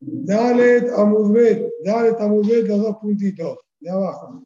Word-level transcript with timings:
Dalet 0.00 0.90
Amudbet, 0.90 1.70
Dalet 1.84 2.20
Amudbet, 2.20 2.66
los 2.66 2.80
dos 2.82 2.96
puntitos 2.98 3.58
de 3.80 3.90
abajo. 3.90 4.44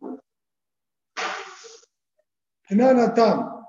Nanatam, 2.71 3.67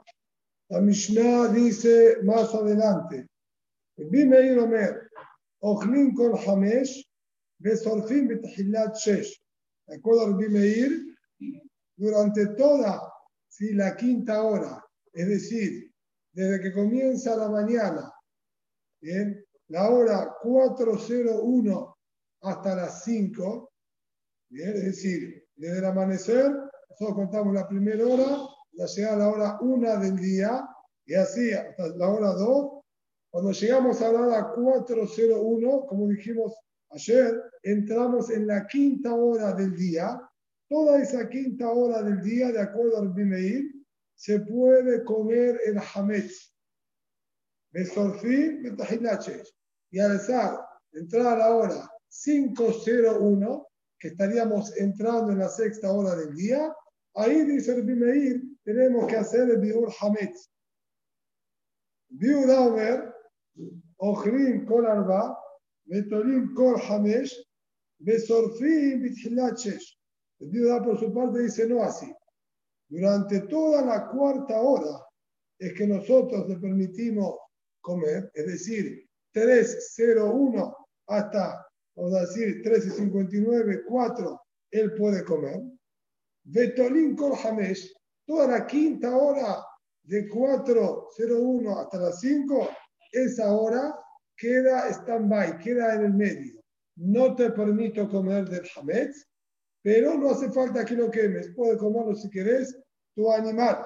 la 0.70 0.80
Mishnah 0.80 1.50
dice 1.50 2.20
más 2.24 2.54
adelante, 2.56 3.28
Bimeir 3.98 4.60
Omer, 4.60 5.10
Ochlin 5.60 6.14
Kol 6.14 6.38
Hamesh, 6.38 7.06
Besorfim 7.60 8.28
Betahillat 8.28 8.96
Shesh. 8.96 9.42
¿De 9.88 9.98
acuerdo 9.98 10.28
al 10.28 10.36
Bimeir? 10.36 11.18
Durante 11.96 12.48
toda 12.56 13.14
si 13.50 13.74
la 13.74 13.96
quinta 13.96 14.42
hora, 14.42 14.84
es 15.12 15.28
decir, 15.28 15.92
desde 16.32 16.62
que 16.62 16.74
comienza 16.74 17.36
la 17.36 17.50
mañana, 17.50 18.12
bien, 19.00 19.43
la 19.74 19.90
hora 19.90 20.38
4.01 20.44 21.96
hasta 22.42 22.76
las 22.76 23.04
5, 23.06 23.72
bien, 24.50 24.70
es 24.70 24.86
decir, 24.86 25.48
desde 25.56 25.80
el 25.80 25.86
amanecer, 25.86 26.52
nosotros 26.92 27.16
contamos 27.16 27.56
la 27.56 27.68
primera 27.68 28.06
hora, 28.06 28.38
ya 28.72 28.86
llega 28.86 29.16
la 29.16 29.30
hora 29.30 29.58
1 29.62 30.00
del 30.00 30.16
día, 30.18 30.64
y 31.08 31.16
así 31.16 31.54
hasta 31.54 31.88
la 31.88 32.08
hora 32.08 32.34
2. 32.34 32.84
Cuando 33.32 33.52
llegamos 33.52 34.00
a 34.04 34.12
la 34.12 34.22
hora 34.22 34.54
4.01, 34.56 35.88
como 35.88 36.08
dijimos 36.08 36.54
ayer, 36.92 37.42
entramos 37.64 38.30
en 38.30 38.46
la 38.46 38.68
quinta 38.68 39.16
hora 39.16 39.54
del 39.54 39.76
día. 39.76 40.22
Toda 40.70 41.02
esa 41.02 41.28
quinta 41.28 41.72
hora 41.72 42.04
del 42.04 42.22
día, 42.22 42.52
de 42.52 42.62
acuerdo 42.62 43.00
al 43.00 43.12
Bimeir, 43.12 43.74
se 44.14 44.40
puede 44.42 45.04
comer 45.04 45.60
el 45.66 45.80
hametz. 45.80 46.54
Besorfim, 47.72 48.62
betahilaches. 48.62 49.52
Y 49.94 50.00
al 50.00 50.16
azar, 50.16 50.60
entrar 50.92 51.36
a 51.36 51.38
la 51.38 51.56
hora 51.56 51.92
5.01, 52.10 53.68
que 54.00 54.08
estaríamos 54.08 54.76
entrando 54.76 55.32
en 55.32 55.38
la 55.38 55.50
sexta 55.50 55.92
hora 55.92 56.16
del 56.16 56.36
día, 56.36 56.76
ahí 57.14 57.46
dice 57.46 57.76
el 57.76 57.84
Bimeir, 57.84 58.42
tenemos 58.64 59.06
que 59.06 59.18
hacer 59.18 59.52
el 59.52 59.60
biur 59.60 59.94
hametz. 60.02 60.50
Biur 62.10 62.48
Daumer, 62.48 63.14
Ochrim 63.98 64.66
kol 64.66 64.88
arba, 64.88 65.38
Betolim 65.86 66.56
kol 66.56 66.82
hamesh, 66.82 67.32
Besorfim 68.00 69.00
bithilaches. 69.04 70.00
El 70.40 70.50
biur 70.50 70.84
por 70.84 71.00
su 71.00 71.14
parte 71.14 71.44
dice 71.44 71.68
no 71.68 71.84
así. 71.84 72.12
Durante 72.90 73.42
toda 73.42 73.86
la 73.86 74.10
cuarta 74.10 74.60
hora 74.60 75.06
es 75.60 75.72
que 75.74 75.86
nosotros 75.86 76.50
le 76.50 76.58
permitimos 76.58 77.38
comer, 77.80 78.32
es 78.34 78.48
decir, 78.48 79.03
3.01 79.34 80.76
hasta, 81.08 81.68
vamos 81.96 82.16
a 82.16 82.22
decir, 82.22 82.62
13.59, 82.64 83.84
4, 83.88 84.42
él 84.72 84.94
puede 84.96 85.24
comer. 85.24 85.62
Betolín 86.44 87.16
Kol 87.16 87.34
Hamesh, 87.44 87.94
toda 88.26 88.48
la 88.48 88.68
quinta 88.68 89.16
hora 89.16 89.64
de 90.04 90.30
4.01 90.30 91.82
hasta 91.82 91.98
las 91.98 92.20
5, 92.20 92.70
esa 93.12 93.54
hora 93.54 93.96
queda 94.36 94.90
stand-by, 94.90 95.60
queda 95.60 95.96
en 95.96 96.06
el 96.06 96.14
medio. 96.14 96.62
No 96.96 97.36
te 97.36 97.50
permito 97.52 98.10
comer 98.10 98.48
del 98.50 98.70
Hametz, 98.76 99.28
pero 99.82 100.18
no 100.18 100.32
hace 100.32 100.52
falta 100.52 100.86
que 100.86 100.96
lo 100.96 101.10
quemes. 101.10 101.52
Puedes 101.56 101.78
comerlo 101.78 102.16
si 102.16 102.30
querés, 102.30 102.78
tu 103.16 103.32
animal. 103.32 103.86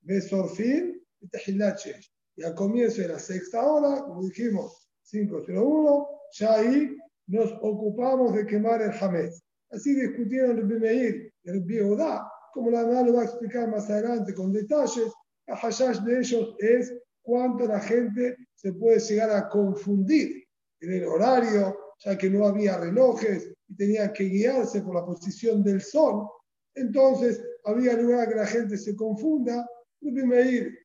Besorfin 0.00 1.02
y 1.20 1.28
Tehilache. 1.28 2.00
Y 2.38 2.44
al 2.44 2.54
comienzo 2.54 3.02
de 3.02 3.08
la 3.08 3.18
sexta 3.18 3.66
hora, 3.66 4.00
como 4.04 4.22
dijimos, 4.22 4.88
5.01, 5.12 6.06
ya 6.34 6.54
ahí 6.54 6.96
nos 7.26 7.52
ocupamos 7.62 8.32
de 8.32 8.46
quemar 8.46 8.80
el 8.80 8.92
Hametz. 8.92 9.42
Así 9.72 9.92
discutieron 9.92 10.56
el 10.56 10.64
Bimeir 10.64 11.32
y 11.42 11.50
el 11.50 11.62
Biodá, 11.62 12.30
como 12.54 12.70
la 12.70 12.84
verdad 12.84 13.06
lo 13.06 13.14
va 13.14 13.22
a 13.22 13.24
explicar 13.24 13.68
más 13.68 13.90
adelante 13.90 14.32
con 14.34 14.52
detalles. 14.52 15.12
El 15.46 15.56
hashash 15.56 15.98
de 16.02 16.20
ellos 16.20 16.54
es 16.60 16.94
cuánto 17.22 17.66
la 17.66 17.80
gente 17.80 18.36
se 18.54 18.72
puede 18.72 19.00
llegar 19.00 19.30
a 19.30 19.48
confundir 19.48 20.44
en 20.80 20.92
el 20.92 21.06
horario, 21.06 21.76
ya 22.04 22.16
que 22.16 22.30
no 22.30 22.46
había 22.46 22.78
relojes 22.78 23.52
y 23.66 23.74
tenía 23.74 24.12
que 24.12 24.24
guiarse 24.24 24.80
por 24.82 24.94
la 24.94 25.04
posición 25.04 25.64
del 25.64 25.80
sol. 25.80 26.28
Entonces, 26.76 27.42
había 27.64 27.94
lugar 27.94 28.28
que 28.28 28.36
la 28.36 28.46
gente 28.46 28.78
se 28.78 28.94
confunda. 28.94 29.68
Meir 30.00 30.78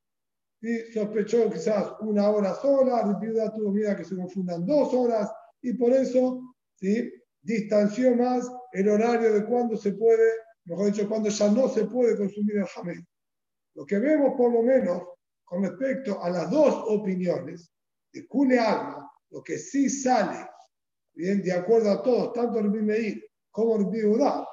¿sí? 0.64 0.94
sospechó 0.94 1.52
quizás 1.52 1.94
una 2.00 2.30
hora 2.30 2.56
sola, 2.56 3.04
Ripiuda 3.04 3.54
tuvo 3.54 3.72
miedo 3.72 3.92
a 3.92 3.98
que 3.98 4.06
se 4.06 4.16
confundan 4.16 4.66
dos 4.66 4.94
horas 4.94 5.30
y 5.62 5.74
por 5.74 5.92
eso 5.92 6.56
¿sí? 6.76 7.12
distanció 7.42 8.16
más 8.16 8.50
el 8.72 8.88
horario 8.88 9.34
de 9.34 9.46
cuándo 9.46 9.76
se 9.76 9.92
puede, 9.92 10.32
mejor 10.64 10.92
dicho, 10.92 11.08
cuando 11.10 11.30
ya 11.30 11.52
no 11.52 11.68
se 11.68 11.86
puede 11.86 12.18
consumir 12.18 12.58
el 12.58 12.66
jamés. 12.66 13.04
Lo 13.76 13.86
que 13.86 14.00
vemos 14.00 14.36
por 14.38 14.54
lo 14.54 14.64
menos 14.64 15.04
con 15.44 15.64
respecto 15.64 16.24
a 16.24 16.30
las 16.30 16.50
dos 16.50 16.86
opiniones 16.88 17.70
de 18.14 18.26
Kule 18.28 18.58
Alma, 18.58 19.12
lo 19.32 19.44
que 19.44 19.58
sí 19.58 19.90
sale, 19.90 20.48
bien, 21.14 21.42
de 21.42 21.52
acuerdo 21.52 21.92
a 21.92 22.02
todos, 22.02 22.34
tanto 22.34 22.60
el 22.60 22.70
Bimeir 22.70 23.22
como 23.52 23.76
el 23.76 23.86
Biudá, 23.88 24.48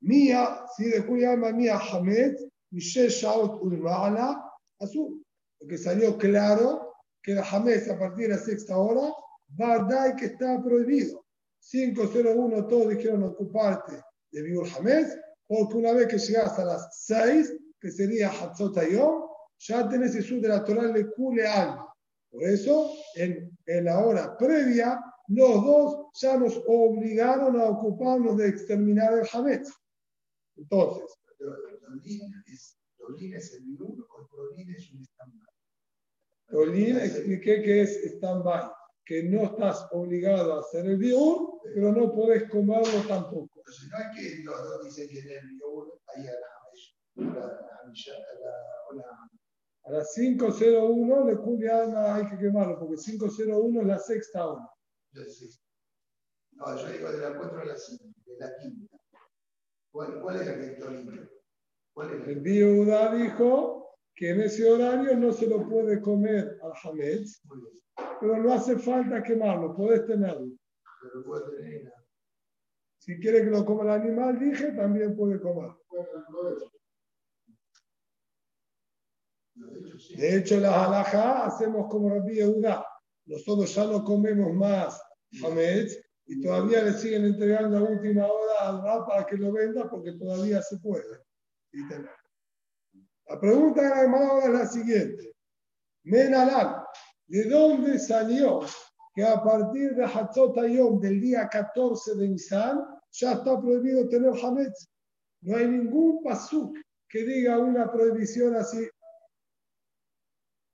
Mía, 0.00 0.64
si 0.76 0.84
de 0.84 1.04
Kule 1.04 1.26
Alma, 1.26 1.50
Mía 1.50 1.78
Hamed, 1.78 2.36
Michel 2.70 3.08
Shaot 3.08 3.60
Ulma'ala, 3.60 4.47
Azul. 4.80 5.24
Lo 5.60 5.66
que 5.66 5.78
salió 5.78 6.16
claro 6.16 6.92
que 7.22 7.32
el 7.32 7.38
Hamed 7.38 7.90
a 7.90 7.98
partir 7.98 8.28
de 8.28 8.34
la 8.34 8.40
sexta 8.40 8.76
hora, 8.78 9.12
Bardai 9.48 10.16
que 10.16 10.26
está 10.26 10.62
prohibido. 10.62 11.24
501 11.60 12.66
todos 12.66 12.88
dijeron 12.90 13.24
ocuparte 13.24 14.00
de 14.30 14.42
Biur 14.42 14.68
Hamed, 14.76 15.06
porque 15.46 15.76
una 15.76 15.92
vez 15.92 16.06
que 16.06 16.18
llegas 16.18 16.58
a 16.58 16.64
las 16.64 17.04
6, 17.06 17.54
que 17.80 17.90
sería 17.90 18.30
Hatzot 18.30 18.76
Ayom, 18.78 19.28
ya 19.58 19.88
tenés 19.88 20.14
el 20.14 20.40
de 20.40 20.48
la 20.48 20.64
Torah 20.64 20.92
le 20.92 21.10
cule 21.10 21.46
alma. 21.46 21.92
Por 22.30 22.44
eso, 22.44 22.92
en, 23.14 23.50
en, 23.66 23.84
la 23.84 23.98
hora 24.04 24.36
previa, 24.36 25.00
los 25.28 25.64
dos 25.64 26.06
ya 26.20 26.36
nos 26.36 26.62
obligaron 26.66 27.58
a 27.58 27.64
ocuparnos 27.64 28.36
de 28.36 28.48
exterminar 28.48 29.14
el 29.14 29.26
Hametz. 29.32 29.72
Entonces. 30.56 31.18
¿Tolín 33.08 33.34
es 33.34 33.54
el 33.54 33.64
biur 33.64 34.06
o 34.10 34.26
Tolín 34.26 34.70
es 34.70 34.92
un 34.92 35.00
stand-by? 35.02 35.48
Tolín 36.50 36.98
expliqué 36.98 37.62
que 37.62 37.82
es 37.82 37.96
stand-by, 38.16 38.70
que 39.06 39.22
no 39.24 39.44
estás 39.44 39.88
obligado 39.92 40.54
a 40.54 40.60
hacer 40.60 40.84
el 40.84 40.98
biur, 40.98 41.60
pero 41.74 41.92
no 41.92 42.12
podés 42.12 42.50
comerlo 42.50 43.00
tampoco. 43.08 43.50
Entonces, 43.56 43.88
no 43.90 43.98
es 43.98 44.06
que 44.14 44.42
los 44.44 44.62
dos 44.62 44.84
dicen 44.84 45.08
que 45.08 45.20
en 45.20 45.28
el 45.30 45.46
biur 45.46 46.00
ahí 46.14 46.26
a 46.26 46.32
la 46.32 46.58
a 49.84 49.90
las 49.90 50.14
5.01 50.16 51.26
le 51.26 51.36
cubre 51.38 51.70
alma, 51.70 52.16
hay 52.16 52.26
que 52.26 52.36
quemarlo, 52.36 52.78
porque 52.78 52.96
5.01 52.96 53.80
es 53.80 53.86
la 53.86 53.98
sexta 53.98 54.46
hora. 54.46 54.70
No, 56.52 56.76
yo 56.76 56.92
digo 56.92 57.10
de 57.10 57.18
la 57.18 57.38
4 57.38 57.60
a 57.60 57.64
la 57.64 57.76
5, 57.76 58.04
de 58.26 58.38
la 58.38 58.56
quinta. 58.58 58.96
¿Cuál, 59.90 60.20
cuál 60.20 60.36
es 60.36 60.46
la 60.46 60.54
que 60.54 60.66
está 60.66 60.90
limpio? 60.90 61.37
El 62.00 62.40
viuda 62.40 63.12
dijo 63.14 63.96
que 64.14 64.30
en 64.30 64.42
ese 64.42 64.70
horario 64.70 65.16
no 65.16 65.32
se 65.32 65.46
lo 65.46 65.68
puede 65.68 66.00
comer 66.00 66.58
al 66.62 66.72
Hametz, 66.82 67.42
pero 68.20 68.36
no 68.36 68.52
hace 68.52 68.78
falta 68.78 69.22
quemarlo, 69.22 69.74
puedes 69.74 70.06
tenerlo. 70.06 70.48
Pero 71.02 71.24
puede 71.24 71.56
tener. 71.56 71.92
Si 72.98 73.18
quiere 73.18 73.42
que 73.42 73.50
lo 73.50 73.64
coma 73.64 73.84
el 73.84 74.02
animal, 74.02 74.38
dije, 74.38 74.72
también 74.72 75.16
puede 75.16 75.40
comer. 75.40 75.70
De 80.16 80.36
hecho, 80.36 80.60
la 80.60 80.84
halajá 80.84 81.46
hacemos 81.46 81.88
como 81.88 82.10
Rabbi 82.10 82.36
Yehuda. 82.36 82.86
Nosotros 83.26 83.74
ya 83.74 83.86
no 83.86 84.04
comemos 84.04 84.52
más 84.52 85.00
Hametz 85.42 85.98
y 86.26 86.40
todavía 86.40 86.82
le 86.82 86.92
siguen 86.92 87.24
entregando 87.24 87.78
a 87.78 87.82
última 87.82 88.26
hora 88.26 88.60
al 88.60 88.82
Rab 88.82 89.06
para 89.06 89.26
que 89.26 89.36
lo 89.36 89.52
venda 89.52 89.88
porque 89.90 90.12
todavía 90.12 90.62
se 90.62 90.78
puede. 90.78 91.27
La 93.26 93.40
pregunta 93.40 93.82
de 93.82 93.88
la 93.88 94.38
es 94.44 94.50
la 94.50 94.66
siguiente. 94.66 95.34
Menalam, 96.04 96.84
¿de 97.26 97.44
dónde 97.44 97.98
salió 97.98 98.60
que 99.14 99.24
a 99.24 99.42
partir 99.42 99.94
de 99.94 100.04
Hatzot 100.04 100.56
Ayom 100.58 101.00
del 101.00 101.20
día 101.20 101.48
14 101.48 102.14
de 102.14 102.28
Nisan 102.28 102.80
ya 103.12 103.32
está 103.32 103.60
prohibido 103.60 104.08
tener 104.08 104.32
Hametz? 104.42 104.88
No 105.42 105.56
hay 105.56 105.68
ningún 105.68 106.22
pasuk 106.22 106.76
que 107.08 107.24
diga 107.24 107.58
una 107.58 107.90
prohibición 107.90 108.56
así. 108.56 108.88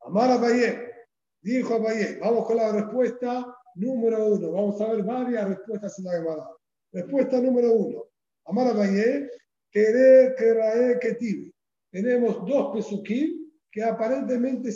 Amar 0.00 0.30
Abaye, 0.30 0.92
dijo 1.40 1.74
Abaye, 1.74 2.18
vamos 2.20 2.46
con 2.46 2.56
la 2.56 2.72
respuesta 2.72 3.56
número 3.74 4.26
uno. 4.26 4.52
Vamos 4.52 4.80
a 4.80 4.92
ver 4.92 5.02
varias 5.02 5.48
respuestas 5.48 5.98
en 5.98 6.04
la 6.04 6.12
Gemara. 6.12 6.50
Respuesta 6.92 7.40
número 7.40 7.72
uno. 7.72 8.04
Amar 8.44 8.68
Abaye, 8.68 9.28
querer, 9.74 10.36
querae, 10.36 11.14
tibi. 11.18 11.52
Tenemos 11.90 12.46
dos 12.46 12.72
pesukim 12.74 13.50
que 13.70 13.82
aparentemente 13.82 14.70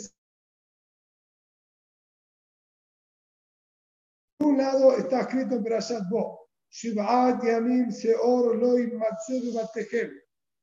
un 4.41 4.57
lado 4.57 4.97
está 4.97 5.21
escrito 5.21 5.55
en 5.55 5.63
Perashat 5.63 6.09
Bo, 6.09 6.49
Shiv'at 6.69 7.43
Yamim 7.43 7.91
Seor 7.91 8.57
Loi 8.57 8.91
Batejem. 8.91 10.11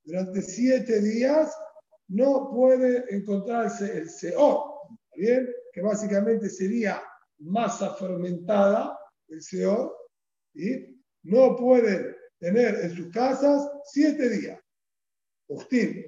Durante 0.05 0.43
siete 0.43 1.01
días 1.01 1.55
no 2.09 2.51
puede 2.51 3.05
encontrarse 3.15 3.99
el 3.99 4.09
Seor, 4.09 4.81
¿bien? 5.15 5.49
Que 5.73 5.81
básicamente 5.81 6.49
sería 6.49 7.03
masa 7.39 7.95
fermentada, 7.95 8.99
el 9.29 9.43
Seor, 9.43 9.95
y 10.55 11.03
no 11.25 11.57
puede 11.57 12.16
tener 12.39 12.75
en 12.81 12.95
sus 12.95 13.11
casas 13.13 13.69
siete 13.85 14.29
días. 14.29 14.61
Justín. 15.49 16.05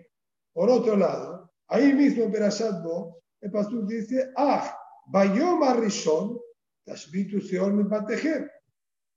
Por 0.52 0.70
otro 0.70 0.96
lado, 0.96 1.52
ahí 1.68 1.92
mismo 1.92 2.24
en 2.24 2.32
Perashat 2.32 2.82
Bo, 2.82 3.22
el 3.40 3.50
pastor 3.50 3.86
dice, 3.86 4.32
ah, 4.36 4.76
Bayoma 5.06 5.74
Rishon, 5.74 6.38
Tashbitu 6.84 7.40
Seor 7.40 7.72
mi 7.72 7.84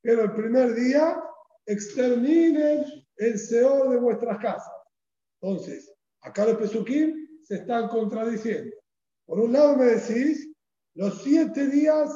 Pero 0.02 0.24
el 0.24 0.34
primer 0.34 0.76
día 0.76 1.22
exterminen 1.66 2.86
el 3.18 3.40
Seor 3.40 3.90
de 3.90 3.98
vuestras 3.98 4.38
casas. 4.40 4.74
Entonces, 5.42 5.92
acá 6.22 6.46
los 6.46 6.58
Pesukim 6.58 7.28
se 7.44 7.56
están 7.56 7.88
contradiciendo. 7.88 8.76
Por 9.26 9.40
un 9.40 9.54
lado 9.54 9.78
me 9.78 9.86
decís, 9.86 10.52
los 10.94 11.24
siete 11.24 11.68
días 11.68 12.12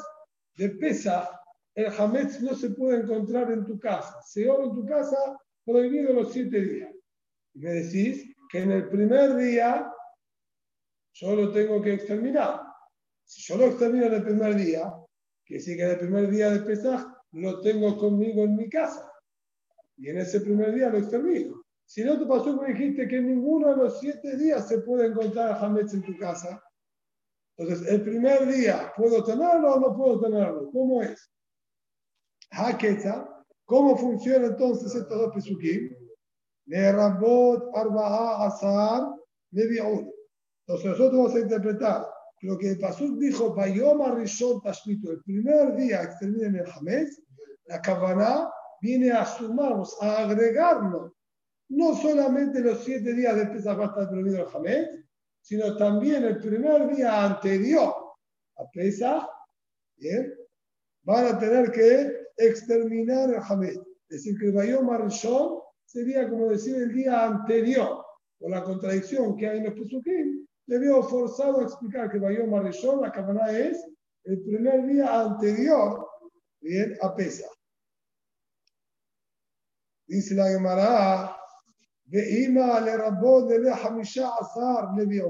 de 0.58 0.70
pesa, 0.70 1.30
el 1.76 1.88
Hametz 1.88 2.42
no 2.42 2.56
se 2.56 2.70
puede 2.70 3.02
encontrar 3.02 3.52
en 3.52 3.66
tu 3.66 3.78
casa. 3.78 4.22
Seor 4.22 4.64
en 4.64 4.74
tu 4.74 4.86
casa, 4.86 5.18
prohibido 5.66 6.14
los 6.14 6.32
siete 6.32 6.62
días. 6.62 6.96
Y 7.54 7.60
me 7.60 7.72
decís 7.72 8.34
que 8.50 8.60
en 8.60 8.72
el 8.72 8.88
primer 8.88 9.36
día 9.36 9.92
yo 11.14 11.36
lo 11.36 11.52
tengo 11.52 11.82
que 11.82 11.94
exterminar. 11.94 12.62
Si 13.26 13.42
yo 13.42 13.58
lo 13.58 13.66
extermino 13.66 14.06
en 14.06 14.14
el 14.14 14.24
primer 14.24 14.56
día, 14.56 14.94
que 15.46 15.60
sí 15.60 15.76
que 15.76 15.84
en 15.84 15.92
el 15.92 16.00
primer 16.00 16.30
día 16.30 16.50
de 16.50 16.60
Pesaj 16.60 17.06
lo 17.34 17.60
tengo 17.62 17.98
conmigo 17.98 18.44
en 18.44 18.56
mi 18.56 18.70
casa. 18.70 19.12
Y 19.98 20.10
en 20.10 20.18
ese 20.20 20.42
primer 20.42 20.74
día 20.74 20.90
lo 20.90 21.00
extermino. 21.00 21.62
Si 21.86 22.04
no 22.04 22.18
te 22.18 22.26
pasó 22.26 22.60
que 22.60 22.74
dijiste 22.74 23.08
que 23.08 23.22
ninguno 23.22 23.70
de 23.72 23.84
los 23.84 24.00
siete 24.00 24.38
días 24.38 24.68
se 24.68 24.80
puede 24.80 25.08
encontrar 25.08 25.64
Hametz 25.64 25.94
en 25.94 26.04
tu 26.04 26.18
casa, 26.18 26.62
entonces 27.58 27.88
el 27.88 28.02
primer 28.02 28.48
día, 28.48 28.92
¿puedo 28.96 29.24
tenerlo 29.24 29.76
o 29.76 29.80
no 29.80 29.96
puedo 29.96 30.20
tenerlo? 30.22 30.70
¿Cómo 30.72 31.02
es? 31.02 31.32
¿Cómo 33.66 33.98
funciona 33.98 34.48
entonces 34.48 34.96
estos 34.96 35.18
dos 35.18 35.34
pesukim? 35.34 35.96
Rabot, 36.68 37.76
Arba'a, 37.76 38.48
Azar, 38.48 39.14
Levi'un. 39.52 40.12
Entonces 40.68 40.92
nosotros 40.92 41.12
vamos 41.12 41.36
a 41.36 41.40
interpretar 41.40 42.08
lo 42.42 42.58
que 42.58 42.76
Pasuk 42.76 43.18
dijo, 43.18 43.54
Bayoma 43.56 44.12
Rishon 44.12 44.62
Tashmitu, 44.62 45.12
el 45.12 45.24
primer 45.24 45.76
día 45.76 46.04
exterminen 46.04 46.58
el 46.58 46.72
Hametz, 46.72 47.20
la 47.66 47.82
Kavaná 47.82 48.52
viene 48.82 49.12
a 49.12 49.26
sumarnos, 49.26 49.98
a 50.02 50.20
agregarnos, 50.20 51.12
no 51.70 51.96
solamente 51.96 52.60
los 52.60 52.84
siete 52.84 53.14
días 53.14 53.36
de 53.36 53.48
Pesach 53.48 53.80
va 53.80 53.86
a 53.86 53.88
estar 53.88 54.10
prohibido 54.10 54.42
el 54.42 54.56
Hametz, 54.56 54.90
sino 55.42 55.76
también 55.78 56.24
el 56.24 56.40
primer 56.40 56.96
día 56.96 57.26
anterior 57.26 57.96
a 58.58 58.70
Pesach, 58.72 59.28
¿bien? 59.98 60.34
van 61.04 61.26
a 61.26 61.40
tener 61.40 61.72
que 61.72 62.25
exterminar 62.38 63.30
el 63.30 63.42
Hametz. 63.42 63.80
Es 64.10 64.24
decir, 64.24 64.38
que 64.40 64.48
el 64.48 64.54
Bayoma 64.54 64.98
Rishon 64.98 65.60
sería 65.86 66.30
como 66.30 66.50
decir 66.50 66.76
el 66.76 66.94
día 66.94 67.26
anterior, 67.26 68.06
por 68.38 68.52
la 68.52 68.64
contradicción 68.64 69.36
que 69.38 69.48
hay 69.48 69.60
en 69.60 69.66
los 69.66 69.74
Pesukim, 69.74 70.46
le 70.68 70.80
veo 70.80 71.04
forzado 71.04 71.60
a 71.60 71.64
explicar 71.64 72.12
que 72.12 72.20
Bayom 72.20 72.50
Marishon, 72.50 73.02
la 73.02 73.12
cámara 73.12 73.58
es 73.58 73.86
el 74.24 74.42
primer 74.42 74.86
día 74.88 75.22
anterior 75.22 76.08
bien, 76.60 76.98
a 77.02 77.16
Pesa. 77.16 77.48
Dice 80.08 80.36
la 80.36 80.50
Gemara, 80.50 81.38
Veima 82.06 82.80
le 82.80 82.98
rabó 82.98 83.44
de 83.46 83.72
Hamisha 83.72 84.30
Azar 84.40 84.90
le 84.96 85.24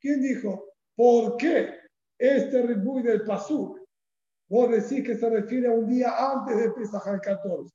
¿Quién 0.00 0.22
dijo? 0.22 0.72
¿Por 0.94 1.36
qué 1.36 1.74
este 2.18 2.62
ribuy 2.62 3.02
del 3.02 3.24
Pasuk? 3.24 3.77
Vos 4.48 4.70
decís 4.70 5.04
que 5.04 5.16
se 5.16 5.28
refiere 5.28 5.68
a 5.68 5.72
un 5.72 5.86
día 5.86 6.14
antes 6.16 6.56
de 6.56 6.70
Pesach 6.70 7.06
al 7.06 7.20
14. 7.20 7.74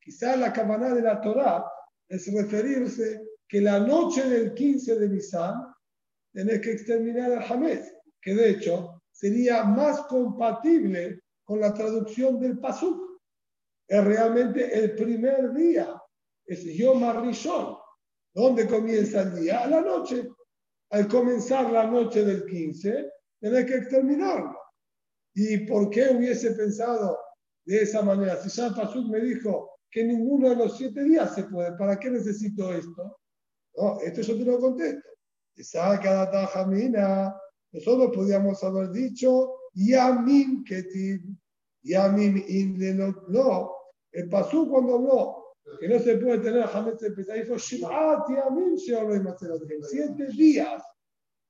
Quizás 0.00 0.38
la 0.38 0.52
cabana 0.52 0.94
de 0.94 1.02
la 1.02 1.20
Torah 1.20 1.64
es 2.08 2.32
referirse 2.32 3.22
que 3.48 3.60
la 3.60 3.80
noche 3.80 4.28
del 4.28 4.54
15 4.54 4.98
de 4.98 5.08
Nisan 5.08 5.54
tenés 6.32 6.60
que 6.60 6.72
exterminar 6.72 7.32
al 7.32 7.52
Hametz, 7.52 7.92
que 8.20 8.34
de 8.34 8.50
hecho 8.50 9.02
sería 9.10 9.64
más 9.64 10.02
compatible 10.02 11.20
con 11.44 11.60
la 11.60 11.74
traducción 11.74 12.38
del 12.40 12.58
Pasuk. 12.58 13.20
Es 13.86 14.04
realmente 14.04 14.78
el 14.78 14.94
primer 14.94 15.52
día, 15.52 16.00
es 16.46 16.64
Yom 16.64 17.24
Rishon. 17.24 17.76
¿Dónde 18.34 18.66
comienza 18.66 19.22
el 19.22 19.40
día? 19.40 19.60
A 19.60 19.66
la 19.66 19.80
noche. 19.80 20.28
Al 20.90 21.08
comenzar 21.08 21.70
la 21.70 21.86
noche 21.86 22.24
del 22.24 22.46
15, 22.46 23.10
tenés 23.40 23.66
que 23.66 23.74
exterminarlo. 23.76 24.61
¿Y 25.34 25.58
por 25.66 25.90
qué 25.90 26.10
hubiese 26.10 26.52
pensado 26.52 27.18
de 27.64 27.82
esa 27.82 28.02
manera? 28.02 28.36
Si 28.36 28.48
ya 28.50 28.74
Pasuk 28.74 29.08
me 29.08 29.20
dijo 29.20 29.70
que 29.90 30.04
ninguno 30.04 30.50
de 30.50 30.56
los 30.56 30.76
siete 30.76 31.02
días 31.04 31.34
se 31.34 31.44
puede, 31.44 31.76
¿para 31.76 31.98
qué 31.98 32.10
necesito 32.10 32.72
esto? 32.72 33.18
No, 33.76 34.00
esto 34.00 34.20
yo 34.20 34.38
te 34.38 34.44
lo 34.44 34.58
contesto. 34.58 35.08
Saca 35.56 36.46
jamina. 36.46 37.34
Nosotros 37.72 38.10
podíamos 38.14 38.62
haber 38.64 38.90
dicho 38.90 39.54
Yamim 39.74 40.64
Ketiv, 40.64 41.22
Yamim 41.82 42.44
no. 43.28 43.72
El 44.10 44.28
Pasú 44.28 44.68
cuando 44.68 44.96
habló 44.96 45.42
que 45.80 45.88
no 45.88 45.98
se 45.98 46.16
puede 46.18 46.38
tener 46.38 46.64
Hametz 46.64 47.00
de 47.00 47.12
Pesach, 47.12 47.36
dijo 47.36 47.56
Shivat 47.56 48.28
Yamim 48.28 48.76
Siete 48.76 50.26
días. 50.28 50.82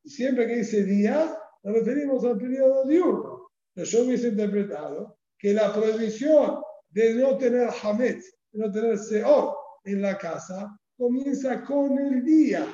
Y 0.05 0.11
siempre 0.11 0.46
que 0.46 0.56
dice 0.56 0.84
días, 0.84 1.37
nos 1.62 1.75
referimos 1.75 2.25
al 2.25 2.38
periodo 2.38 2.84
diurno. 2.87 3.31
Yo 3.74 4.04
hubiese 4.04 4.28
interpretado 4.28 5.19
que 5.38 5.54
la 5.54 5.72
prohibición 5.72 6.60
de 6.90 7.14
no 7.14 7.38
tener 7.38 7.69
Hametz, 7.82 8.34
de 8.52 8.66
no 8.66 8.70
tener 8.70 8.98
Seor 8.98 9.56
en 9.84 10.02
la 10.02 10.19
casa, 10.19 10.78
comienza 10.96 11.64
con 11.64 11.98
el 11.98 12.22
día 12.24 12.66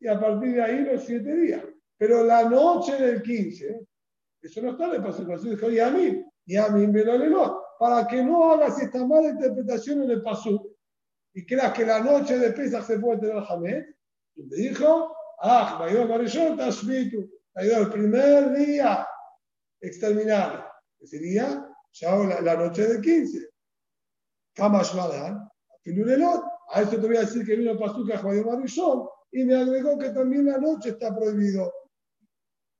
y 0.00 0.08
a 0.08 0.18
partir 0.18 0.54
de 0.54 0.62
ahí 0.62 0.80
los 0.80 1.04
siete 1.04 1.34
días. 1.36 1.62
Pero 1.98 2.24
la 2.24 2.48
noche 2.48 2.96
del 2.96 3.22
15, 3.22 3.86
eso 4.42 4.62
no 4.62 4.70
está 4.70 4.94
el 4.94 5.02
paso. 5.02 5.24
Dijo, 5.24 5.70
y 5.70 5.78
a 5.78 5.90
mí, 5.90 6.24
y 6.46 6.56
a 6.56 6.68
mí 6.68 6.86
me 6.86 7.04
lo 7.04 7.62
Para 7.78 8.06
que 8.06 8.22
no 8.22 8.52
hagas 8.52 8.80
esta 8.80 9.06
mala 9.06 9.28
interpretación 9.28 10.02
en 10.02 10.10
el 10.10 10.22
paso 10.22 10.76
y 11.34 11.44
creas 11.44 11.72
que 11.74 11.84
la 11.84 12.00
noche 12.00 12.38
de 12.38 12.52
Pesach 12.52 12.84
se 12.84 12.98
puede 12.98 13.20
tener 13.20 13.42
Hamed, 13.46 13.84
le 14.36 14.56
dijo, 14.56 15.14
ah, 15.40 15.76
Mayor 15.78 16.08
Marishon 16.08 16.56
Tashmitu, 16.56 17.30
el 17.54 17.90
primer 17.90 18.56
día 18.56 19.06
exterminado, 19.80 20.64
que 20.98 21.06
sería 21.06 21.68
ya 21.92 22.16
la, 22.16 22.54
noche 22.54 22.86
del 22.86 23.00
15. 23.00 23.48
Kamash 24.54 24.94
Madan, 24.94 25.48
a 26.68 26.82
esto 26.82 27.00
te 27.00 27.06
voy 27.06 27.16
a 27.16 27.20
decir 27.20 27.44
que 27.46 27.56
vino 27.56 27.78
Pasuca 27.78 28.22
Mayor 28.22 28.46
Marishon, 28.46 29.08
y 29.30 29.44
me 29.44 29.54
agregó 29.54 29.98
que 29.98 30.10
también 30.10 30.46
la 30.46 30.58
noche 30.58 30.90
está 30.90 31.14
prohibido. 31.14 31.72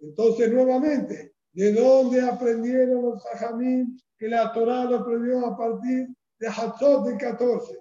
Entonces, 0.00 0.52
nuevamente, 0.52 1.34
¿de 1.52 1.72
dónde 1.72 2.20
aprendieron 2.20 3.02
los 3.02 3.22
sajamín 3.22 4.00
que 4.18 4.28
la 4.28 4.52
Torah 4.52 4.84
lo 4.84 5.04
prohibió 5.04 5.46
a 5.46 5.56
partir 5.56 6.08
de 6.38 6.48
Hatzot 6.48 7.06
del 7.06 7.18
14? 7.18 7.78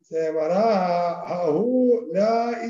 Se 0.00 0.26
llamará 0.26 1.20
Ahu 1.22 2.08
la 2.12 2.60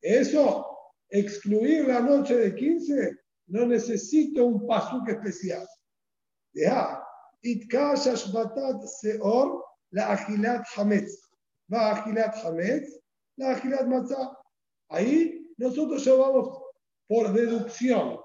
Eso, 0.00 0.77
excluir 1.10 1.86
la 1.86 2.00
noche 2.00 2.36
de 2.36 2.54
15, 2.54 3.16
no 3.48 3.66
necesita 3.66 4.42
un 4.42 4.66
pasuk 4.66 5.08
especial. 5.08 5.66
Ya, 6.54 7.02
Itkashash 7.42 8.32
batat 8.32 8.82
seor 9.00 9.64
la 9.92 10.12
agilat 10.12 10.66
hametz 10.76 11.28
va 11.70 11.92
Agilat 11.94 12.34
Hametz, 12.44 12.88
la 13.36 13.50
Agilat 13.54 13.86
Matzah. 13.86 14.36
Ahí 14.90 15.46
nosotros 15.58 16.04
ya 16.04 16.14
vamos 16.14 16.58
por 17.06 17.32
deducción. 17.32 18.18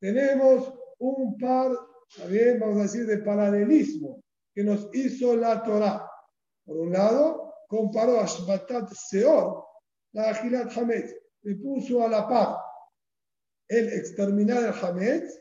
Tenemos 0.00 0.72
un 0.98 1.36
par, 1.38 1.76
también 2.16 2.60
vamos 2.60 2.78
a 2.78 2.82
decir, 2.82 3.06
de 3.06 3.18
paralelismo 3.18 4.22
que 4.54 4.64
nos 4.64 4.88
hizo 4.94 5.36
la 5.36 5.62
Torah. 5.62 6.08
Por 6.64 6.76
un 6.76 6.92
lado, 6.92 7.54
comparó 7.68 8.20
a 8.20 8.26
Shbatat 8.26 8.92
Seor, 8.92 9.64
la 10.12 10.30
Agilat 10.30 10.76
Hametz, 10.76 11.14
y 11.42 11.54
puso 11.54 12.02
a 12.02 12.08
la 12.08 12.28
par 12.28 12.56
el 13.68 13.88
exterminar 13.92 14.64
el 14.64 14.74
Hametz 14.84 15.40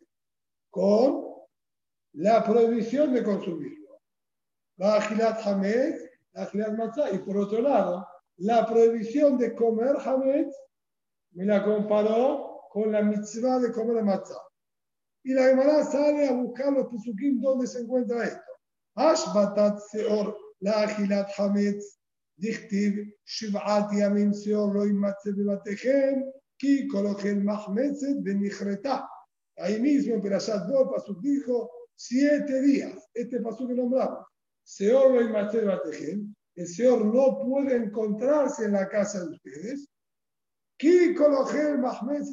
con 0.70 1.26
la 2.14 2.44
prohibición 2.44 3.14
de 3.14 3.24
consumirlo. 3.24 4.02
La 4.78 4.96
Agilat 4.96 5.46
Hametz 5.46 6.10
y 7.12 7.18
por 7.20 7.38
otro 7.38 7.62
lado, 7.62 8.08
la 8.38 8.66
prohibición 8.68 9.38
de 9.38 9.56
comer 9.56 9.96
Hametz 10.06 10.56
me 11.32 11.46
la 11.46 11.64
comparó 11.64 12.68
con 12.70 12.92
la 12.92 13.02
mitzvah 13.02 13.60
de 13.60 13.72
comer 13.72 14.04
matzah. 14.04 14.42
Y 15.24 15.34
la 15.34 15.48
Gemara 15.48 15.84
sale 15.84 16.28
a 16.28 16.34
buscar 16.34 16.72
los 16.72 16.88
pesukim 16.88 17.42
donde 17.42 17.68
se 17.68 17.80
encuentra 17.80 18.24
esto. 18.24 18.52
Ashbatat 18.96 19.80
seor 19.92 20.38
la 20.60 20.84
agilat 20.84 21.30
hametz 21.38 21.99
seor 24.34 24.72
ki 26.58 26.88
kolochen 26.88 27.44
mahmetzet 27.44 28.24
benichreta. 28.24 29.08
Ahí 29.58 29.80
mismo 29.80 30.22
dijo, 31.22 31.70
siete 31.96 32.62
días, 32.62 33.10
este 33.14 33.40
que 33.68 33.76
seor 34.64 35.12
lo 35.12 35.22
el 36.56 36.68
Señor 36.68 37.06
no 37.06 37.40
puede 37.40 37.76
encontrarse 37.76 38.66
en 38.66 38.74
la 38.74 38.88
casa 38.88 39.26
de 39.26 39.32
ustedes, 39.32 39.90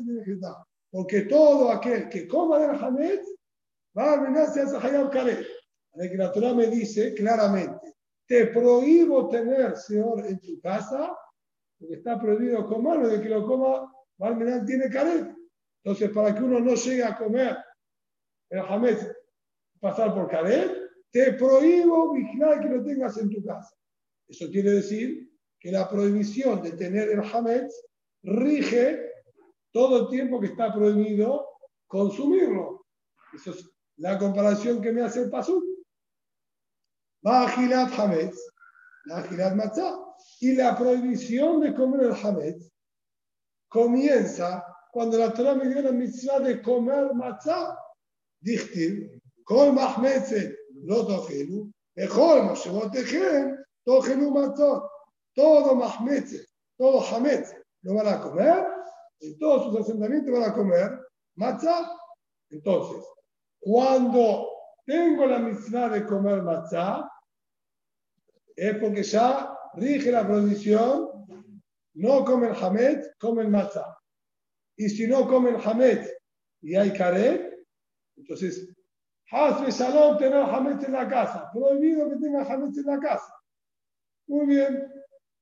benichreta 0.05 0.57
porque 0.91 1.23
todo 1.23 1.71
aquel 1.71 2.09
que 2.09 2.29
coma 2.29 2.59
del 2.59 2.77
Hametz 2.83 3.27
va 3.97 4.11
a 4.11 4.13
arruinarse 4.15 4.61
a 4.61 4.81
Hayab 4.81 5.11
Karet. 5.11 5.47
que 6.11 6.17
la 6.17 6.33
me 6.55 6.67
dice 6.69 7.15
claramente, 7.15 7.96
te 8.27 8.47
prohíbo 8.49 9.29
tener 9.29 9.77
Señor 9.77 10.27
en 10.27 10.41
tu 10.41 10.61
casa, 10.61 11.17
porque 11.79 11.95
está 11.95 12.19
prohibido 12.21 12.67
comerlo, 12.67 13.09
de 13.09 13.21
que 13.21 13.29
lo 13.29 13.47
coma, 13.47 13.93
va 14.23 14.65
tiene 14.67 14.91
Karet. 14.91 15.35
Entonces, 15.85 16.11
para 16.11 16.35
que 16.35 16.43
uno 16.43 16.59
no 16.59 16.75
llegue 16.75 17.05
a 17.05 17.17
comer 17.17 17.57
el 18.51 18.59
Hametz, 18.61 19.07
pasar 19.81 20.15
por 20.15 20.29
Karet, 20.29 20.73
te 21.11 21.33
prohíbo 21.35 22.13
vigilar 22.13 22.61
que 22.61 22.69
lo 22.69 22.85
tengas 22.85 23.17
en 23.19 23.31
tu 23.31 23.45
casa. 23.45 23.75
Eso 24.29 24.51
quiere 24.51 24.73
decir 24.73 25.31
que 25.61 25.71
la 25.71 25.89
prohibición 25.89 26.63
de 26.63 26.73
tener 26.73 27.11
el 27.11 27.21
Hametz 27.21 27.87
rige 28.23 29.13
todo 29.71 30.03
el 30.03 30.09
tiempo 30.09 30.41
que 30.41 30.47
está 30.47 30.75
prohibido 30.75 31.47
consumirlo. 31.87 32.87
Esa 33.33 33.51
es 33.51 33.71
la 33.99 34.19
comparación 34.19 34.81
que 34.81 34.93
me 34.93 35.03
hace 35.03 35.23
el 35.23 35.31
Pasuk. 37.27 37.57
Bajilat 37.57 37.91
Hametz, 37.91 38.37
la 39.07 39.55
Matzah. 39.55 40.07
Y 40.41 40.53
la 40.53 40.77
prohibición 40.77 41.61
de 41.61 41.75
comer 41.75 42.07
el 42.07 42.13
Hametz 42.13 42.71
comienza 43.69 44.65
cuando 44.93 45.19
la 45.19 45.33
Torah 45.33 45.55
me 45.55 45.69
dio 45.69 45.83
la 45.83 45.93
mitzvah 45.93 46.41
de 46.41 46.63
comer 46.63 47.13
matzah. 47.15 47.77
Dichtiv, 48.41 49.21
kol 49.45 49.73
mahmetzet 49.73 50.57
lo 50.85 51.07
tochelu, 51.07 51.71
echol 51.97 52.45
moshevotechem 52.45 53.57
tochelu 53.85 54.31
matzot. 54.31 54.89
Todo 55.35 55.75
mahmetzet, 55.75 56.47
todo 56.79 57.01
hametz 57.01 57.53
lo 57.83 57.95
van 57.95 58.09
a 58.09 58.21
comer 58.21 58.67
en 59.21 59.39
todos 59.39 59.65
sus 59.65 59.81
asentamientos 59.81 60.33
van 60.33 60.51
a 60.51 60.55
comer 60.55 60.99
matzah. 61.37 61.93
Entonces, 62.51 63.05
cuando 63.61 64.49
tengo 64.87 65.27
la 65.27 65.39
mitzvah 65.39 65.91
de 65.91 66.07
comer 66.07 66.43
matzah, 66.43 67.07
es 68.57 68.77
porque 68.79 69.03
ya 69.03 69.57
rige 69.75 70.11
la 70.11 70.27
prohibición, 70.27 71.27
no 71.95 72.25
comen 72.25 72.53
hamet, 72.55 73.17
comen 73.19 73.51
matzah. 73.51 73.97
Y 74.77 74.89
si 74.89 75.07
no 75.07 75.29
comen 75.29 75.57
hamet 75.63 76.11
y 76.63 76.75
hay 76.75 76.93
karet, 76.93 77.55
entonces, 78.17 78.75
hazme 79.31 79.71
salón 79.71 80.19
tener 80.19 80.41
hamet 80.41 80.83
en 80.85 80.93
la 80.93 81.07
casa. 81.07 81.51
Prohibido 81.53 82.09
que 82.11 82.17
tenga 82.17 82.43
hamet 82.43 82.77
en 82.77 82.87
la 82.87 82.99
casa. 82.99 83.33
Muy 84.27 84.47
bien, 84.47 84.91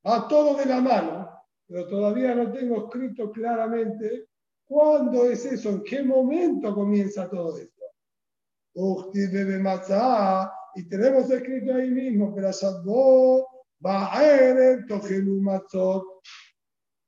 a 0.02 0.28
todo 0.28 0.56
de 0.56 0.66
la 0.66 0.80
mano 0.80 1.35
pero 1.66 1.88
todavía 1.88 2.35
no 2.35 2.52
tengo 2.52 2.85
escrito 2.85 3.30
claramente 3.33 4.28
cuándo 4.64 5.26
es 5.26 5.44
eso, 5.44 5.71
en 5.71 5.83
qué 5.83 6.02
momento 6.02 6.75
comienza 6.75 7.28
todo 7.28 7.59
esto. 7.59 7.85
Y 10.76 10.88
tenemos 10.88 11.31
escrito 11.31 11.75
ahí 11.75 11.90
mismo, 11.90 12.35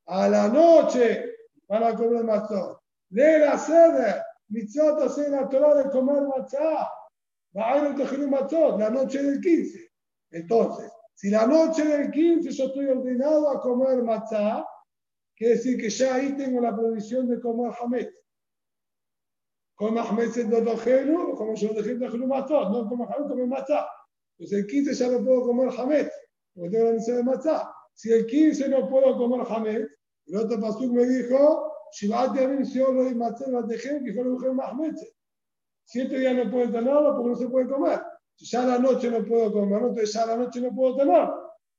a 0.08 0.28
la 0.28 0.48
noche 0.48 1.24
para 1.66 1.94
comer 1.94 2.24
matzot. 2.24 2.80
Lee 3.10 3.38
la 3.40 3.58
sede, 3.58 4.22
mitzvot 4.48 5.02
hacer 5.02 5.30
la 5.30 5.48
Torah 5.48 5.74
de 5.74 5.90
comer 5.90 6.22
matzah. 6.22 6.88
La 7.52 8.90
noche 8.90 9.22
del 9.22 9.40
15. 9.40 9.90
Entonces, 10.32 10.92
si 11.14 11.30
la 11.30 11.46
noche 11.46 11.84
del 11.84 12.10
15 12.10 12.50
yo 12.50 12.64
estoy 12.66 12.86
ordenado 12.86 13.48
a 13.50 13.60
comer 13.60 14.02
matzah, 14.02 14.64
quiere 15.34 15.54
decir 15.54 15.80
que 15.80 15.88
ya 15.88 16.16
ahí 16.16 16.36
tengo 16.36 16.60
la 16.60 16.76
prohibición 16.76 17.28
de 17.28 17.40
comer 17.40 17.72
hamet. 17.80 18.12
Comer 19.76 20.04
hamet 20.08 20.36
en 20.36 20.50
dodogenu, 20.50 21.34
como 21.36 21.52
dejé 21.52 21.94
de 21.94 22.26
matzah, 22.26 22.68
no 22.70 22.88
comer 22.88 23.08
hamet, 23.08 23.28
comer 23.28 23.46
matzah. 23.46 23.86
Pues 24.36 24.52
el 24.52 24.66
15 24.66 24.94
ya 24.94 25.08
no 25.10 25.24
puedo 25.24 25.42
comer 25.42 25.68
hamet, 25.78 26.10
porque 26.54 26.70
tengo 26.70 26.86
la 26.86 26.92
necesidad 26.92 27.18
de 27.18 27.24
matzah. 27.24 27.72
Si 27.94 28.12
el 28.12 28.26
15 28.26 28.68
no 28.68 28.88
puedo 28.88 29.16
comer 29.16 29.46
hamet, 29.48 29.88
el 30.26 30.36
otro 30.36 30.60
pastor 30.60 30.92
me 30.92 31.04
dijo, 31.06 31.72
Shivat 31.92 32.36
Yamim 32.36 32.64
Siolo 32.64 33.08
y 33.08 33.14
Matzah 33.14 33.50
Batejem, 33.50 34.04
que 34.04 34.12
fue 34.12 34.24
la 34.24 34.30
mujer 34.30 34.52
Mahmet. 34.52 34.96
Siete 35.84 36.18
días 36.18 36.34
no 36.34 36.50
pueden 36.50 36.72
tenerlo 36.72 37.14
porque 37.14 37.30
no 37.30 37.36
se 37.36 37.48
puede 37.48 37.68
comer 37.68 38.00
ya 38.38 38.66
la 38.66 38.78
noche 38.78 39.10
no 39.10 39.24
puedo 39.24 39.52
comer, 39.52 39.78
entonces 39.82 40.12
ya 40.12 40.26
la 40.26 40.36
noche 40.36 40.60
no 40.60 40.74
puedo 40.74 40.96
tener. 40.96 41.28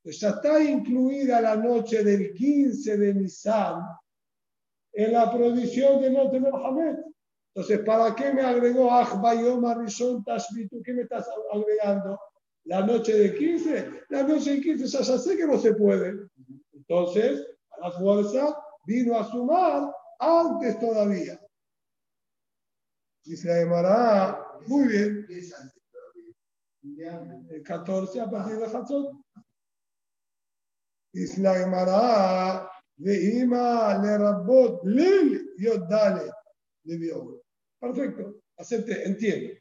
Entonces 0.03 0.21
ya 0.21 0.29
está 0.29 0.63
incluida 0.63 1.41
la 1.41 1.55
noche 1.55 2.03
del 2.03 2.33
15 2.33 2.97
de 2.97 3.13
Nisan 3.13 3.81
en 4.93 5.13
la 5.13 5.31
prohibición 5.31 6.01
de 6.01 6.09
no 6.09 6.29
tener 6.31 6.53
Hamed. 6.53 6.95
Entonces, 7.57 7.79
¿para 7.83 8.13
qué 8.13 8.31
me 8.31 8.43
agregó 8.43 8.91
Ahbayom 8.91 9.65
Arishon 9.65 10.23
Tashbitu? 10.23 10.79
¿Qué 10.83 10.93
me 10.93 11.01
estás 11.01 11.27
agregando? 11.51 12.19
La 12.65 12.85
noche 12.85 13.17
del 13.17 13.35
15. 13.35 14.03
La 14.09 14.21
noche 14.21 14.51
del 14.51 14.61
15 14.61 14.87
ya, 14.87 15.01
ya 15.01 15.17
sé 15.17 15.35
que 15.35 15.47
no 15.47 15.57
se 15.57 15.73
puede. 15.73 16.29
Entonces, 16.71 17.47
a 17.71 17.79
la 17.79 17.91
fuerza 17.93 18.55
vino 18.85 19.17
a 19.17 19.23
sumar 19.23 19.91
antes 20.19 20.79
todavía. 20.79 21.41
Dice 23.23 23.47
la 23.47 24.45
muy 24.67 24.87
bien 24.87 25.25
el 27.49 27.63
14 27.63 28.21
a 28.21 28.29
partir 28.29 28.57
de 28.57 28.65
Hatzot. 28.65 29.19
Dice 31.11 31.41
la 31.41 31.55
Gemara, 31.55 32.71
Veima 32.97 33.97
le 33.97 34.15
rabot 34.15 34.83
lil 34.83 35.55
yodale 35.57 36.31
de 36.83 36.97
Perfecto, 37.79 38.41
acepte, 38.57 39.03
entiendo. 39.07 39.53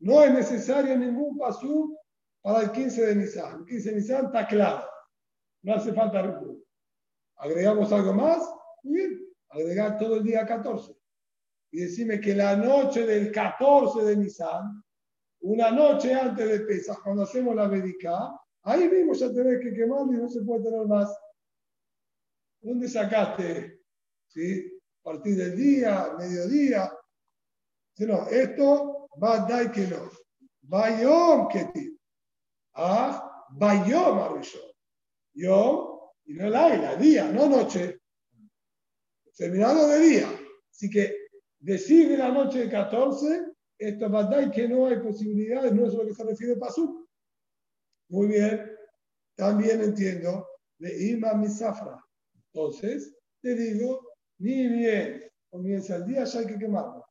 No 0.00 0.22
es 0.22 0.32
necesario 0.32 0.96
ningún 0.96 1.38
pasú 1.38 1.96
para 2.40 2.62
el 2.62 2.72
15 2.72 3.06
de 3.06 3.16
Nisan. 3.16 3.60
El 3.60 3.66
15 3.66 3.90
de 3.90 3.96
Nisan 3.96 4.26
está 4.26 4.46
claro. 4.46 4.86
No 5.62 5.74
hace 5.74 5.92
falta 5.92 6.22
recurso. 6.22 6.64
¿Agregamos 7.36 7.92
algo 7.92 8.12
más? 8.12 8.42
Muy 8.82 8.94
bien. 8.94 9.28
Agregar 9.48 9.98
todo 9.98 10.16
el 10.16 10.24
día 10.24 10.44
14. 10.44 10.92
Y 11.70 11.80
decime 11.82 12.20
que 12.20 12.34
la 12.34 12.56
noche 12.56 13.06
del 13.06 13.30
14 13.30 14.02
de 14.04 14.16
Nisan 14.16 14.82
una 15.42 15.72
noche 15.72 16.14
antes 16.14 16.48
de 16.48 16.60
Pesach, 16.60 17.02
cuando 17.02 17.22
hacemos 17.22 17.56
la 17.56 17.66
médica, 17.66 18.32
ahí 18.62 18.88
mismo 18.88 19.12
ya 19.12 19.32
tenés 19.32 19.60
que 19.60 19.74
quemar 19.74 20.06
y 20.06 20.16
no 20.16 20.28
se 20.28 20.40
puede 20.42 20.62
tener 20.62 20.86
más. 20.86 21.12
¿Dónde 22.60 22.88
sacaste? 22.88 23.80
¿Sí? 24.28 24.71
A 25.04 25.10
partir 25.10 25.36
del 25.36 25.56
día, 25.56 26.14
mediodía. 26.18 26.92
No, 27.98 28.28
esto 28.28 29.08
va 29.22 29.42
a 29.42 29.48
dar 29.48 29.72
que 29.72 29.86
no. 29.86 30.10
Bayom 30.62 31.48
ti. 31.72 31.98
Ah, 32.74 33.46
bayom 33.50 34.18
arishon. 34.18 34.62
Yo, 35.34 36.14
y 36.24 36.34
no 36.34 36.48
la 36.48 36.76
la 36.76 36.96
día, 36.96 37.30
no 37.30 37.48
noche. 37.48 38.00
Terminado 39.36 39.88
de 39.88 39.98
día. 39.98 40.28
Así 40.70 40.88
que 40.88 41.16
decide 41.58 42.16
la 42.16 42.30
noche 42.30 42.60
de 42.60 42.70
14 42.70 43.52
esto 43.82 44.38
es 44.38 44.50
que 44.52 44.68
no 44.68 44.86
hay 44.86 45.00
posibilidades, 45.00 45.72
no 45.72 45.86
es 45.86 45.94
lo 45.94 46.06
que 46.06 46.14
se 46.14 46.22
refiere 46.22 46.52
a 46.52 46.58
Pasuk. 46.58 47.04
Muy 48.10 48.28
bien, 48.28 48.70
también 49.34 49.82
entiendo 49.82 50.46
de 50.78 51.08
Ima 51.08 51.34
Misafra. 51.34 52.00
Entonces, 52.52 53.12
te 53.40 53.56
digo, 53.56 54.06
ni 54.42 54.66
bien 54.66 55.22
comienza 55.48 55.96
el 55.96 56.06
día, 56.06 56.24
ya 56.24 56.40
hay 56.40 56.46
que 56.46 56.58
quemarlo. 56.58 57.06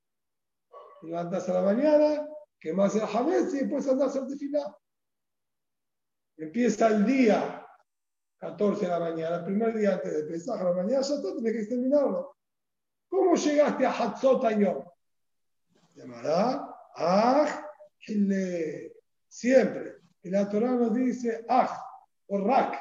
Levantas 1.04 1.48
a 1.48 1.54
la 1.54 1.62
mañana, 1.62 2.28
quemas 2.60 2.96
el 2.96 3.02
jamés 3.08 3.54
y 3.54 3.60
después 3.60 3.88
andas 3.88 4.16
a 4.16 4.26
desfilar. 4.26 4.76
Empieza 6.38 6.88
el 6.88 7.06
día 7.06 7.66
14 8.38 8.82
de 8.82 8.88
la 8.92 9.00
mañana, 9.00 9.38
el 9.38 9.46
primer 9.46 9.78
día 9.78 9.94
antes 9.94 10.12
de 10.12 10.20
empezar 10.22 10.60
a 10.60 10.64
la 10.66 10.74
mañana, 10.74 11.02
ya 11.02 11.22
todo 11.22 11.36
tienes 11.36 11.54
que 11.54 11.60
exterminarlo. 11.60 12.36
¿Cómo 13.08 13.36
llegaste 13.36 13.86
a 13.86 13.92
Hatzot 13.92 14.44
Ayom? 14.44 14.84
llamará 15.96 16.68
Aj 16.96 17.66
Siempre. 19.28 19.96
Y 20.24 20.30
la 20.30 20.50
Torah 20.50 20.72
nos 20.72 20.94
dice 20.94 21.46
Aj 21.48 21.72
o 22.28 22.38
Rak, 22.40 22.78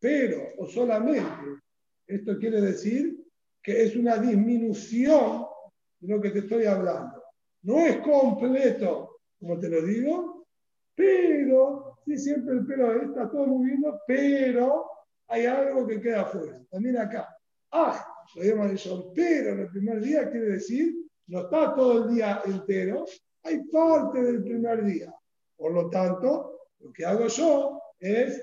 pero 0.00 0.42
o 0.58 0.66
solamente. 0.66 1.62
Esto 2.06 2.38
quiere 2.38 2.60
decir 2.60 3.25
que 3.66 3.82
es 3.82 3.96
una 3.96 4.16
disminución 4.18 5.44
de 5.98 6.14
lo 6.14 6.20
que 6.20 6.30
te 6.30 6.38
estoy 6.38 6.66
hablando. 6.66 7.20
No 7.62 7.80
es 7.80 7.96
completo, 7.96 9.18
como 9.40 9.58
te 9.58 9.68
lo 9.68 9.82
digo, 9.82 10.46
pero, 10.94 11.98
sí, 12.04 12.16
siempre 12.16 12.54
el 12.54 12.64
pero 12.64 13.02
está 13.02 13.28
todo 13.28 13.58
bien, 13.58 13.82
pero 14.06 14.88
hay 15.26 15.46
algo 15.46 15.84
que 15.84 16.00
queda 16.00 16.20
afuera. 16.20 16.62
También 16.70 16.96
acá. 16.96 17.36
Ah, 17.72 18.06
lo 18.36 18.44
llaman 18.44 18.70
eso, 18.70 19.12
pero 19.12 19.50
en 19.54 19.58
el 19.58 19.68
primer 19.70 20.00
día 20.00 20.30
quiere 20.30 20.46
decir, 20.46 20.94
no 21.26 21.40
está 21.40 21.74
todo 21.74 22.04
el 22.04 22.14
día 22.14 22.42
entero, 22.44 23.04
hay 23.42 23.64
parte 23.64 24.22
del 24.22 24.44
primer 24.44 24.84
día. 24.84 25.12
Por 25.56 25.72
lo 25.72 25.90
tanto, 25.90 26.68
lo 26.78 26.92
que 26.92 27.04
hago 27.04 27.26
yo 27.26 27.82
es 27.98 28.40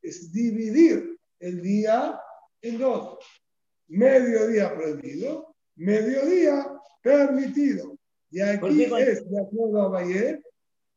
es 0.00 0.32
dividir 0.32 1.18
el 1.38 1.60
día 1.60 2.18
en 2.62 2.78
dos. 2.78 3.18
Mediodía 3.88 4.74
prohibido, 4.74 5.54
mediodía 5.76 6.66
permitido. 7.02 7.96
Y 8.30 8.40
aquí 8.40 8.82
es, 8.82 9.30
de 9.30 9.40
acuerdo 9.40 9.82
a 9.82 9.88
Bayer, 9.88 10.42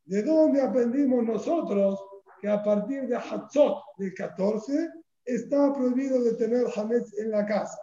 de 0.06 0.24
dónde 0.24 0.62
aprendimos 0.62 1.24
nosotros 1.24 2.00
que 2.42 2.48
a 2.50 2.64
partir 2.64 3.08
de 3.08 3.16
Hatzot 3.16 3.84
del 3.98 4.14
14 4.14 4.90
está 5.26 5.74
prohibido 5.74 6.24
de 6.24 6.34
tener 6.34 6.66
Hametz 6.76 7.18
en 7.20 7.32
la 7.32 7.46
casa. 7.46 7.78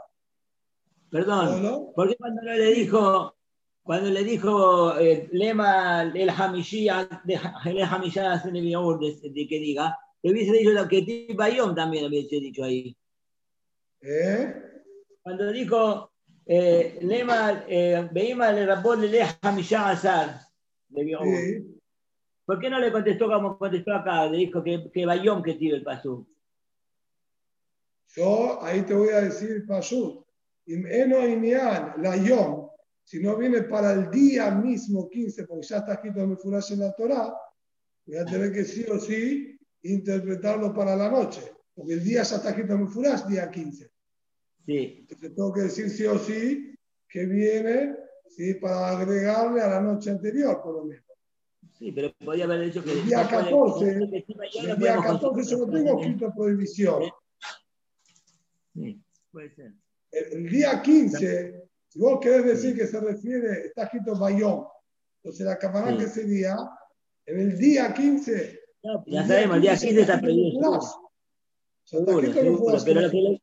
Perdón, 1.10 1.92
¿por 1.94 2.08
qué 2.08 2.16
cuando 2.16 2.42
le 2.42 2.72
dijo, 2.72 3.36
cuando 3.82 4.10
le 4.10 4.25
dijo 4.25 4.98
eh, 4.98 5.28
Lema 5.30 6.02
el 6.02 6.28
Hamishia, 6.28 7.08
el 7.64 7.82
Hamishia 7.82 8.42
de, 8.44 9.30
de 9.30 9.46
que 9.48 9.60
diga, 9.60 9.96
le 10.22 10.32
hubiese 10.32 10.52
dicho 10.52 10.70
lo 10.70 10.88
que 10.88 11.32
Bayom 11.36 11.75
también 11.75 12.02
lo 12.02 12.08
hubiese 12.08 12.36
dicho 12.36 12.64
ahí. 12.64 12.96
¿Eh? 14.00 14.75
Cuando 15.26 15.50
dijo 15.50 16.12
eh, 16.47 17.00
Lema, 17.02 17.64
eh, 17.66 18.09
Beima 18.12 18.52
le 18.52 18.64
rapó 18.64 18.95
le 18.95 19.26
Hamishia 19.42 19.88
Azar, 19.88 20.40
de 20.88 21.64
¿Por 22.45 22.61
qué 22.61 22.71
no 22.71 22.78
le 22.78 22.92
contestó 22.92 23.26
como 23.26 23.59
contestó 23.59 23.92
acá? 23.92 24.26
Le 24.26 24.38
dijo 24.38 24.62
que, 24.62 24.88
que 24.95 25.04
Bayom 25.04 25.42
que 25.42 25.54
tire 25.54 25.78
el 25.78 25.83
pasú. 25.83 26.25
Yo 28.14 28.62
ahí 28.62 28.83
te 28.83 28.95
voy 28.95 29.09
a 29.09 29.23
decir 29.23 29.66
pasú. 29.66 30.25
Eno 30.64 31.18
la 31.97 32.16
Yom, 32.16 32.68
si 33.02 33.21
no 33.21 33.37
viene 33.37 33.62
para 33.62 33.95
el 33.95 34.09
día 34.12 34.52
mismo 34.52 35.09
15, 35.11 35.45
porque 35.49 35.66
ya 35.66 35.78
está 35.78 35.95
escrito 35.95 36.21
en 36.21 36.38
Furash 36.38 36.71
en 36.71 36.78
la 36.78 36.95
Torah, 36.95 37.35
voy 38.06 38.16
a 38.16 38.25
tener 38.25 38.52
que 38.52 38.62
sí 38.62 38.87
o 38.88 38.97
sí 39.00 39.59
interpretarlo 39.83 40.73
para 40.73 40.95
la 40.95 41.11
noche, 41.11 41.52
porque 41.75 41.95
el 41.95 42.04
día 42.04 42.23
ya 42.23 42.37
está 42.37 42.50
escrito 42.50 42.75
en 42.75 42.88
Furash, 42.88 43.25
día 43.25 43.50
15. 43.50 43.96
Sí. 44.66 44.96
Entonces 45.00 45.35
tengo 45.35 45.52
que 45.52 45.61
decir 45.62 45.88
sí 45.90 46.04
o 46.06 46.18
sí 46.18 46.75
que 47.08 47.25
viene 47.25 47.96
¿sí? 48.28 48.54
para 48.54 48.90
agregarle 48.90 49.62
a 49.62 49.68
la 49.68 49.80
noche 49.80 50.11
anterior, 50.11 50.61
por 50.62 50.75
lo 50.75 50.85
menos. 50.85 51.04
Sí, 51.78 51.92
pero 51.92 52.12
podría 52.25 52.44
haber 52.44 52.64
dicho 52.64 52.82
que... 52.82 52.92
El 52.92 53.06
día 53.06 53.28
14, 53.28 53.90
el 53.90 54.78
día 54.78 54.96
14 54.96 55.50
yo 55.50 55.58
no 55.58 55.73
tengo 55.73 56.00
escrito 56.00 56.32
prohibición. 56.35 57.02
Sí, 58.75 59.00
puede 59.30 59.54
ser. 59.54 59.73
El, 60.11 60.49
día 60.49 60.80
15, 60.82 61.68
si 61.88 61.99
vos 61.99 62.18
querés 62.20 62.44
decir 62.46 62.75
que 62.75 62.87
se 62.87 62.99
refiere, 63.00 63.66
está 63.66 63.85
escrito 63.85 64.18
Bayón, 64.18 64.64
entonces 65.23 65.46
la 65.46 65.58
camarada 65.58 65.96
que 65.99 66.06
sería, 66.06 66.56
en 67.26 67.40
el 67.40 67.58
día 67.58 67.92
15... 67.92 68.61
ya 69.06 69.26
sabemos, 69.26 69.56
el 69.56 69.62
día 69.62 69.76
15 69.76 70.00
está 70.00 70.20
prohibido. 70.20 70.80
Seguro, 71.85 72.32
seguro, 72.32 72.78
pero 72.85 73.00
lo 73.02 73.11
que 73.11 73.40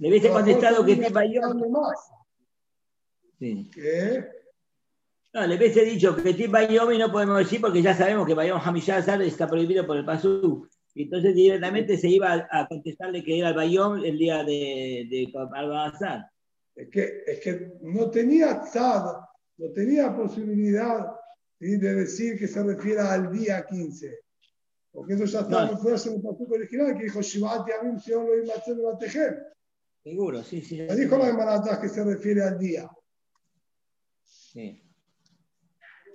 le, 0.00 0.08
hubiese 0.08 0.30
contestado 0.30 0.84
que 0.84 0.92
es 0.92 1.12
Bayón... 1.12 1.62
Sí. 3.38 3.70
¿Qué? 3.72 4.28
No, 5.32 5.46
le 5.46 5.56
hubiese 5.56 5.84
dicho 5.84 6.16
que 6.16 6.34
Tim 6.34 6.50
Bayom 6.50 6.92
y 6.92 6.98
no 6.98 7.12
podemos 7.12 7.38
decir 7.38 7.60
porque 7.60 7.80
ya 7.80 7.94
sabemos 7.94 8.26
que 8.26 8.34
Bayom 8.34 8.60
Hamishazar 8.62 9.22
está 9.22 9.46
prohibido 9.46 9.86
por 9.86 9.96
el 9.96 10.04
Pasú. 10.04 10.68
Entonces 10.94 11.34
directamente 11.34 11.96
se 11.96 12.08
iba 12.08 12.48
a 12.50 12.66
contestarle 12.66 13.22
que 13.22 13.38
era 13.38 13.50
el 13.50 13.54
Bayom 13.54 14.04
el 14.04 14.18
día 14.18 14.42
de, 14.42 15.06
de 15.08 15.32
Al-Bazar. 15.54 16.26
Es 16.74 16.88
que, 16.88 17.22
es 17.26 17.40
que 17.40 17.72
no 17.82 18.10
tenía 18.10 18.60
tzad, 18.62 19.04
no 19.58 19.70
tenía 19.72 20.16
posibilidad 20.16 21.14
de 21.60 21.94
decir 21.94 22.38
que 22.38 22.48
se 22.48 22.62
refiera 22.62 23.12
al 23.12 23.30
día 23.30 23.64
15. 23.64 24.18
Porque 24.90 25.14
eso 25.14 25.26
ya 25.26 25.40
estaba 25.40 25.66
no. 25.66 25.72
en 25.72 25.76
el 25.78 26.22
Pasú 26.22 26.48
original 26.50 26.96
que 26.96 27.04
dijo 27.04 27.20
Shivati 27.20 27.70
Amim 27.72 27.98
Seon 28.00 28.26
lo 28.26 28.42
Imatzen 28.42 28.82
Batejem. 28.82 29.34
Seguro, 30.02 30.42
sí, 30.42 30.62
sí. 30.62 30.80
Me 30.80 30.96
dijo 30.96 31.18
la 31.18 31.26
Gemara 31.26 31.78
que 31.80 31.88
se 31.88 32.04
refiere 32.04 32.42
al 32.42 32.58
día. 32.58 32.90
Sí. 34.24 34.82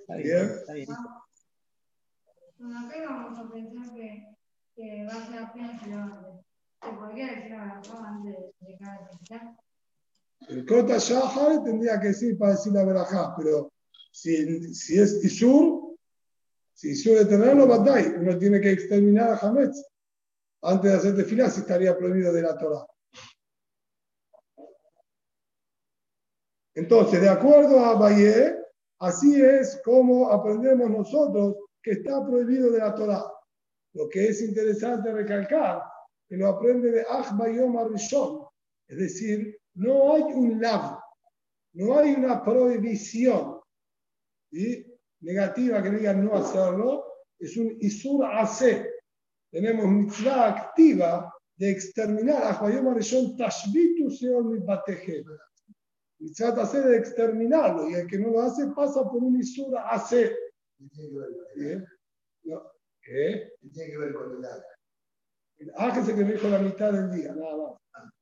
Está 0.00 0.16
bien. 0.16 0.44
Está 0.44 0.72
bien. 0.72 0.90
Acá 0.90 3.04
vamos 3.04 3.38
a 3.38 3.52
pensar 3.52 3.94
que, 3.94 4.36
que 4.74 5.04
va 5.04 5.14
a 5.14 5.26
ser 5.26 5.38
apenas 5.38 5.86
el 5.86 5.94
orden. 5.94 6.44
¿Se 6.82 6.92
podría 6.92 7.34
decir 7.34 7.54
a 7.54 7.66
la 7.66 7.80
antes 8.08 8.36
de 8.60 8.76
cada 8.78 9.08
fecha? 9.08 9.56
El 10.48 10.66
Kota 10.66 10.98
Shahar 10.98 11.64
tendría 11.64 11.98
que 12.00 12.08
decir 12.08 12.36
para 12.36 12.52
decir 12.52 12.72
la 12.72 12.84
verajá, 12.84 13.34
pero 13.36 13.72
si, 14.12 14.74
si 14.74 14.98
es 14.98 15.24
Isur, 15.24 15.96
si 16.72 16.90
Isur 16.90 17.18
de 17.18 17.24
tenerlo, 17.24 17.66
Badai, 17.66 18.16
uno 18.16 18.38
tiene 18.38 18.60
que 18.60 18.72
exterminar 18.72 19.30
a 19.30 19.38
Hametz 19.38 19.82
antes 20.62 20.90
de 20.90 20.96
hacer 20.96 21.14
desfilar 21.14 21.50
si 21.50 21.60
estaría 21.60 21.96
prohibido 21.96 22.32
de 22.32 22.42
la 22.42 22.58
Torah. 22.58 22.86
Entonces, 26.76 27.20
de 27.20 27.28
acuerdo 27.28 27.80
a 27.80 27.94
Bayer, 27.94 28.66
Así 28.98 29.40
es 29.42 29.80
como 29.84 30.30
aprendemos 30.30 30.90
nosotros 30.90 31.56
que 31.82 31.92
está 31.92 32.24
prohibido 32.24 32.70
de 32.70 32.78
la 32.78 32.94
Torah. 32.94 33.24
Lo 33.92 34.08
que 34.08 34.28
es 34.28 34.40
interesante 34.42 35.12
recalcar, 35.12 35.82
que 36.28 36.36
lo 36.36 36.48
aprende 36.48 36.90
de 36.90 37.04
Yom 37.54 37.76
Arishon. 37.76 38.46
Es 38.88 38.98
decir, 38.98 39.58
no 39.74 40.14
hay 40.14 40.22
un 40.22 40.60
lav, 40.60 40.98
no 41.74 41.98
hay 41.98 42.14
una 42.14 42.42
prohibición 42.42 43.60
negativa 45.20 45.82
que 45.82 45.90
diga 45.90 46.14
no 46.14 46.34
hacerlo, 46.34 47.04
es 47.38 47.56
un 47.56 47.76
isur 47.80 48.24
hace. 48.24 48.90
Tenemos 49.50 49.86
mitzvah 49.86 50.48
activa 50.48 51.32
de 51.56 51.70
exterminar 51.70 52.58
Yom 52.60 52.88
Arishon 52.88 53.36
tashbitu 53.36 54.10
seon 54.10 54.52
mi 54.52 54.60
y 56.18 56.32
trata 56.32 56.62
hacer 56.62 56.84
de 56.84 56.96
exterminarlo, 56.96 57.90
y 57.90 57.94
el 57.94 58.06
que 58.06 58.18
no 58.18 58.30
lo 58.30 58.42
hace 58.42 58.66
pasa 58.68 59.02
por 59.02 59.22
un 59.22 59.38
isura 59.38 59.88
hacer. 59.88 60.36
¿Qué 61.54 61.84
¿Qué? 63.02 63.52
tiene 63.72 63.92
que 63.92 63.98
ver 63.98 64.14
con 64.14 64.32
el 64.32 64.44
ángel? 64.44 64.62
El 65.58 65.72
ángel 65.76 66.04
se 66.04 66.14
que 66.14 66.40
con 66.40 66.50
la 66.50 66.58
mitad 66.58 66.92
del 66.92 67.10
día, 67.12 67.32
nada 67.34 67.56
más. 67.56 68.12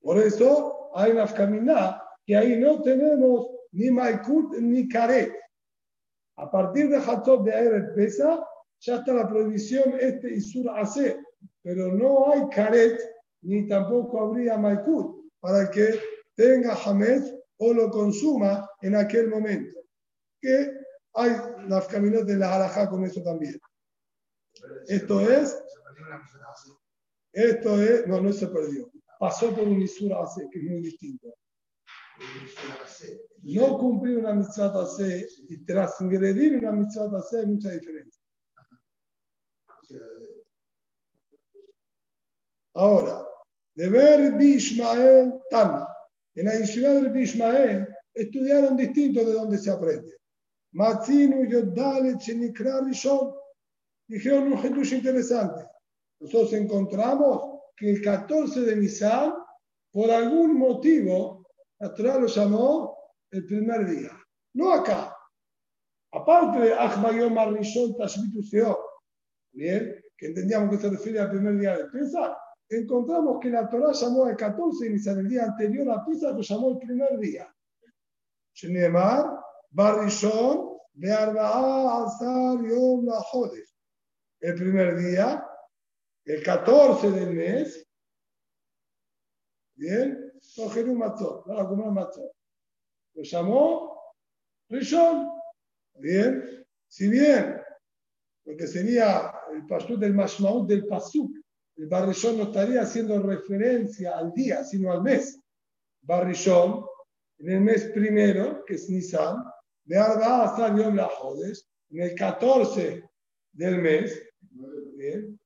Por 0.00 0.18
eso 0.18 0.96
hay 0.96 1.10
una 1.12 1.26
caminá 1.26 2.00
que 2.24 2.36
ahí 2.36 2.56
no 2.56 2.80
tenemos 2.82 3.48
ni 3.72 3.90
Maikut 3.90 4.58
ni 4.58 4.88
Karet. 4.88 5.34
A 6.36 6.50
partir 6.50 6.88
de 6.88 6.98
Hatzot 6.98 7.44
de 7.44 7.50
Eretz 7.50 7.94
Pesa, 7.94 8.46
ya 8.80 8.96
está 8.96 9.12
la 9.12 9.28
prohibición 9.28 9.94
este 9.98 10.34
Isur 10.34 10.70
hacer, 10.78 11.18
pero 11.62 11.92
no 11.92 12.30
hay 12.30 12.48
Karet 12.48 13.00
ni 13.42 13.66
tampoco 13.66 14.20
habría 14.20 14.56
Maikut 14.56 15.25
para 15.40 15.70
que 15.70 16.00
tenga 16.34 16.74
Hamed 16.74 17.22
o 17.58 17.72
lo 17.72 17.90
consuma 17.90 18.68
en 18.82 18.96
aquel 18.96 19.28
momento. 19.28 19.80
Que 20.40 20.72
hay 21.14 21.30
las 21.68 21.86
caminos 21.86 22.26
de 22.26 22.36
la 22.36 22.54
halajá 22.54 22.88
con 22.88 23.04
eso 23.04 23.22
también. 23.22 23.58
Esto 24.86 25.20
es, 25.20 25.56
esto 27.32 27.82
es, 27.82 28.06
no, 28.06 28.20
no 28.20 28.32
se 28.32 28.46
perdió. 28.48 28.90
Pasó 29.18 29.54
por 29.54 29.66
un 29.66 29.80
Isura 29.80 30.18
que 30.50 30.58
es 30.58 30.64
muy 30.64 30.80
distinto. 30.80 31.34
No 33.42 33.78
cumplir 33.78 34.18
una 34.18 34.34
mitzvah 34.34 34.82
hace 34.82 35.28
y 35.48 35.64
transgredir 35.64 36.56
una 36.56 36.72
mitzvah 36.72 37.18
hace 37.18 37.40
hay 37.40 37.46
mucha 37.46 37.70
diferencia. 37.70 38.22
Ahora, 42.74 43.26
de 43.76 43.90
ver 43.90 44.32
Bishmael 44.32 45.34
Tana. 45.50 45.86
En 46.34 46.46
la 46.46 46.58
yeshiva 46.58 46.94
del 46.94 47.10
Bishmael 47.10 47.86
estudiaron 48.12 48.76
distinto 48.76 49.24
de 49.24 49.32
donde 49.32 49.58
se 49.58 49.70
aprende. 49.70 50.16
Matzinu 50.72 51.44
Yodale 51.44 52.16
Chenikra 52.18 52.80
Rishon. 52.80 53.34
Dijeron 54.08 54.52
un 54.52 54.52
ejemplo 54.54 54.82
interesante. 54.82 55.66
Nosotros 56.20 56.54
encontramos 56.54 57.60
que 57.76 57.90
el 57.90 58.02
14 58.02 58.60
de 58.62 58.76
Nisan, 58.76 59.34
por 59.92 60.10
algún 60.10 60.58
motivo, 60.58 61.46
Torah 61.96 62.18
lo 62.18 62.26
llamó 62.26 62.96
el 63.30 63.44
primer 63.44 63.86
día. 63.86 64.10
No 64.54 64.72
acá. 64.72 65.14
Aparte 66.12 66.60
de 66.60 66.72
Achmayom 66.72 67.36
Arishon 67.36 67.94
Tashbitu 67.96 68.40
Bien, 69.52 70.02
que 70.16 70.26
entendíamos 70.26 70.70
que 70.70 70.78
se 70.78 70.90
refiere 70.90 71.20
al 71.20 71.30
primer 71.30 71.58
día 71.58 71.76
de 71.76 71.84
Pesach 71.86 72.36
encontramos 72.68 73.38
que 73.40 73.50
la 73.50 73.68
Torah 73.68 73.92
llamó 73.92 74.26
al 74.26 74.36
14 74.36 74.84
de 74.84 74.90
Nisan, 74.90 75.18
el 75.18 75.28
día 75.28 75.44
anterior 75.44 75.90
a 75.90 76.04
Pisa, 76.04 76.30
lo 76.30 76.40
llamó 76.40 76.70
el 76.70 76.78
primer 76.78 77.18
día. 77.18 77.54
Shenemar, 78.54 79.38
Barrishon, 79.70 80.78
Bearba'a, 80.94 82.04
Azar, 82.04 82.58
Yom, 82.62 83.04
La 83.04 83.20
Jodes. 83.20 83.74
El 84.40 84.54
primer 84.54 84.96
día, 84.96 85.46
el 86.24 86.42
14 86.42 87.10
del 87.10 87.34
mes, 87.34 87.86
bien, 89.74 90.32
Tojeru 90.54 90.94
Matzot, 90.94 91.46
la 91.46 91.66
comer 91.66 91.90
Matzot. 91.90 92.32
Lo 93.14 93.22
llamó 93.22 94.14
Rishon, 94.68 95.28
bien, 95.94 96.66
si 96.88 97.08
bien, 97.08 97.60
porque 98.44 98.66
sería 98.66 99.32
el 99.52 99.66
pasuk 99.66 99.98
del 99.98 100.14
Mashmaut 100.14 100.68
del 100.68 100.86
Pasuk, 100.86 101.30
el 101.76 101.88
Barrishon 101.88 102.38
no 102.38 102.44
estaría 102.44 102.82
haciendo 102.82 103.20
referencia 103.20 104.16
al 104.16 104.32
día, 104.32 104.64
sino 104.64 104.92
al 104.92 105.02
mes. 105.02 105.38
Barrishon, 106.02 106.84
en 107.38 107.50
el 107.50 107.60
mes 107.60 107.84
primero, 107.94 108.64
que 108.64 108.74
es 108.74 108.88
Nisan, 108.88 109.44
de 109.84 109.98
Arba 109.98 110.44
hasta 110.44 110.74
Yom 110.74 110.96
la 110.96 111.06
Jodes, 111.06 111.68
en 111.90 112.02
el 112.02 112.14
14 112.14 113.04
del 113.52 113.82
mes. 113.82 114.22
Bien. 114.96 115.38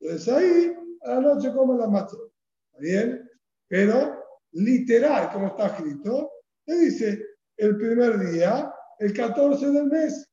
Entonces 0.00 0.28
ahí, 0.32 0.76
a 1.02 1.14
la 1.14 1.20
noche 1.20 1.52
come 1.52 1.78
la 1.78 1.88
mató. 1.88 2.32
Bien. 2.78 3.28
Pero 3.68 4.22
literal, 4.52 5.32
como 5.32 5.48
está 5.48 5.66
escrito, 5.68 6.30
le 6.66 6.74
dice 6.76 7.24
el 7.56 7.76
primer 7.76 8.18
día, 8.30 8.72
el 8.98 9.12
14 9.12 9.70
del 9.70 9.86
mes. 9.86 10.28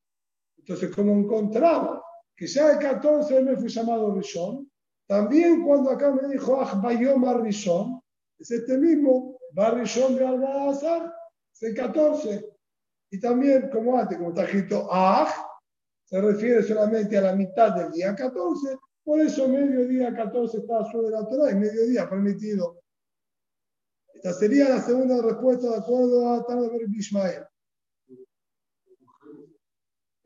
Entonces, 0.58 0.94
como 0.94 1.12
encontramos 1.14 2.00
que 2.36 2.46
ya 2.46 2.72
el 2.72 2.78
14 2.78 3.34
del 3.34 3.44
mes 3.44 3.58
fue 3.58 3.68
llamado 3.68 4.14
Rishon, 4.14 4.69
también 5.10 5.64
cuando 5.64 5.90
acá 5.90 6.12
me 6.12 6.28
dijo 6.28 6.64
Bayom 6.80 7.42
Rishon, 7.42 8.00
es 8.38 8.48
este 8.48 8.78
mismo, 8.78 9.40
Barrishon 9.50 10.14
de 10.14 10.24
Al-Azar, 10.24 11.12
es 11.52 11.62
el 11.64 11.74
14. 11.74 12.48
Y 13.10 13.18
también, 13.18 13.70
como 13.70 13.98
antes, 13.98 14.16
como 14.16 14.28
está 14.28 14.44
escrito 14.44 14.86
Ah, 14.88 15.28
se 16.04 16.20
refiere 16.20 16.62
solamente 16.62 17.18
a 17.18 17.22
la 17.22 17.34
mitad 17.34 17.74
del 17.74 17.90
día 17.90 18.14
14, 18.14 18.78
por 19.02 19.20
eso 19.20 19.48
mediodía 19.48 20.14
14 20.14 20.58
está 20.58 20.84
sobre 20.92 21.10
la 21.10 21.26
Torah 21.26 21.50
y 21.50 21.56
mediodía 21.56 22.08
permitido. 22.08 22.80
Esta 24.14 24.32
sería 24.32 24.68
la 24.68 24.80
segunda 24.80 25.20
respuesta 25.22 25.70
de 25.70 25.76
acuerdo 25.78 26.34
a 26.34 26.46
Tanaber 26.46 26.86
Bishmael. 26.86 27.44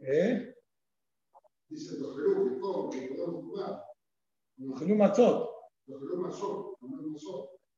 ¿Eh? 0.00 0.54
Dice 1.70 1.98
los 1.98 2.90
que 2.90 3.08
podemos 3.08 3.44
jugar. 3.46 3.93
Lo 4.58 4.96
Matzot. 4.96 5.50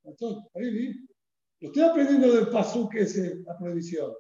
Matzot. 0.04 0.50
Ahí 0.54 0.70
vi. 0.70 1.06
Lo 1.60 1.68
estoy 1.68 1.82
aprendiendo 1.82 2.32
del 2.32 2.48
Pasuk 2.50 2.94
ese, 2.96 3.40
la 3.40 3.56
prohibición. 3.56 4.12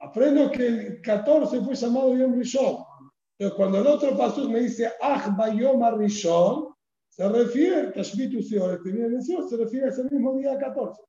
Aprendo 0.00 0.50
que 0.50 0.66
el 0.66 1.02
14 1.02 1.60
fue 1.60 1.74
llamado 1.74 2.16
Yom 2.16 2.34
Rishon. 2.34 2.84
Pero 3.36 3.54
cuando 3.54 3.78
el 3.78 3.86
otro 3.86 4.16
Pasuk 4.16 4.50
me 4.50 4.60
dice 4.60 4.90
Ach 5.00 5.36
Bayom 5.36 5.82
Rishon, 5.98 6.74
se 7.10 7.28
refiere, 7.28 7.92
Tashbitu 7.92 8.42
Seor, 8.42 8.80
el 8.84 9.22
se 9.22 9.56
refiere 9.56 9.86
a 9.86 9.90
ese 9.90 10.04
mismo 10.04 10.36
día 10.36 10.58
14. 10.58 11.00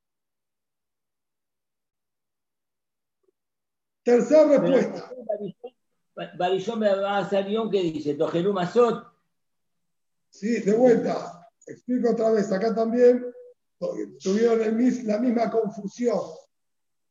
Tercera 4.04 4.60
respuesta. 4.60 5.12
Barishon 6.38 6.80
me 6.80 6.96
va 6.96 7.18
a 7.18 7.20
hacer 7.20 7.48
que 7.48 7.82
dice, 7.82 8.14
Tojeru 8.14 8.54
Masot, 8.54 9.15
Sí, 10.40 10.60
de 10.60 10.74
vuelta. 10.74 11.48
Explico 11.66 12.12
otra 12.12 12.30
vez. 12.32 12.52
Acá 12.52 12.76
también 12.76 13.26
tuvieron 14.22 14.60
la 14.60 15.18
misma 15.20 15.50
confusión. 15.50 16.20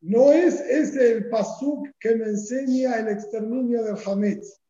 No 0.03 0.31
es 0.31 0.61
ese 0.61 1.13
el 1.13 1.31
pasuk 1.31 1.89
que 1.99 2.17
me 2.17 2.27
enseña 2.27 2.99
el 2.99 3.09
exterminio 3.09 3.83
del 3.83 3.97
Hametz. 4.05 4.61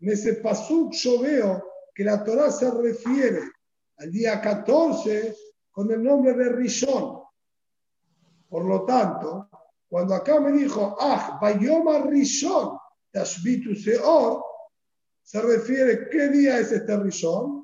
En 0.00 0.10
ese 0.10 0.34
pasuk 0.34 0.92
yo 0.92 1.20
veo 1.20 1.64
que 1.94 2.04
la 2.04 2.22
Torah 2.22 2.50
se 2.50 2.70
refiere 2.70 3.40
al 3.96 4.10
día 4.10 4.38
14 4.38 5.34
con 5.70 5.90
el 5.90 6.02
nombre 6.02 6.34
de 6.34 6.50
Rishon. 6.50 7.22
Por 8.50 8.66
lo 8.66 8.84
tanto, 8.84 9.48
cuando 9.88 10.14
acá 10.14 10.40
me 10.40 10.52
dijo, 10.52 10.94
ah, 11.00 11.38
Bayoma 11.40 12.00
Rishon, 12.00 12.76
Tashbitu 13.10 13.74
Seor, 13.74 14.44
se 15.22 15.40
refiere 15.40 16.10
qué 16.10 16.28
día 16.28 16.58
es 16.58 16.70
este 16.70 16.94
Rishon, 16.98 17.63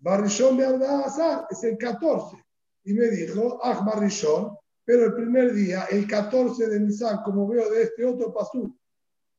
Barrishon 0.00 0.56
de 0.56 0.86
Azar 0.86 1.46
es 1.50 1.62
el 1.64 1.76
14. 1.78 2.36
Y 2.84 2.94
me 2.94 3.08
dijo, 3.08 3.60
ah, 3.62 3.82
Barrishon, 3.84 4.56
pero 4.84 5.06
el 5.06 5.14
primer 5.14 5.52
día, 5.52 5.84
el 5.90 6.06
14 6.06 6.66
de 6.66 6.80
Nisan, 6.80 7.22
como 7.22 7.46
veo 7.46 7.70
de 7.70 7.82
este 7.84 8.04
otro 8.04 8.32
pasú, 8.32 8.76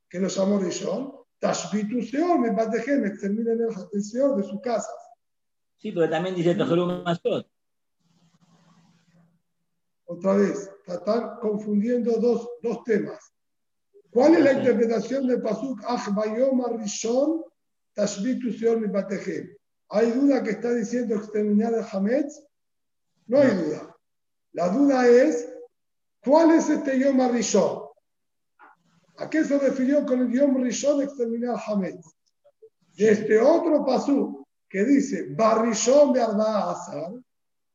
que 0.08 0.20
lo 0.20 0.28
llamó 0.28 0.60
Rishon, 0.60 1.14
Tashbitu 1.40 2.02
Seor, 2.04 2.40
me 2.40 2.52
patejé, 2.54 2.98
me 2.98 3.08
exterminen 3.08 3.60
el, 3.60 3.70
el 3.92 4.04
Seor 4.04 4.38
de 4.38 4.44
su 4.44 4.62
casa. 4.62 4.92
Sí, 5.78 5.92
pero 5.92 6.10
también 6.10 6.36
dice 6.36 6.56
Tojerum 6.56 7.04
Masot. 7.04 7.48
Otra 10.06 10.36
vez, 10.36 10.70
están 10.86 11.40
confundiendo 11.42 12.14
dos, 12.20 12.48
dos 12.62 12.84
temas. 12.84 13.34
¿Cuál 14.12 14.36
es 14.36 14.44
la 14.44 14.54
interpretación 14.54 15.26
del 15.26 15.42
pasuk 15.42 15.82
Ah, 15.88 16.06
Bayom 16.14 16.64
Rishon, 16.78 17.44
Tashbitu 17.94 18.54
Seor, 18.54 18.80
me 18.80 18.90
patejé? 18.90 19.58
¿Hay 19.92 20.12
duda 20.12 20.42
que 20.42 20.52
está 20.52 20.74
diciendo 20.74 21.16
exterminar 21.16 21.74
el 21.74 21.86
Hametz? 21.92 22.42
No 23.28 23.40
hay 23.40 23.50
duda. 23.50 23.98
La 24.54 24.70
duda 24.70 25.08
es, 25.08 25.50
¿cuál 26.24 26.52
es 26.52 26.70
este 26.70 26.98
Yom 26.98 27.20
Rishon? 27.32 27.84
¿A 29.18 29.30
qué 29.30 29.44
se 29.44 29.60
refirió 29.60 30.06
con 30.06 30.22
el 30.22 30.32
Yom 30.32 30.64
Rishon 30.64 31.00
de 31.00 31.06
exterminar 31.06 31.56
el 31.56 31.74
Hametz? 31.74 32.06
De 32.96 33.12
este 33.12 33.40
otro 33.40 33.86
pasú 33.86 34.48
que 34.70 34.86
dice 34.86 35.28
Barrishon 35.36 36.14
de 36.14 36.22
Azar, 36.22 37.12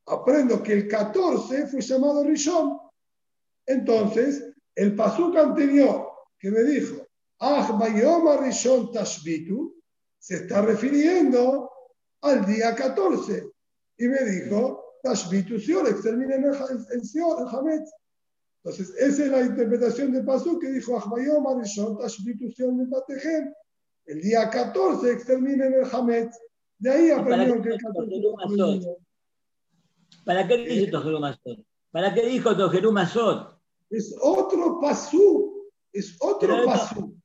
aprendo 0.07 0.63
que 0.63 0.73
el 0.73 0.89
14 0.89 1.67
fue 1.67 1.81
llamado 1.83 2.25
Rishon. 2.25 2.79
Entonces, 3.67 4.55
el 4.75 4.97
pasú 4.97 5.37
anterior 5.37 6.13
que 6.39 6.51
me 6.51 6.63
dijo, 6.63 7.07
Ah, 7.39 8.39
Rishon 8.43 8.91
Tashbitu, 8.91 9.75
se 10.19 10.37
está 10.37 10.63
refiriendo 10.63 11.71
al 12.29 12.47
día 12.47 12.75
14 12.75 13.51
y 13.99 14.09
me 14.09 14.25
dijo, 14.25 14.99
Tashbitu 15.03 15.59
Sior, 15.59 15.89
exterminen 15.89 16.45
el, 16.45 16.55
el 16.55 17.01
el 17.01 17.49
Hametz. 17.49 17.91
Entonces, 18.63 18.95
esa 18.99 19.25
es 19.25 19.31
la 19.31 19.41
interpretación 19.43 20.13
de 20.13 20.23
Pasú 20.23 20.59
que 20.59 20.71
dijo 20.71 20.99
Ahmayom 20.99 21.47
Arishon, 21.47 21.99
Tashbitu 21.99 22.51
Sior 22.51 22.73
Mipatejem. 22.73 23.55
El 24.07 24.21
día 24.21 24.51
14 24.51 25.13
exterminen 25.13 25.75
el 25.75 25.85
Hametz. 25.91 26.37
De 26.79 26.91
ahí 26.91 27.11
aprendieron 27.11 27.63
que 27.63 27.71
el 27.71 27.81
14 27.81 28.97
¿Para 30.25 30.47
qué 30.49 30.57
dice 30.59 30.91
Tojeru 30.91 31.21
Masot? 31.21 31.65
¿Para 31.93 32.13
qué 32.13 32.27
dijo 32.27 32.57
Tojeru 32.57 32.93
Masot? 32.93 33.57
Es 33.89 34.15
otro 34.21 34.81
pasú. 34.81 35.71
Es 35.93 36.17
otro 36.21 36.65
pasú. 36.65 37.17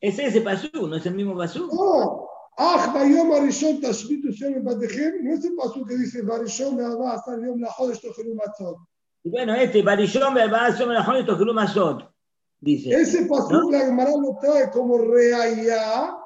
Es 0.00 0.18
ese 0.18 0.40
pasú, 0.40 0.88
no 0.88 0.96
es 0.96 1.06
el 1.06 1.14
mismo 1.14 1.36
pasú. 1.36 1.66
No, 1.66 2.25
Ah, 2.58 2.90
Bayom 2.94 3.32
Arishon 3.32 3.80
Tashbitu 3.82 4.32
Shem 4.32 4.64
Batejem, 4.64 5.22
no 5.22 5.34
es 5.34 5.44
el 5.44 5.54
paso 5.54 5.84
que 5.84 5.96
dice 5.98 6.22
Barishon 6.22 6.76
me 6.76 6.82
va 6.84 7.12
a 7.12 7.16
estar 7.16 7.38
Yom 7.38 7.60
Lajodesh 7.60 8.00
Tojeru 8.00 8.34
Matzot. 8.34 8.78
Bueno, 9.24 9.54
este 9.54 9.82
Barishon 9.82 10.32
me 10.32 10.46
va 10.48 10.64
a 10.64 10.68
estar 10.68 10.86
Yom 10.86 10.94
Lajodesh 10.94 11.26
Tojeru 11.26 11.52
Matzot. 11.52 12.10
Dice. 12.58 12.90
Ese 12.90 13.26
paso 13.26 13.50
¿no? 13.50 13.70
la 13.70 13.80
Gemara 13.80 14.10
lo 14.12 14.38
trae 14.40 14.70
como 14.70 14.96
reaya 14.96 16.16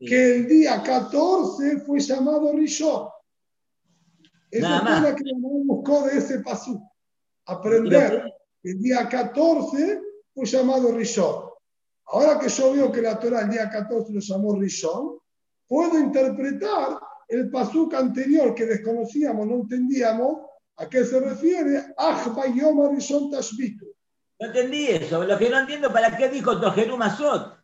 que 0.00 0.34
el 0.34 0.48
día 0.48 0.82
14 0.82 1.80
fue 1.86 2.00
llamado 2.00 2.52
Rishon. 2.52 3.08
Esa 4.50 4.78
es 4.78 5.02
la 5.02 5.14
que 5.14 5.24
la 5.24 5.38
buscó 5.38 6.02
de 6.02 6.18
ese 6.18 6.40
paso. 6.40 6.82
Aprender 7.46 8.24
que 8.60 8.70
el 8.70 8.82
día 8.82 9.08
14 9.08 10.02
fue 10.34 10.46
llamado 10.46 10.90
Rishon. 10.90 11.44
Ahora 12.06 12.40
que 12.40 12.48
yo 12.48 12.72
veo 12.72 12.90
que 12.90 13.02
la 13.02 13.20
Torah 13.20 13.42
el 13.42 13.50
día 13.50 13.70
14 13.70 14.12
lo 14.12 14.18
llamó 14.18 14.58
Rishon, 14.58 15.19
puedo 15.70 15.96
interpretar 16.00 16.98
el 17.28 17.48
pasuk 17.48 17.94
anterior 17.94 18.52
que 18.56 18.66
desconocíamos, 18.66 19.46
no 19.46 19.54
entendíamos, 19.54 20.38
a 20.78 20.88
qué 20.88 21.04
se 21.04 21.20
refiere. 21.20 21.94
No 24.40 24.46
entendí 24.48 24.88
eso, 24.88 25.22
lo 25.22 25.38
que 25.38 25.48
no 25.48 25.60
entiendo, 25.60 25.92
¿para 25.92 26.16
qué 26.16 26.28
dijo 26.28 26.60
Tojeru 26.60 26.96
Masot? 26.96 27.56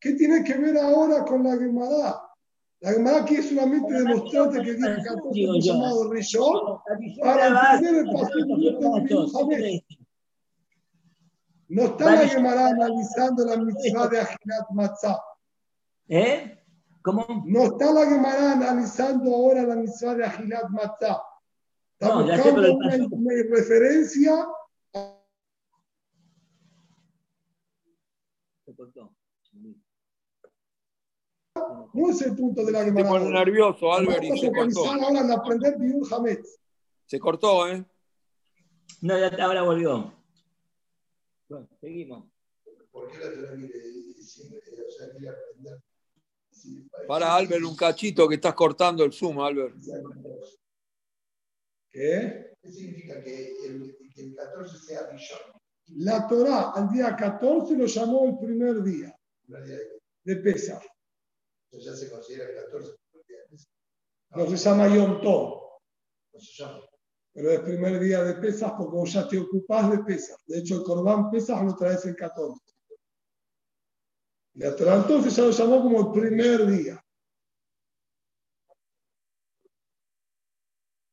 ¿Qué 0.00 0.14
tiene 0.14 0.42
que 0.42 0.54
ver 0.54 0.78
ahora 0.78 1.24
con 1.26 1.44
la 1.44 1.58
Gemara? 1.58 2.22
La 2.80 2.92
Gemara 2.92 3.24
quiere 3.26 3.42
solamente 3.42 3.92
demostrarte 3.92 4.62
que 4.62 4.72
día 4.72 4.96
14 4.96 5.46
fue 5.46 5.60
llamado 5.60 6.10
Rishon 6.10 6.80
para 7.20 7.74
entender 7.74 8.06
el 8.06 8.10
pasuk 8.12 8.46
No 11.68 11.82
está 11.82 12.14
la 12.14 12.28
Gemara 12.28 12.68
analizando 12.68 13.44
la 13.44 13.56
mitzvah 13.58 14.08
de 14.08 14.20
Ajinat 14.20 14.70
Matzah. 14.70 15.20
¿Eh? 16.08 16.61
¿Cómo? 17.02 17.26
No 17.46 17.62
está 17.64 17.92
la 17.92 18.06
Gemara 18.06 18.52
analizando 18.52 19.34
ahora 19.34 19.62
la 19.62 19.76
mitzvah 19.76 20.14
de 20.14 20.24
Agilat 20.24 20.68
Matzah. 20.70 21.20
Está 21.98 22.14
No, 22.14 22.26
ya 22.26 22.36
sé, 22.42 22.52
pero 22.52 22.74
una, 22.74 22.96
una 23.10 23.32
referencia. 23.50 24.46
Se 28.64 28.74
cortó. 28.74 29.14
No 31.94 32.08
es 32.10 32.22
el 32.22 32.34
punto 32.36 32.64
de 32.64 32.72
la 32.72 32.78
Se 32.80 32.84
Gemara. 32.86 33.08
pone 33.08 33.24
ahora. 33.26 33.38
nervioso, 33.44 33.92
Albert, 33.92 34.24
y 34.24 34.30
a 34.30 34.36
se 34.36 34.52
cortó. 34.52 34.86
ahora 34.86 35.20
en 35.20 35.30
aprender 35.30 35.78
Biur 35.78 36.06
Hametz. 36.14 36.58
Se 37.06 37.18
cortó, 37.20 37.68
¿eh? 37.68 37.84
No, 39.02 39.18
ya 39.18 39.28
ahora 39.44 39.62
volvió. 39.62 40.12
Bueno, 41.48 41.68
seguimos. 41.80 42.24
¿Por 42.90 43.10
qué 43.10 43.18
la 43.18 43.30
sea, 43.30 45.10
quiere 45.10 45.28
aprender? 45.28 45.82
Para 47.06 47.34
Albert, 47.34 47.64
un 47.64 47.76
cachito 47.76 48.28
que 48.28 48.36
estás 48.36 48.54
cortando 48.54 49.04
el 49.04 49.12
Zoom, 49.12 49.40
Albert. 49.40 49.74
¿Qué? 51.90 52.52
¿Qué 52.62 52.72
significa 52.72 53.22
que 53.22 53.56
el, 53.66 53.96
que 54.14 54.22
el 54.22 54.34
14 54.34 54.78
sea 54.78 55.10
Rishon? 55.10 55.38
La 55.96 56.26
Torah 56.26 56.70
al 56.74 56.88
día 56.90 57.14
14 57.16 57.76
lo 57.76 57.86
llamó 57.86 58.24
el 58.28 58.38
primer 58.38 58.82
día 58.82 59.14
de- 59.46 60.36
Pesach. 60.36 60.82
Entonces 61.70 61.92
ya 61.92 61.96
se 62.06 62.10
considera 62.10 62.48
el 62.48 62.54
14 62.64 62.92
primer 63.10 63.26
día 63.26 63.38
de 63.38 63.48
Pesach. 63.50 63.68
No 64.30 64.46
se 64.46 64.56
llama 64.56 64.88
Yom 64.94 65.20
Tov, 65.20 65.62
No 66.32 66.40
se 66.40 66.62
llama. 66.62 66.80
pero 67.34 67.50
es 67.50 67.60
primer 67.60 67.98
día 68.00 68.22
de 68.22 68.34
Pesach 68.34 68.74
porque 68.78 68.96
vos 68.96 69.12
ya 69.12 69.28
te 69.28 69.38
ocupás 69.38 69.90
de 69.90 69.98
Pesach. 70.04 70.38
De 70.46 70.60
hecho, 70.60 70.76
el 70.76 70.82
Corbán 70.84 71.30
Pesach 71.30 71.62
lo 71.64 71.74
traes 71.76 72.04
el 72.06 72.14
14. 72.16 72.71
La 74.54 74.76
Torah 74.76 74.96
entonces 74.96 75.34
ya 75.34 75.44
lo 75.44 75.50
llamó 75.50 75.82
como 75.82 76.00
el 76.00 76.20
primer 76.20 76.66
día. 76.66 77.04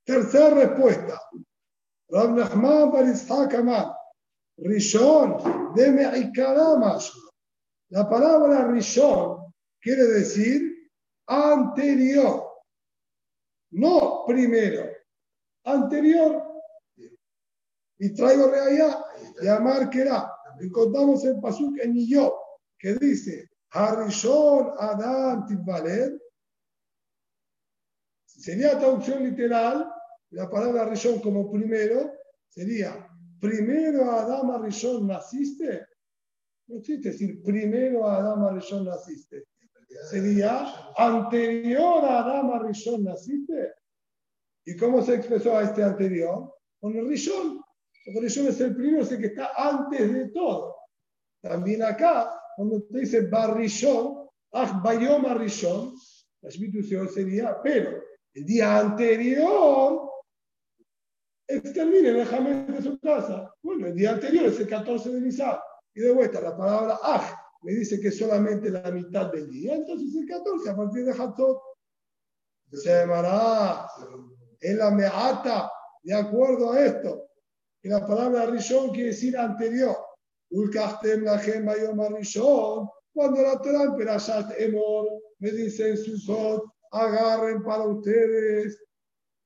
Tercera 0.04 0.50
respuesta. 0.50 1.22
Rab 2.10 2.32
Nachman 2.32 2.92
bar. 2.92 3.96
Rishon 4.58 5.74
de 5.76 5.92
Me'ikaramash. 5.92 7.12
La 7.90 8.10
palabra 8.10 8.68
Rishon 8.68 9.54
quiere 9.80 10.04
decir 10.04 10.92
anterior. 11.28 12.50
No 13.72 14.26
primero. 14.28 14.90
Anterior. 15.64 16.44
Y 18.00 18.14
traigo 18.14 18.48
de 18.48 18.60
allá. 18.60 19.06
Ahí 19.14 19.24
está. 19.24 19.46
Y 19.46 19.48
Amar 19.48 19.90
Kerá. 19.90 20.34
Encontramos 20.60 21.24
el 21.24 21.40
Pasuk 21.40 21.78
en 21.80 21.94
Niyot, 21.94 22.34
que 22.80 22.94
dice, 22.96 23.50
Harishon 23.72 24.74
Adam 24.80 25.46
Tibbaler. 25.46 26.20
Sería 28.26 28.80
traducción 28.80 29.24
literal, 29.24 29.92
la 30.32 30.50
palabra 30.50 30.86
Rishon 30.86 31.20
como 31.20 31.52
primero, 31.52 32.14
sería, 32.48 33.08
primero 33.40 34.10
Adam 34.12 34.52
Arishon 34.52 35.06
naciste. 35.06 35.86
No 36.68 36.78
existe 36.78 37.10
decir, 37.10 37.44
primero 37.44 38.08
Adam 38.08 38.46
Arishon 38.46 38.86
naciste. 38.86 39.46
Sería, 40.10 40.94
anterior 40.96 42.06
a 42.06 42.20
Adam 42.20 42.52
Arishon 42.52 43.04
naciste. 43.04 43.74
¿Y 44.66 44.78
cómo 44.78 45.02
se 45.02 45.16
expresó 45.16 45.58
a 45.58 45.64
este 45.64 45.84
anterior? 45.84 46.56
Con 46.80 46.96
el 46.96 47.10
Rishon. 47.10 47.62
Porque 48.06 48.22
Rishon 48.22 48.48
es 48.48 48.62
el 48.62 48.74
primero, 48.76 49.04
es 49.04 49.12
el 49.12 49.20
que 49.20 49.28
está 49.28 49.52
antes 49.56 50.14
de 50.14 50.30
todo. 50.30 50.78
También 51.42 51.84
acá, 51.84 52.39
cuando 52.60 52.84
te 52.84 53.00
dice 53.00 53.22
Barrishon, 53.22 54.28
Ach 54.52 54.84
Bayom 54.84 55.26
Arishon, 55.28 55.96
la 56.42 56.50
institución 56.50 57.08
sería, 57.08 57.58
pero 57.64 58.04
el 58.34 58.46
día 58.46 58.80
anterior, 58.80 60.12
exterminen 61.48 62.18
el 62.18 62.74
de 62.76 62.82
su 62.82 63.00
casa. 63.00 63.50
Bueno, 63.64 63.88
el 63.88 63.96
día 63.96 64.12
anterior 64.12 64.48
es 64.48 64.60
el 64.60 64.68
14 64.68 65.10
de 65.10 65.22
Nisan. 65.22 65.58
Y 65.94 66.02
de 66.02 66.12
vuelta, 66.12 66.42
la 66.42 66.58
palabra 66.58 67.00
Ach 67.02 67.34
me 67.62 67.72
dice 67.72 67.98
que 68.02 68.12
solamente 68.12 68.70
la 68.70 68.92
mitad 68.92 69.32
del 69.32 69.50
día, 69.50 69.76
entonces 69.76 70.14
el 70.14 70.28
14 70.28 70.70
a 70.70 70.76
partir 70.76 71.06
de 71.06 71.14
Hatzot 71.14 71.62
se 72.74 72.90
llamará 72.90 73.88
en 74.60 74.78
la 74.78 74.92
meata, 74.92 75.72
de 76.04 76.14
acuerdo 76.14 76.74
a 76.74 76.86
esto, 76.86 77.30
que 77.82 77.88
la 77.88 78.06
palabra 78.06 78.48
Rishon 78.48 78.90
quiere 78.90 79.12
decir 79.12 79.38
anterior. 79.38 80.09
Lachem 80.52 81.66
bayom 81.66 82.16
Rishon, 82.16 82.90
cuando 83.14 83.42
la 83.42 83.60
Torah 83.62 83.84
en 83.84 83.96
Perashat 83.96 84.60
Emor 84.60 85.08
me 85.40 85.52
dice 85.52 85.90
en 85.90 85.98
Sukkot, 85.98 86.64
agarren 86.92 87.64
para 87.64 87.84
ustedes 87.84 88.82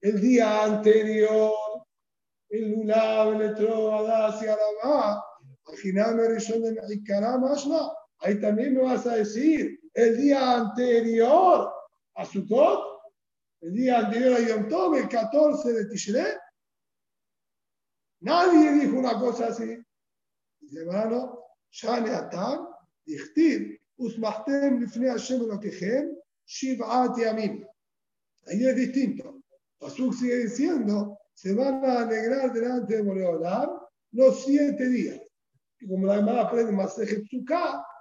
el 0.02 0.22
día 0.22 0.64
anterior, 0.64 1.54
el 2.50 2.72
Lulav, 2.72 3.42
el 3.42 3.52
Etro, 3.52 3.94
Adas 3.96 4.42
y 4.44 4.48
Arabá, 4.48 5.24
Ajiname 5.74 6.28
Rishon 6.30 6.62
de 6.62 6.74
Mexicará, 6.74 7.38
Mashma, 7.38 7.92
ahí 8.20 8.40
también 8.40 8.76
me 8.76 8.84
vas 8.84 9.06
a 9.06 9.16
decir 9.16 9.80
el 9.94 10.18
día 10.18 10.58
anterior 10.58 11.72
a 12.16 12.26
Sukkot, 12.26 12.94
el 13.62 13.74
día 13.74 14.00
anterior 14.00 14.36
a 14.36 14.40
Yom 14.40 14.68
Tov, 14.68 14.96
el 14.96 15.08
14 15.08 15.74
de 15.74 15.86
Tishrei. 15.86 16.34
Nadie 18.22 18.72
dijo 18.74 18.98
una 18.98 19.20
cosa 19.20 19.48
así. 19.48 19.83
Dice, 20.74 20.86
hermano, 20.86 21.44
Shane 21.70 22.10
Atam, 22.10 22.68
Dichtiv, 23.06 23.78
Usmachtem 24.00 24.80
Lifnei 24.80 25.10
Hashem 25.10 25.42
Elokechem, 25.42 26.16
Shiv'at 26.48 27.16
Yamim. 27.16 27.64
Ahí 28.48 28.66
es 28.66 28.76
distinto. 28.76 29.42
Pasuk 29.80 30.14
sigue 30.16 30.38
diciendo, 30.48 31.18
se 31.34 31.54
van 31.54 31.86
a 31.86 32.02
alegrar 32.02 32.52
delante 32.52 32.96
de 32.96 33.02
Boreolam 33.04 33.70
los 34.14 34.44
siete 34.44 34.90
días. 34.90 35.22
Y 35.80 35.88
como 35.88 36.08
la 36.08 36.16
Gemara 36.16 36.42
aprende 36.42 36.72
más 36.72 36.96
de 36.96 37.24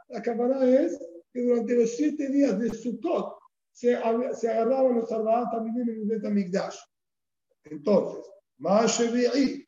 la 0.08 0.22
cámara 0.22 0.64
es 0.64 0.98
que 1.32 1.42
durante 1.42 1.76
los 1.76 1.90
siete 1.94 2.28
días 2.28 2.58
de 2.58 2.70
Sukkot 2.70 3.38
se, 3.72 3.98
se 4.34 4.50
agarraban 4.50 4.96
los 4.96 5.12
Arbaat 5.12 5.50
también 5.50 5.88
en 5.88 6.00
el 6.00 6.06
Betamigdash. 6.06 6.76
Entonces, 7.64 8.24
más 8.58 8.98
Shevi'i, 8.98 9.61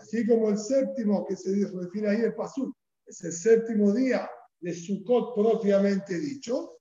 así 0.00 0.26
como 0.26 0.48
el 0.48 0.58
séptimo 0.58 1.26
que 1.26 1.36
se 1.36 1.68
refiere 1.68 2.08
ahí 2.08 2.20
el 2.22 2.34
Pasuk, 2.34 2.74
es 3.06 3.22
el 3.24 3.32
séptimo 3.32 3.92
día 3.92 4.30
de 4.60 4.74
Sukkot 4.74 5.34
propiamente 5.34 6.18
dicho, 6.18 6.78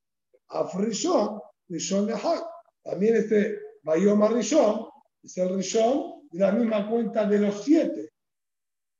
Afrishon, 0.48 1.40
Rishon 1.68 2.08
Lahal. 2.08 2.40
También 2.84 3.16
este 3.16 3.60
Bayom 3.84 4.22
Rishon 4.34 4.88
es 5.24 5.38
el 5.38 5.56
Rishon 5.56 6.28
de 6.32 6.40
la 6.40 6.52
misma 6.52 6.90
cuenta 6.90 7.26
de 7.26 7.40
los 7.40 7.64
siete, 7.64 8.14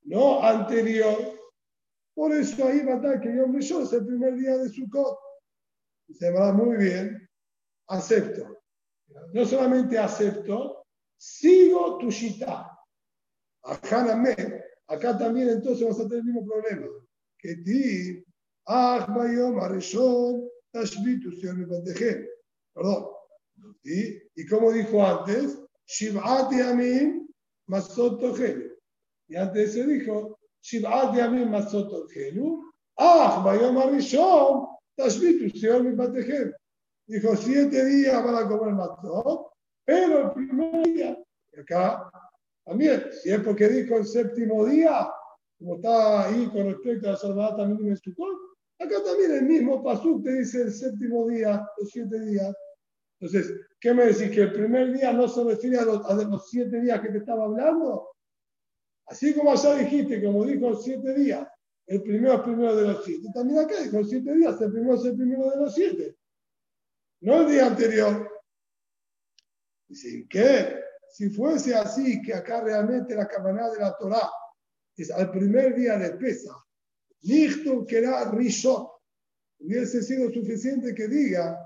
no 0.02 0.42
anterior. 0.42 1.40
Por 2.14 2.32
eso 2.32 2.66
ahí 2.66 2.84
va 2.84 2.94
a 2.94 2.96
estar 2.96 3.20
que 3.20 3.34
Yom 3.34 3.54
Rishon 3.54 3.84
es 3.84 3.92
el 3.92 4.06
primer 4.06 4.36
día 4.36 4.58
de 4.58 4.68
Sukkot. 4.68 5.18
Se 6.12 6.30
va 6.30 6.52
muy 6.52 6.76
bien, 6.76 7.26
acepto. 7.88 8.62
No 9.32 9.46
solamente 9.46 9.98
acepto, 9.98 10.84
sigo 11.16 11.98
tu 11.98 12.10
shita. 12.10 12.68
Ajaname. 13.64 14.34
Acá 14.88 15.16
también 15.16 15.48
entonces 15.48 15.86
vas 15.86 16.00
a 16.00 16.08
tener 16.08 16.18
el 16.18 16.24
mismo 16.24 16.44
problema. 16.46 16.86
Que 17.38 17.56
ti, 17.56 18.24
ah, 18.66 19.06
bayom 19.08 19.58
arishon, 19.60 20.48
tashbitu, 20.72 21.32
señor 21.32 21.56
mi 21.56 21.66
pantejem. 21.66 22.26
Perdón. 22.74 23.06
¿Sí? 23.82 24.22
Y 24.34 24.46
como 24.46 24.72
dijo 24.72 25.04
antes, 25.04 25.58
Shiv'at 25.86 26.52
yamim 26.52 27.28
masot 27.66 28.20
tochelu. 28.20 28.70
Y 29.28 29.36
antes 29.36 29.72
se 29.74 29.86
dijo, 29.86 30.38
Shiv'at 30.62 31.14
yamim 31.16 31.50
masot 31.50 31.90
tochelu, 31.90 32.62
ah, 32.98 33.42
bayom 33.44 33.78
arishon, 33.78 34.66
tashbitu, 34.96 35.50
señor 35.58 35.84
mi 35.84 35.96
pantejem. 35.96 36.52
Dijo, 37.06 37.36
siete 37.36 37.84
días 37.84 38.22
para 38.22 38.48
comer 38.48 38.74
matzot, 38.74 39.52
pero 39.84 40.26
el 40.26 40.30
primer 40.32 40.86
día, 40.86 41.18
acá 41.58 42.10
también, 42.64 43.04
si 43.12 43.30
es 43.30 43.40
porque 43.40 43.68
dijo 43.68 43.96
el 43.96 44.06
séptimo 44.06 44.64
día, 44.66 45.08
como 45.58 45.76
está 45.76 46.26
ahí 46.26 46.46
con 46.48 46.66
respecto 46.66 47.08
a 47.08 47.12
la 47.12 47.16
salvada 47.16 47.56
también 47.56 47.90
en 47.90 47.96
Sukkot, 47.96 48.36
acá 48.78 49.02
también 49.04 49.32
el 49.32 49.42
mismo 49.42 49.82
pasuk 49.82 50.22
te 50.24 50.32
dice 50.34 50.62
el 50.62 50.72
séptimo 50.72 51.28
día, 51.28 51.66
los 51.78 51.90
siete 51.90 52.20
días. 52.20 52.54
Entonces, 53.20 53.54
¿qué 53.80 53.94
me 53.94 54.06
decís? 54.06 54.30
¿Que 54.30 54.42
el 54.42 54.52
primer 54.52 54.92
día 54.92 55.12
no 55.12 55.28
se 55.28 55.44
refiere 55.44 55.78
a 55.78 55.84
los, 55.84 56.04
a 56.06 56.14
los 56.14 56.48
siete 56.48 56.80
días 56.80 57.00
que 57.00 57.10
te 57.10 57.18
estaba 57.18 57.44
hablando? 57.44 58.08
Así 59.06 59.34
como 59.34 59.52
allá 59.52 59.76
dijiste, 59.76 60.22
como 60.22 60.44
dijo 60.44 60.74
siete 60.74 61.14
días, 61.14 61.46
el 61.86 62.02
primero 62.02 62.34
es 62.34 62.40
primero 62.40 62.76
de 62.76 62.88
los 62.88 63.04
siete. 63.04 63.28
También 63.34 63.60
acá 63.60 63.80
dijo 63.80 64.04
siete 64.04 64.34
días, 64.34 64.60
el 64.60 64.72
primero 64.72 64.94
es 64.94 65.04
el 65.04 65.16
primero 65.16 65.50
de 65.50 65.56
los 65.56 65.74
siete. 65.74 66.16
No 67.20 67.42
el 67.42 67.52
día 67.52 67.66
anterior. 67.66 68.28
Dicen, 69.88 70.26
¿qué? 70.28 70.80
Si 71.12 71.28
fuese 71.28 71.74
así, 71.74 72.22
que 72.22 72.32
acá 72.34 72.62
realmente 72.62 73.14
la 73.14 73.28
campaná 73.28 73.68
de 73.70 73.78
la 73.78 73.96
Torah 73.98 74.30
es 74.96 75.10
al 75.10 75.30
primer 75.30 75.74
día 75.74 75.98
de 75.98 76.12
Pesa, 76.12 76.54
Lichtum 77.20 77.86
que 77.86 77.98
era 77.98 78.30
Rishon. 78.30 78.86
hubiese 79.60 80.02
sido 80.02 80.30
suficiente 80.32 80.94
que 80.94 81.06
diga, 81.06 81.58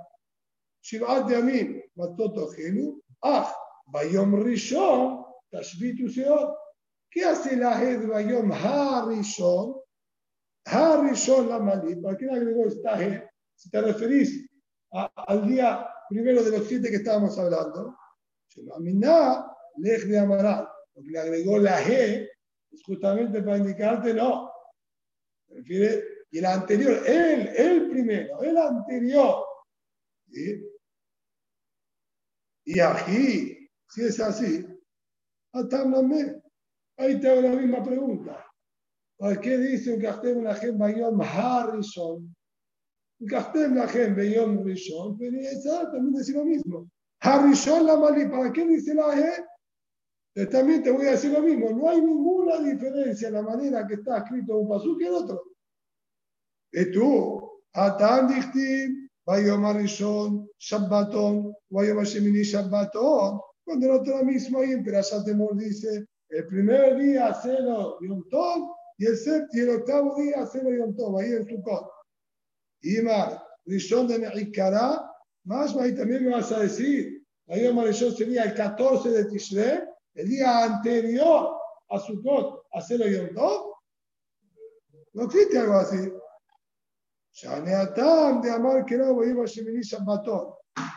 Shivat 0.82 1.28
de 1.28 1.36
Amim, 1.36 1.82
Matoto 1.94 2.48
Genu, 2.48 3.00
Ah, 3.22 3.52
Bayom 3.86 4.42
Rishon, 4.42 5.24
Tashbitu 5.50 6.08
Seot. 6.08 6.54
¿Qué 7.10 7.24
hace 7.24 7.56
la 7.56 7.80
Hed 7.80 8.06
Bayom 8.06 8.52
Harishon? 8.52 9.80
Harishon 10.66 11.48
la 11.48 11.58
Malí. 11.60 11.96
¿Para 11.96 12.16
qué 12.16 12.28
agregó 12.28 12.66
esta 12.66 13.00
Hed? 13.00 13.22
Si 13.54 13.70
te 13.70 13.80
referís 13.80 14.46
al 14.90 15.46
día 15.46 15.88
primero 16.08 16.42
de 16.42 16.58
los 16.58 16.68
siete 16.68 16.90
que 16.90 16.96
estábamos 16.96 17.38
hablando, 17.38 17.96
Aminá, 18.74 19.46
Lej 19.76 20.06
de 20.06 20.18
Amaral. 20.18 20.68
Porque 20.92 21.10
le 21.10 21.18
agregó 21.18 21.58
la 21.58 21.80
G, 21.82 22.28
es 22.72 22.82
justamente 22.84 23.42
para 23.42 23.58
indicarte 23.58 24.14
no. 24.14 24.50
Se 25.46 25.54
refiere, 25.54 26.04
y 26.30 26.38
el 26.38 26.46
anterior, 26.46 27.02
él, 27.06 27.48
el 27.56 27.90
primero, 27.90 28.42
el 28.42 28.56
anterior. 28.56 29.44
¿sí? 30.30 30.66
Y 32.64 32.80
aquí, 32.80 33.68
si 33.88 34.04
es 34.04 34.20
así, 34.20 34.66
atámname. 35.52 36.42
Ahí 36.98 37.20
te 37.20 37.30
hago 37.30 37.42
la 37.42 37.50
misma 37.50 37.84
pregunta. 37.84 38.44
¿Por 39.18 39.40
qué 39.40 39.56
dice 39.56 39.94
un 39.94 40.00
Kastem 40.00 40.42
la 40.42 40.54
Gem 40.54 40.76
Bayom 40.76 41.20
Harrison? 41.20 42.34
Un 43.20 43.28
Kastem 43.28 43.76
la 43.76 43.86
Gem 43.88 44.16
Bayom 44.16 44.64
Rishon, 44.64 45.16
pero 45.16 45.38
también 45.92 46.14
dice 46.14 46.32
lo 46.32 46.44
mismo. 46.44 46.90
Harrison 47.26 47.84
la 47.84 47.96
Mali, 47.96 48.26
¿para 48.26 48.52
qué 48.52 48.64
dice 48.64 48.94
la 48.94 49.14
G? 49.14 50.48
También 50.50 50.82
te 50.82 50.90
voy 50.90 51.06
a 51.06 51.12
decir 51.12 51.32
lo 51.32 51.40
mismo. 51.40 51.70
No 51.70 51.88
hay 51.88 52.00
ninguna 52.00 52.58
diferencia 52.58 53.28
en 53.28 53.34
la 53.34 53.42
manera 53.42 53.86
que 53.86 53.94
está 53.94 54.18
escrito 54.18 54.58
un 54.58 54.68
pasú 54.68 54.96
que 54.96 55.06
el 55.06 55.14
otro. 55.14 55.42
Y 56.72 56.92
tú, 56.92 57.62
Atan 57.72 58.28
Dichtim, 58.28 59.08
Bayom 59.24 59.64
Harrison, 59.64 60.48
Shabbaton, 60.58 61.54
Bayom 61.70 61.98
Hashemini 61.98 62.42
Shabbaton. 62.42 63.40
Cuando 63.64 63.86
el 63.86 63.92
otro 63.92 64.24
mismo 64.24 64.60
ahí 64.60 64.72
en 64.72 64.84
Perashat 64.84 65.24
Temor 65.24 65.56
dice, 65.56 66.06
el 66.28 66.46
primer 66.46 66.96
día 66.98 67.34
cero 67.42 67.98
Yom 68.00 68.28
Tov 68.28 68.76
y 68.98 69.06
el, 69.06 69.16
séptimo, 69.16 69.48
y 69.52 69.60
el 69.60 69.70
octavo 69.76 70.16
día 70.16 70.46
cero 70.52 70.68
Yom 70.70 70.94
Tov, 70.94 71.18
ahí 71.18 71.32
en 71.32 71.48
Sukkot. 71.48 71.90
Y 72.82 73.00
más, 73.02 73.40
Rishon 73.64 74.06
de 74.06 74.18
Meikara, 74.18 75.10
más 75.44 75.76
ahí 75.76 75.94
también 75.94 76.24
me 76.24 76.32
vas 76.32 76.52
a 76.52 76.60
decir, 76.60 77.15
ahí 77.47 77.69
Rishon 77.69 78.15
sería 78.15 78.43
el 78.43 78.53
14 78.53 79.09
de 79.09 79.25
Tishrei, 79.25 79.79
el 80.13 80.29
día 80.29 80.63
anterior 80.63 81.57
a 81.89 81.99
Sukkot, 81.99 82.63
a 82.73 82.81
cero 82.81 83.05
Yom 83.07 83.33
Tov. 83.33 83.75
No 85.13 85.23
existe 85.23 85.59
algo 85.59 85.75
así. 85.75 86.11
שהנאתם 87.33 88.41
דאמר 88.43 88.87
כלא 88.87 89.05
ויהי 89.05 89.33
בשמיני 89.33 89.83
שבתון. 89.83 90.51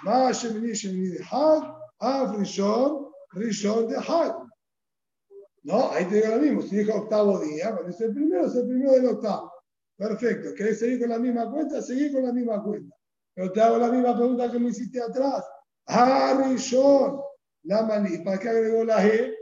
מה 0.05 0.29
השמיני 0.29 0.75
שמיני 0.75 1.19
דחג? 1.19 1.61
אף 1.99 2.29
ראשון, 2.39 3.11
ראשון 3.35 3.93
דחג. 3.93 4.31
No, 5.67 5.91
ahí 5.93 6.05
te 6.05 6.17
digo 6.17 6.29
lo 6.29 6.43
mismo. 6.43 6.61
Si 6.61 6.77
dijo 6.77 6.93
octavo 6.95 7.39
día, 7.39 7.73
cuando 7.73 7.89
es 7.89 8.01
el 8.01 8.13
primero, 8.13 8.47
es 8.47 8.55
el 8.55 8.67
primero 8.67 8.93
del 8.93 9.07
octavo. 9.07 9.51
Perfecto. 9.97 10.53
¿Querés 10.55 10.79
seguir 10.79 11.01
con 11.01 11.09
la 11.09 11.19
misma 11.19 11.51
cuenta? 11.51 11.81
Seguir 11.81 12.13
con 12.13 12.23
la 12.23 12.33
misma 12.33 12.63
cuenta. 12.63 12.95
Pero 13.33 13.51
te 13.51 13.61
hago 13.63 13.79
la 13.79 13.89
misma 13.89 14.15
pregunta 14.15 14.53
que 14.53 14.59
me 14.59 14.69
hiciste 14.69 15.01
atrás. 15.01 15.43
Harishon, 15.90 17.20
la 17.64 17.84
mani. 17.84 18.20
¿Para 18.20 18.40
qué 18.40 18.50
agregó 18.50 18.84
la 18.84 19.04
G? 19.04 19.36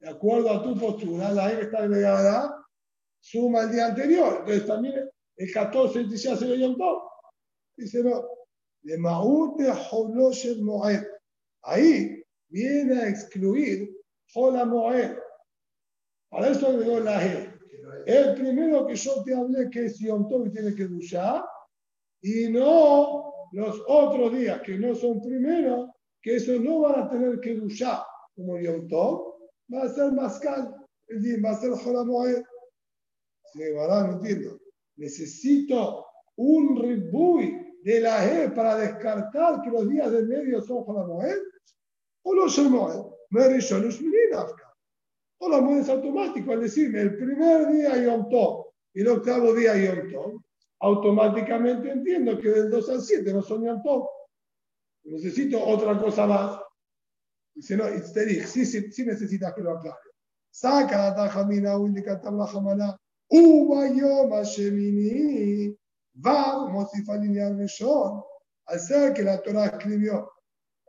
De 0.00 0.08
acuerdo 0.08 0.50
a 0.52 0.62
tu 0.62 0.78
postura, 0.78 1.32
la 1.32 1.50
que 1.50 1.62
está 1.62 1.78
agregada 1.78 2.64
suma 3.20 3.62
el 3.62 3.72
día 3.72 3.86
anterior. 3.86 4.36
Entonces 4.40 4.66
también 4.66 5.10
el 5.36 5.52
14 5.52 6.08
ya 6.08 6.36
se 6.36 6.46
lo 6.46 6.54
Yom 6.54 6.76
Tov. 6.76 7.02
Dice 7.76 8.02
no. 8.02 8.24
De 8.82 8.96
Maúd 8.96 9.58
de 9.58 9.70
Holoshet 9.70 10.58
Moed. 10.58 11.04
Ahí 11.62 12.22
viene 12.48 13.02
a 13.02 13.08
excluir 13.08 13.90
Hola 14.34 14.64
Moed. 14.64 15.16
Para 16.30 16.48
eso 16.50 16.68
agregó 16.68 17.00
la 17.00 17.20
G. 17.20 17.58
El 18.06 18.34
primero 18.34 18.86
que 18.86 18.94
yo 18.94 19.22
te 19.24 19.34
hablé 19.34 19.68
que 19.70 19.86
es 19.86 19.98
Yom 19.98 20.28
Tov 20.28 20.46
y 20.46 20.50
tiene 20.50 20.74
que 20.74 20.84
duchar, 20.84 21.44
y 22.22 22.48
no 22.48 23.27
los 23.52 23.82
otros 23.86 24.32
días 24.32 24.60
que 24.62 24.78
no 24.78 24.94
son 24.94 25.20
primeros, 25.20 25.90
que 26.20 26.36
esos 26.36 26.60
no 26.60 26.80
van 26.80 27.02
a 27.02 27.08
tener 27.08 27.40
que 27.40 27.54
duchar 27.54 28.02
como 28.34 28.58
Yom 28.58 28.88
Tov, 28.88 29.34
va 29.72 29.82
a 29.82 29.88
ser 29.88 30.12
Mascal, 30.12 30.74
va 31.44 31.50
a 31.50 31.60
ser 31.60 31.70
Hola 31.70 32.04
Moed. 32.04 32.42
Sí, 33.52 33.60
¿verdad? 33.60 34.06
No 34.08 34.12
entiendo. 34.14 34.60
Necesito 34.96 36.06
un 36.36 36.76
ribuy 36.80 37.80
de 37.82 38.00
la 38.00 38.18
G 38.24 38.54
para 38.54 38.76
descartar 38.76 39.62
que 39.62 39.70
los 39.70 39.88
días 39.88 40.10
del 40.10 40.28
medio 40.28 40.60
son 40.62 40.84
Hola 40.86 41.06
Moed, 41.06 41.38
o 42.22 42.34
no 42.34 42.48
son 42.48 42.72
Moed. 42.72 43.18
Merishon 43.30 43.86
Ushminidavka. 43.86 44.74
O 45.40 45.48
la 45.48 45.60
mueves 45.60 45.88
automático, 45.88 46.52
al 46.52 46.62
decirme 46.62 47.00
el 47.00 47.16
primer 47.16 47.68
día 47.68 47.96
Yom 48.02 48.28
Tov 48.28 48.72
y 48.94 49.02
el 49.02 49.08
octavo 49.08 49.54
día 49.54 49.76
Yom 49.76 50.10
Tov, 50.10 50.42
automáticamente 50.80 51.90
entiendo 51.90 52.38
que 52.38 52.48
del 52.50 52.70
2 52.70 52.90
al 52.90 53.00
7 53.02 53.32
no 53.32 53.42
son 53.42 53.64
Yom 53.64 53.82
Tov. 53.82 54.08
Necesito 55.04 55.64
otra 55.64 55.98
cosa 55.98 56.26
más. 56.26 56.60
Dice, 57.54 57.76
no, 57.76 57.84
sí, 58.46 58.64
sí, 58.64 58.92
sí 58.92 59.04
necesitas 59.04 59.54
que 59.54 59.62
lo 59.62 59.72
aclare. 59.78 59.98
Saca 60.50 60.96
la 60.98 61.14
tajamina, 61.14 61.74
indica 61.74 62.20
tabla 62.20 62.46
jamana, 62.46 62.96
uva 63.28 63.88
yom 63.88 64.30
hashemini, 64.30 65.76
va, 66.24 66.68
mosifalini 66.68 67.38
al 67.38 67.58
rishon, 67.58 68.22
al 68.66 68.80
ser 68.80 69.12
que 69.12 69.22
la 69.22 69.42
Torah 69.42 69.66
escribió 69.66 70.30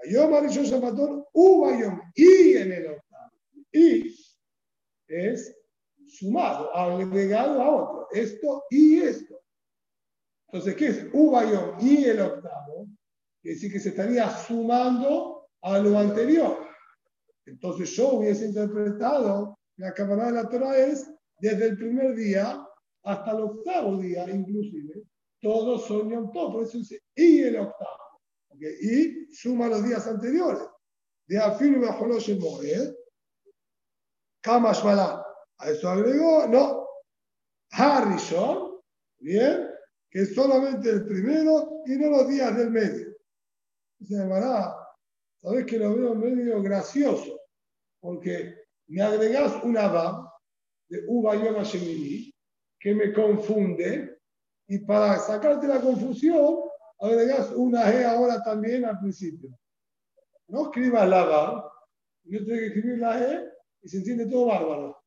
Yom 0.07 0.33
Arishon 0.33 0.63
Shabbaton, 0.63 1.25
Ubayom, 1.33 2.01
y 2.15 2.57
en 2.57 2.71
el 2.71 2.87
octavo. 2.87 3.31
Y 3.71 4.15
es 5.07 5.55
sumado, 6.07 6.73
agregado 6.75 7.61
a 7.61 7.69
otro. 7.69 8.07
Esto 8.11 8.63
y 8.69 9.01
esto. 9.01 9.38
Entonces, 10.51 10.75
¿qué 10.75 10.87
es 10.87 11.07
Ubayom 11.13 11.79
y 11.79 12.05
el 12.05 12.21
octavo? 12.21 12.87
Quiere 13.41 13.55
decir 13.55 13.71
que 13.71 13.79
se 13.79 13.89
estaría 13.89 14.29
sumando 14.31 15.47
a 15.61 15.77
lo 15.77 15.97
anterior. 15.97 16.67
Entonces 17.45 17.91
yo 17.91 18.13
hubiese 18.13 18.45
interpretado 18.45 19.59
la 19.77 19.93
cámara 19.93 20.25
de 20.25 20.31
la 20.33 20.49
Torah 20.49 20.77
es 20.77 21.09
desde 21.39 21.67
el 21.67 21.77
primer 21.77 22.15
día 22.15 22.65
hasta 23.03 23.31
el 23.31 23.41
octavo 23.41 23.97
día, 23.97 24.29
inclusive. 24.29 25.03
Todos 25.39 25.85
son 25.85 26.09
Yom 26.09 26.31
Tov, 26.33 26.51
por 26.51 26.63
eso 26.63 26.79
dice 26.79 27.01
y 27.15 27.43
el 27.43 27.57
octavo. 27.57 28.21
Y 28.59 29.33
suma 29.33 29.67
los 29.67 29.83
días 29.83 30.05
anteriores. 30.07 30.63
De 31.27 31.37
afirme 31.37 31.85
bajo 31.85 32.07
los 32.07 32.27
Moed. 32.27 32.93
Kamashmala. 34.41 35.23
A 35.59 35.69
eso 35.69 35.89
agregó, 35.89 36.47
no. 36.47 36.87
Harrison, 37.71 38.79
bien, 39.19 39.68
que 40.09 40.21
es 40.21 40.33
solamente 40.33 40.89
el 40.89 41.05
primero 41.05 41.83
y 41.85 41.95
no 41.97 42.09
los 42.09 42.27
días 42.27 42.55
del 42.57 42.71
medio. 42.71 43.15
Se 44.01 44.15
llamará, 44.15 44.75
sabes 45.41 45.65
que 45.65 45.77
lo 45.77 45.95
veo 45.95 46.15
medio 46.15 46.61
gracioso, 46.61 47.39
porque 47.99 48.55
me 48.87 49.01
agregás 49.01 49.63
una 49.63 49.87
va 49.87 50.33
de 50.87 51.03
uva 51.07 51.35
yoma 51.35 51.63
shemini 51.63 52.33
que 52.79 52.95
me 52.95 53.13
confunde, 53.13 54.17
y 54.67 54.79
para 54.79 55.17
sacarte 55.19 55.67
la 55.67 55.81
confusión, 55.81 56.59
agregas 56.99 57.51
una 57.51 57.91
G 57.91 58.05
ahora 58.05 58.41
también 58.41 58.85
al 58.85 58.99
principio. 58.99 59.49
No 60.47 60.65
escribas 60.65 61.07
la 61.09 61.25
va, 61.25 61.73
yo 62.23 62.39
tengo 62.45 62.57
que 62.57 62.67
escribir 62.67 62.99
la 62.99 63.19
E 63.19 63.49
y 63.81 63.89
se 63.89 63.97
entiende 63.97 64.27
todo 64.27 64.45
bárbaro. 64.45 64.97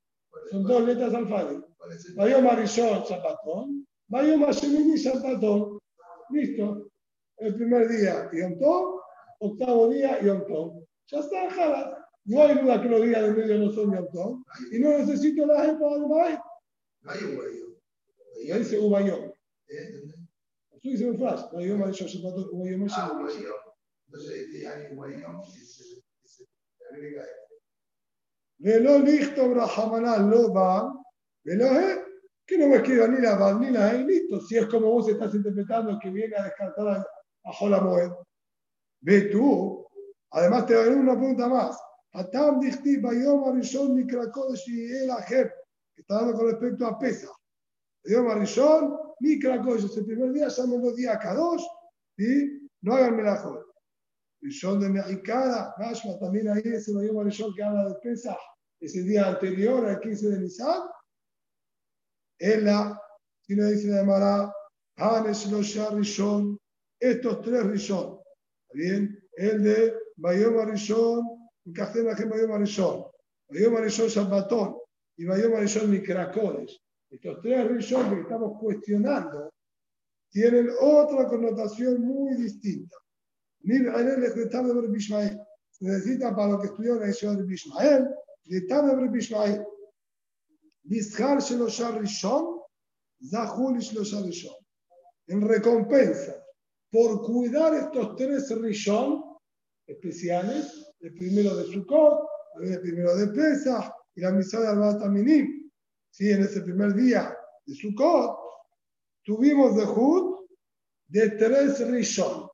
Son 0.51 0.65
dos 0.65 0.83
letras 0.83 1.15
alfabéticas. 1.15 2.15
Vaya 2.15 2.41
Marisol 2.41 3.05
Zapatón, 3.07 3.87
Vaya 4.12 4.38
Masemini 4.38 4.98
Zapatón. 4.98 5.80
Listo. 6.30 6.90
El 7.38 7.56
primer 7.56 7.88
día, 7.88 8.30
Yom 8.34 8.58
Tov, 8.60 9.02
octavo 9.40 9.90
día, 9.90 10.20
Yom 10.22 10.46
Tov. 10.48 10.84
Ya 11.08 11.20
está, 11.20 11.50
Jara. 11.52 12.10
No 12.26 12.42
hay 12.42 12.58
duda 12.58 12.82
que 12.82 12.90
los 12.90 13.02
días 13.04 13.22
del 13.22 13.38
medio 13.38 13.58
no 13.60 13.72
son 13.72 13.94
Yom 13.94 14.08
Tov. 14.12 14.44
Y 14.72 14.80
no 14.80 14.98
necesito 14.98 15.46
la 15.46 15.66
G 15.66 15.80
para 15.80 15.96
el 15.96 16.06
Bay. 16.06 16.38
No 17.02 17.12
hay 17.12 17.24
Ubayom. 17.24 17.74
Y 18.44 18.52
ahí 18.52 18.60
dice 18.60 18.80
Ubayom. 18.80 19.32
¿Eh? 19.70 20.02
Tú 20.82 20.90
dices 20.90 21.08
un 21.08 21.18
flash, 21.18 21.42
Ubayom 21.52 21.80
Marisol 21.80 22.10
Zapatón, 22.10 22.50
Ubayom 22.52 22.88
Ah, 22.92 23.14
Masemini. 23.14 23.46
Ubayom. 23.46 23.60
Entonces, 24.08 24.32
este 24.40 24.68
año 24.68 24.96
Ubayom 24.96 25.44
se 25.44 26.46
agrega 26.92 27.24
ולא 28.60 28.98
לכתוב 29.00 29.58
רחמנה 29.58 30.18
לא 30.32 30.48
בא, 30.54 30.82
ולא 31.46 31.66
ה', 31.66 32.01
que 32.53 32.59
no 32.59 32.69
me 32.69 32.77
escriba 32.77 33.09
ni 33.09 33.21
la 33.21 33.35
Bab 33.37 33.61
ni 33.61 33.71
la 33.71 33.95
E, 33.95 34.05
listo. 34.05 34.41
Si 34.43 34.59
es 34.59 34.67
como 34.67 34.91
vos 34.91 35.09
estás 35.09 35.35
interpretando 35.35 35.99
que 35.99 36.11
viene 36.11 36.37
a 36.37 36.45
descartar 36.45 36.89
a, 36.89 37.07
a 37.45 37.53
Jolamoed. 37.53 38.11
Ve 39.01 39.23
tú, 39.23 39.87
además 40.31 40.67
te 40.67 40.75
voy 40.75 40.83
a 40.83 40.87
dar 40.87 40.99
una 40.99 41.17
pregunta 41.17 41.49
más. 41.49 41.79
Atam 42.13 42.61
dichti 42.61 42.99
bayom 42.99 43.45
arishon 43.49 43.97
nikra 43.97 44.31
kodesh 44.31 44.69
el 44.69 45.11
ajem, 45.11 45.49
está 45.97 46.17
dando 46.17 46.35
con 46.35 46.51
respecto 46.51 46.87
a 46.87 46.99
Pesa. 46.99 47.29
Bayom 48.05 48.29
arishon 48.29 48.99
mi 49.21 49.39
cracollos, 49.39 49.97
el 49.97 50.05
primer 50.05 50.33
día 50.33 50.49
llámenlo 50.49 50.93
día 50.93 51.19
Kadosh, 51.19 51.65
y 52.19 52.69
no 52.83 52.95
hagan 52.95 53.17
melajot. 53.17 53.65
Rishon 54.43 54.81
de 54.81 54.89
Mexicana, 54.91 55.73
Mashma, 55.79 56.19
también 56.19 56.49
ahí 56.49 56.63
ese 56.65 56.93
Bayom 56.93 57.25
Rishon 57.25 57.55
que 57.55 57.63
habla 57.63 57.89
de 57.89 57.95
Pesach, 58.03 58.37
ese 58.79 59.03
día 59.05 59.29
anterior 59.29 59.87
al 59.87 60.01
15 60.01 60.29
de 60.29 60.39
Nisan. 60.41 60.83
Ella, 62.43 63.01
si 63.47 63.55
no 63.55 63.69
dice 63.69 63.89
de 63.89 64.03
Mara, 64.03 64.53
Hanes 64.97 65.49
Losha 65.49 65.91
Rishon, 65.91 66.59
estos 66.99 67.41
tres 67.43 67.65
Rishon. 67.65 68.19
bien? 68.75 69.17
El 69.37 69.63
de 69.63 69.95
Bayom 70.17 70.69
Rishon, 70.69 71.23
Cajén 71.73 72.09
Ajem 72.09 72.31
Bayom 72.31 72.59
Rishon, 72.59 73.05
Bayom 73.49 73.77
Rishon 73.77 74.09
Shabbatón 74.09 74.77
y 75.17 75.25
Bayom 75.25 75.55
Rishon 75.55 75.89
Mikrakodes. 75.89 76.81
Estos 77.11 77.41
tres 77.43 77.69
Rishon 77.69 78.11
que 78.11 78.23
estamos 78.23 78.59
cuestionando 78.59 79.53
tienen 80.33 80.69
otra 80.81 81.29
connotación 81.29 82.01
muy 82.01 82.35
distinta. 82.35 82.97
Se 83.63 83.79
necesita 85.85 86.35
para 86.35 86.53
lo 86.53 86.61
que 86.61 86.67
estudió 86.67 86.97
la 86.97 87.07
Yeshiva 87.07 87.37
de 87.37 87.45
Bishmael, 87.45 88.09
de 88.47 88.61
de 88.61 89.09
Bishmael. 89.11 89.65
Nishar 90.90 91.38
Shelosha 91.38 91.98
Rishon, 92.00 92.60
Zahul 93.24 93.78
Shelosha 93.80 94.22
Rishon. 94.24 94.56
En 95.28 95.42
recompensa 95.42 96.44
por 96.92 97.22
cuidar 97.24 97.74
estos 97.74 98.16
tres 98.16 98.50
Rishon 98.50 99.24
especiales, 99.86 100.96
el 101.02 101.14
primero 101.14 101.56
de 101.56 101.66
Sukkot, 101.66 102.28
el 102.62 102.82
primero 102.82 103.16
de 103.16 103.28
Pesach 103.28 103.92
y 104.16 104.22
la 104.22 104.32
misa 104.32 104.60
de 104.62 104.68
Albat 104.68 105.02
Aminim. 105.04 105.70
Sí, 106.10 106.32
en 106.32 106.44
ese 106.44 106.62
primer 106.62 106.94
día 106.94 107.38
de 107.66 107.76
Sukkot 107.76 108.38
tuvimos 109.24 109.76
de 109.76 109.84
Hud 109.84 110.48
de 111.08 111.30
tres 111.32 111.80
Rishon. 111.82 112.48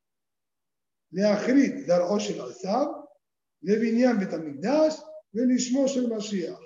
להחריד 1.13 1.88
דרכו 1.88 2.19
של 2.19 2.41
עשיו, 2.41 2.86
לבניין 3.63 4.19
בית 4.19 4.34
המקדש 4.34 5.01
ולשמו 5.34 5.88
של 5.88 6.13
משיח. 6.13 6.59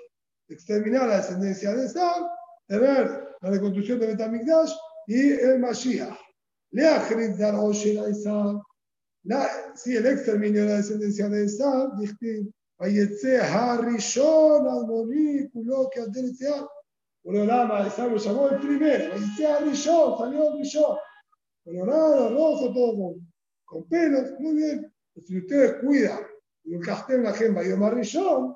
exterminar 0.47 1.07
la 1.07 1.17
descendencia 1.17 1.73
de 1.73 1.85
Esab, 1.85 2.27
tener 2.67 3.35
la 3.41 3.49
reconstrucción 3.49 3.99
de 3.99 4.07
Betamigdash 4.07 4.73
y 5.07 5.31
el 5.31 5.59
Mashiach. 5.59 6.17
Le 6.71 6.87
ajerizar 6.87 7.55
Oshira 7.55 8.07
Esab, 8.07 8.61
si 9.75 9.95
el 9.95 10.05
exterminio 10.05 10.63
de 10.63 10.69
la 10.69 10.75
descendencia 10.77 11.29
de 11.29 11.45
Esab, 11.45 11.97
dichtim, 11.97 12.51
Vayetze 12.79 13.39
Harishon 13.39 14.67
Admoni 14.67 15.47
Kuló 15.49 15.89
que 15.89 16.01
Adelitea. 16.01 16.67
Orolama 17.25 17.87
Esab 17.87 18.11
lo 18.11 18.17
llamó 18.17 18.49
el 18.49 18.59
primero, 18.59 19.13
Vayetze 19.13 19.47
Harishon, 19.47 20.17
salió 20.17 20.51
el 20.51 20.57
Rishon. 20.59 20.97
Colorado, 21.63 22.29
rojo, 22.29 22.73
todo 22.73 23.15
con, 23.63 23.87
pelos, 23.87 24.37
muy 24.39 24.55
bien. 24.55 24.93
Si 25.25 25.37
ustedes 25.37 25.75
cuidan, 25.81 26.19
y 26.65 26.75
un 26.75 26.81
castel, 26.81 27.21
una 27.21 27.33
gema 27.33 27.63
y 27.63 27.71
un 27.71 27.79
marrillón, 27.79 28.55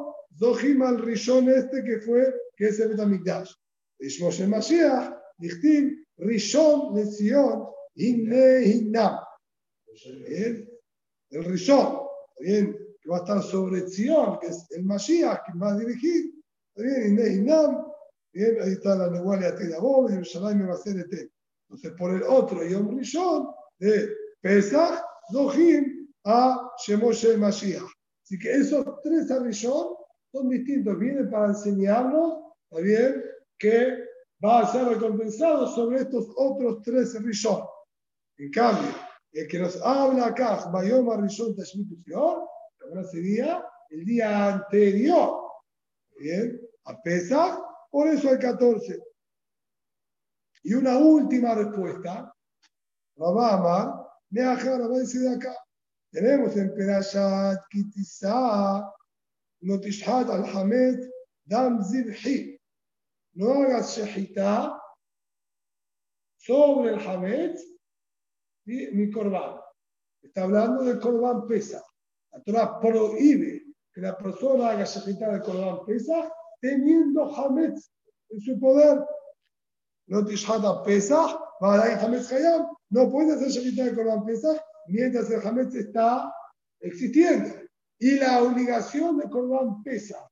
Zohim 0.37 0.81
al 0.81 0.99
Rishon 0.99 1.49
este 1.49 1.83
que 1.83 1.99
fue, 1.99 2.33
que 2.55 2.67
es 2.67 2.79
el 2.79 2.89
Betamikdash. 2.89 3.51
Ishmosh 3.99 4.41
el 4.41 4.49
Mashiach, 4.49 5.13
Dichtim, 5.37 6.03
Rishon 6.17 6.95
de 6.95 7.05
Sion, 7.05 7.67
Inne 7.95 8.63
Hinnam. 8.65 9.19
El 11.29 11.43
Rishon, 11.43 11.99
bien, 12.39 12.77
que 13.01 13.09
va 13.09 13.17
a 13.17 13.19
estar 13.19 13.43
sobre 13.43 13.87
Sion, 13.87 14.39
que 14.39 14.47
es 14.47 14.65
el 14.71 14.83
Mashiach, 14.83 15.43
que 15.45 15.57
va 15.57 15.73
a 15.73 15.77
dirigir. 15.77 16.33
Bien, 16.75 17.09
Inne 17.09 17.33
Hinnam. 17.33 17.85
Bien, 18.33 18.61
ahí 18.61 18.73
está 18.73 18.95
la 18.95 19.09
Negualia 19.09 19.55
Tedabov, 19.55 20.09
Yerushalayim 20.09 20.59
me 20.59 20.67
va 20.67 20.73
a 20.73 20.75
hacer 20.75 20.95
el 20.95 21.31
entonces, 21.71 21.97
por 21.97 22.13
el 22.13 22.23
otro 22.23 22.65
Yom 22.65 22.97
Rishon 22.97 23.47
de 23.79 24.09
Pesach, 24.41 25.01
Dohim 25.31 26.09
a 26.25 26.69
Shemoshe 26.85 27.37
Mashiach. 27.37 27.83
Así 28.23 28.37
que 28.37 28.51
esos 28.51 28.85
tres 29.01 29.29
Rishon 29.41 29.95
son 30.31 30.49
distintos, 30.49 30.97
vienen 30.97 31.29
para 31.29 31.47
enseñarnos, 31.47 32.39
¿está 32.69 32.81
bien? 32.81 33.23
Que 33.57 34.05
va 34.43 34.61
a 34.61 34.71
ser 34.71 34.85
recompensado 34.85 35.67
sobre 35.67 36.01
estos 36.01 36.27
otros 36.35 36.81
tres 36.83 37.21
Rishon. 37.21 37.63
En 38.37 38.51
cambio, 38.51 38.89
el 39.33 39.47
que 39.47 39.59
nos 39.59 39.81
habla 39.81 40.27
acá, 40.27 40.69
Bayom 40.71 41.21
Rishon 41.21 41.55
Tashmit 41.55 41.89
ahora 42.15 43.03
sería 43.11 43.63
el 43.89 44.05
día 44.05 44.53
anterior, 44.53 45.41
¿bien? 46.17 46.59
A 46.85 47.01
Pesach, 47.01 47.59
por 47.89 48.07
eso 48.07 48.31
el 48.31 48.39
14. 48.39 48.99
Y 50.63 50.73
una 50.73 50.97
última 50.97 51.55
respuesta, 51.55 52.33
Rabá 53.17 53.53
Amar, 53.53 54.07
me 54.29 54.43
va 54.45 54.53
a 54.53 54.99
decir 54.99 55.21
de 55.21 55.35
acá. 55.35 55.55
Tenemos 56.11 56.55
en 56.57 56.73
Perashat 56.73 57.59
Kitizá, 57.69 58.91
Notishat 59.61 60.29
al-Hamed, 60.29 61.09
Dam 61.45 61.83
Zibhi. 61.83 62.57
No 63.33 63.63
hagas 63.63 63.97
shehita 63.97 64.77
sobre 66.37 66.93
el 66.93 67.07
Hamed 67.07 67.55
y 68.65 68.87
mi 68.87 69.09
corbán. 69.11 69.59
Está 70.21 70.43
hablando 70.43 70.83
del 70.83 70.99
corbán 70.99 71.47
pesa. 71.47 71.83
La 72.31 72.41
Torah 72.41 72.79
prohíbe 72.79 73.63
que 73.93 74.01
la 74.01 74.17
persona 74.17 74.71
haga 74.71 74.83
shehita 74.83 75.31
del 75.31 75.41
corbán 75.41 75.85
pesa 75.85 76.31
teniendo 76.59 77.33
Hamed 77.35 77.73
en 78.29 78.41
su 78.41 78.59
poder 78.59 78.99
no 80.11 80.25
Pesach, 80.83 81.39
para 81.61 82.03
Hametz 82.03 82.31
Hayam, 82.33 82.67
no 82.89 83.09
puede 83.09 83.33
hacer 83.33 83.47
Shemita 83.47 83.85
de 83.85 83.95
Corban 83.95 84.25
Pesach 84.25 84.61
mientras 84.87 85.31
el 85.31 85.47
Hametz 85.47 85.73
está 85.73 86.33
existiendo. 86.81 87.60
Y 88.01 88.15
la 88.15 88.41
obligación 88.41 89.19
de 89.19 89.29
Corban 89.29 89.83
Pesach 89.83 90.27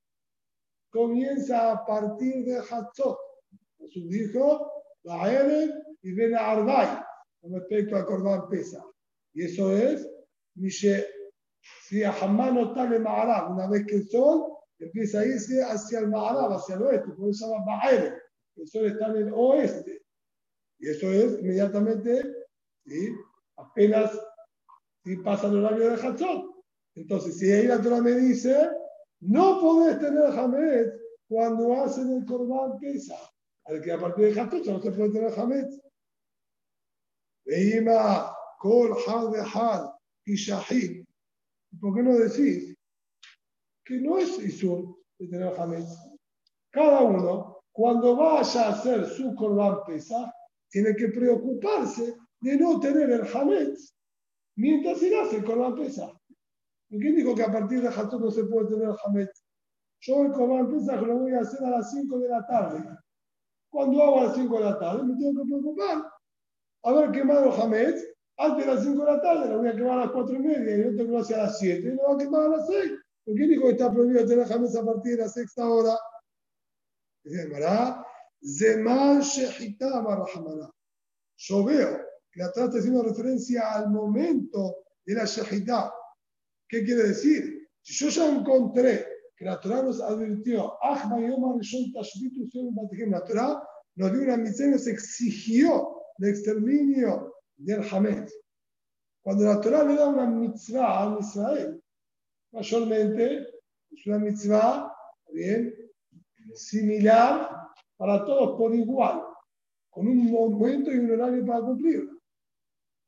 comienza 0.90 1.72
a 1.72 1.86
partir 1.86 2.44
de 2.44 2.58
Hatzot. 2.58 3.16
Jesús 3.78 4.10
dijo, 4.10 4.72
Baelen 5.04 5.80
y 6.02 6.14
Ben 6.14 6.36
Arbay, 6.36 7.00
con 7.40 7.54
respecto 7.54 7.96
a 7.96 8.08
Corban 8.08 8.50
Pesach. 8.50 8.84
Y 9.36 9.46
eso 9.46 9.78
es, 9.78 10.10
si 11.88 12.04
a 12.04 12.12
Hamán 12.12 12.56
no 12.56 12.70
está 12.70 12.86
en 12.86 13.04
Maharab, 13.04 13.52
una 13.52 13.68
vez 13.68 13.86
que 13.86 13.98
el 13.98 14.10
sol 14.10 14.52
empieza 14.80 15.20
a 15.20 15.26
irse 15.28 15.64
hacia 15.64 16.00
el 16.00 16.08
Maharab, 16.08 16.54
hacia 16.54 16.74
el 16.74 16.82
oeste, 16.82 17.12
por 17.12 17.30
eso 17.30 17.46
se 17.46 17.54
llama 17.54 17.82
el 18.56 18.68
sol 18.68 18.86
está 18.88 19.10
en 19.10 19.28
el 19.28 19.34
oeste. 19.36 20.02
Y 20.80 20.90
eso 20.90 21.12
es 21.12 21.40
inmediatamente, 21.40 22.34
¿sí? 22.84 23.16
apenas 23.58 24.20
si 25.04 25.18
pasa 25.18 25.50
el 25.50 25.64
horario 25.64 25.92
de 25.92 26.08
Hatzot. 26.08 26.59
Entonces, 27.00 27.38
si 27.38 27.50
ahí 27.50 27.66
la 27.66 27.82
Torah 27.82 28.02
me 28.02 28.12
dice, 28.12 28.70
no 29.22 29.62
podés 29.62 30.00
tener 30.00 30.38
Hametz 30.38 30.94
cuando 31.30 31.74
hacen 31.82 32.12
el 32.12 32.26
Corban 32.26 32.78
Pesa. 32.78 33.18
Al 33.66 33.82
que 33.82 33.94
a 33.94 33.98
partir 33.98 34.34
de 34.34 34.42
Hatzot 34.42 34.66
no 34.66 34.82
se 34.82 34.92
puede 34.92 35.14
tener 35.14 35.40
Hametz. 35.40 35.80
Veima, 37.46 38.36
Kol, 38.60 38.98
Had, 39.08 39.34
Had, 39.54 39.92
y 40.26 40.36
Shahid. 40.36 41.06
¿Por 41.80 41.96
qué 41.96 42.04
no 42.04 42.18
decís 42.18 42.76
que 43.86 44.02
no 44.02 44.18
es 44.18 44.38
Isur 44.40 44.98
de 45.20 45.28
tener 45.28 45.58
Hametz? 45.58 45.96
Cada 46.70 47.02
uno 47.02 47.64
cuando 47.72 48.18
vaya 48.18 48.68
a 48.68 48.74
hacer 48.74 49.06
su 49.06 49.34
Corban 49.36 49.86
Pesach, 49.88 50.30
tiene 50.70 50.94
que 50.98 51.08
preocuparse 51.08 52.18
de 52.42 52.58
no 52.58 52.78
tener 52.82 53.10
el 53.10 53.26
Hametz 53.34 53.96
mientras 54.58 55.00
se 55.00 55.18
hace 55.18 55.38
el 55.38 55.46
Corban 55.46 55.78
Pesach. 56.90 57.02
quién 57.02 57.16
dijo 57.16 57.36
que 57.36 57.44
a 57.44 57.52
partir 57.52 57.82
de 57.82 57.88
Hatzot 57.88 58.20
no 58.20 58.32
se 58.32 58.44
puede 58.46 58.68
tener 58.68 58.90
el 58.90 58.96
Hametz? 59.04 59.44
Yo 60.02 60.24
el 60.24 60.32
Corban 60.32 60.72
Pesach 60.72 61.02
lo 61.02 61.20
voy 61.20 61.34
a 61.34 61.42
hacer 61.42 61.64
a 61.64 61.70
las 61.70 61.92
5 61.92 62.20
de 62.20 62.30
la 62.30 62.46
tarde. 62.48 62.84
Cuando 63.70 64.04
hago 64.04 64.22
a 64.22 64.24
las 64.26 64.36
5 64.36 64.58
de 64.58 64.64
la 64.64 64.80
tarde, 64.80 65.04
me 65.04 65.16
tengo 65.18 65.42
que 65.42 65.48
preocupar. 65.48 66.12
Haber 66.84 67.12
quemado 67.12 67.52
Hametz 67.54 68.04
antes 68.38 68.66
de 68.66 68.74
las 68.74 68.84
5 68.84 69.06
de 69.06 69.12
la 69.12 69.22
tarde, 69.22 69.50
lo 69.50 69.60
voy 69.60 69.68
a 69.68 69.76
quemar 69.76 70.00
a 70.00 70.06
las 70.06 70.12
4 70.12 70.36
y 70.36 70.40
media 70.40 70.78
y 70.78 70.82
otro 70.82 71.06
que 71.06 71.12
lo 71.12 71.20
hace 71.20 71.36
a 71.36 71.44
las 71.44 71.60
7 71.60 71.88
y 71.88 71.96
lo 71.96 72.04
va 72.04 72.14
a 72.16 72.18
quemar 72.18 72.42
a 72.44 72.50
las 72.50 72.68
6. 72.68 72.92
¿Por 73.26 73.36
qué 73.36 73.48
dijo 73.48 73.64
que 73.64 73.72
está 73.72 73.92
prohibido 73.92 74.26
tener 74.26 74.52
Hametz 74.52 74.76
a 74.76 74.86
partir 74.86 75.18
de 75.18 75.24
la 75.24 75.30
sexta 75.30 75.70
hora? 75.70 75.96
Dice 77.24 77.50
Zeman 78.42 79.20
Shehita 79.20 80.02
Barrahamana. 80.02 80.72
Yo 81.36 81.64
veo 81.64 82.00
que 82.32 82.40
la 82.40 82.48
está 82.48 82.66
haciendo 82.66 83.04
referencia 83.04 83.74
al 83.74 83.90
momento 83.90 84.78
de 85.06 85.14
la 85.14 85.26
Shehita. 85.26 85.94
¿Qué 86.70 86.84
quiere 86.84 87.08
decir? 87.10 87.68
Si 87.82 87.94
yo 87.96 88.10
ya 88.10 88.30
encontré 88.32 89.08
que 89.36 89.46
la 89.46 89.60
Torah 89.60 89.82
nos 89.82 90.00
advirtió, 90.02 90.78
la 90.84 91.00
Torah 93.26 93.64
nos 93.96 94.12
dio 94.14 94.22
una 94.22 94.38
misión, 94.38 94.72
nos 94.72 94.88
exigió 94.88 96.04
el 96.20 96.30
exterminio 96.30 97.34
del 97.58 97.82
Hamed. 97.92 98.30
Cuando 99.22 99.46
la 99.46 99.60
Torah 99.60 99.84
le 99.84 99.96
da 99.96 100.08
una 100.10 100.28
mitzvah 100.28 101.16
a 101.16 101.20
Israel, 101.20 101.84
mayormente 102.52 103.48
es 103.92 104.06
una 104.06 104.20
mitzvah 104.20 104.94
bien 105.32 105.74
similar 106.54 107.50
para 107.98 108.24
todos 108.26 108.58
por 108.58 108.76
igual, 108.76 109.24
con 109.90 110.08
un 110.08 110.32
momento 110.32 110.92
y 110.92 111.00
un 111.00 111.12
horario 111.12 111.46
para 111.46 111.62
cumplirla. 111.62 112.14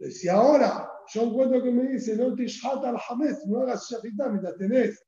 Si 0.10 0.28
ahora 0.28 0.91
yo 1.14 1.24
encuentro 1.24 1.62
que 1.62 1.72
me 1.72 1.88
dice, 1.88 2.16
no 2.16 2.34
te 2.36 2.46
al 2.64 2.98
Hamed, 3.10 3.36
no 3.48 3.62
hagas 3.62 3.90
shahita 3.90 4.30
mientras 4.30 4.58
tenés 4.58 5.04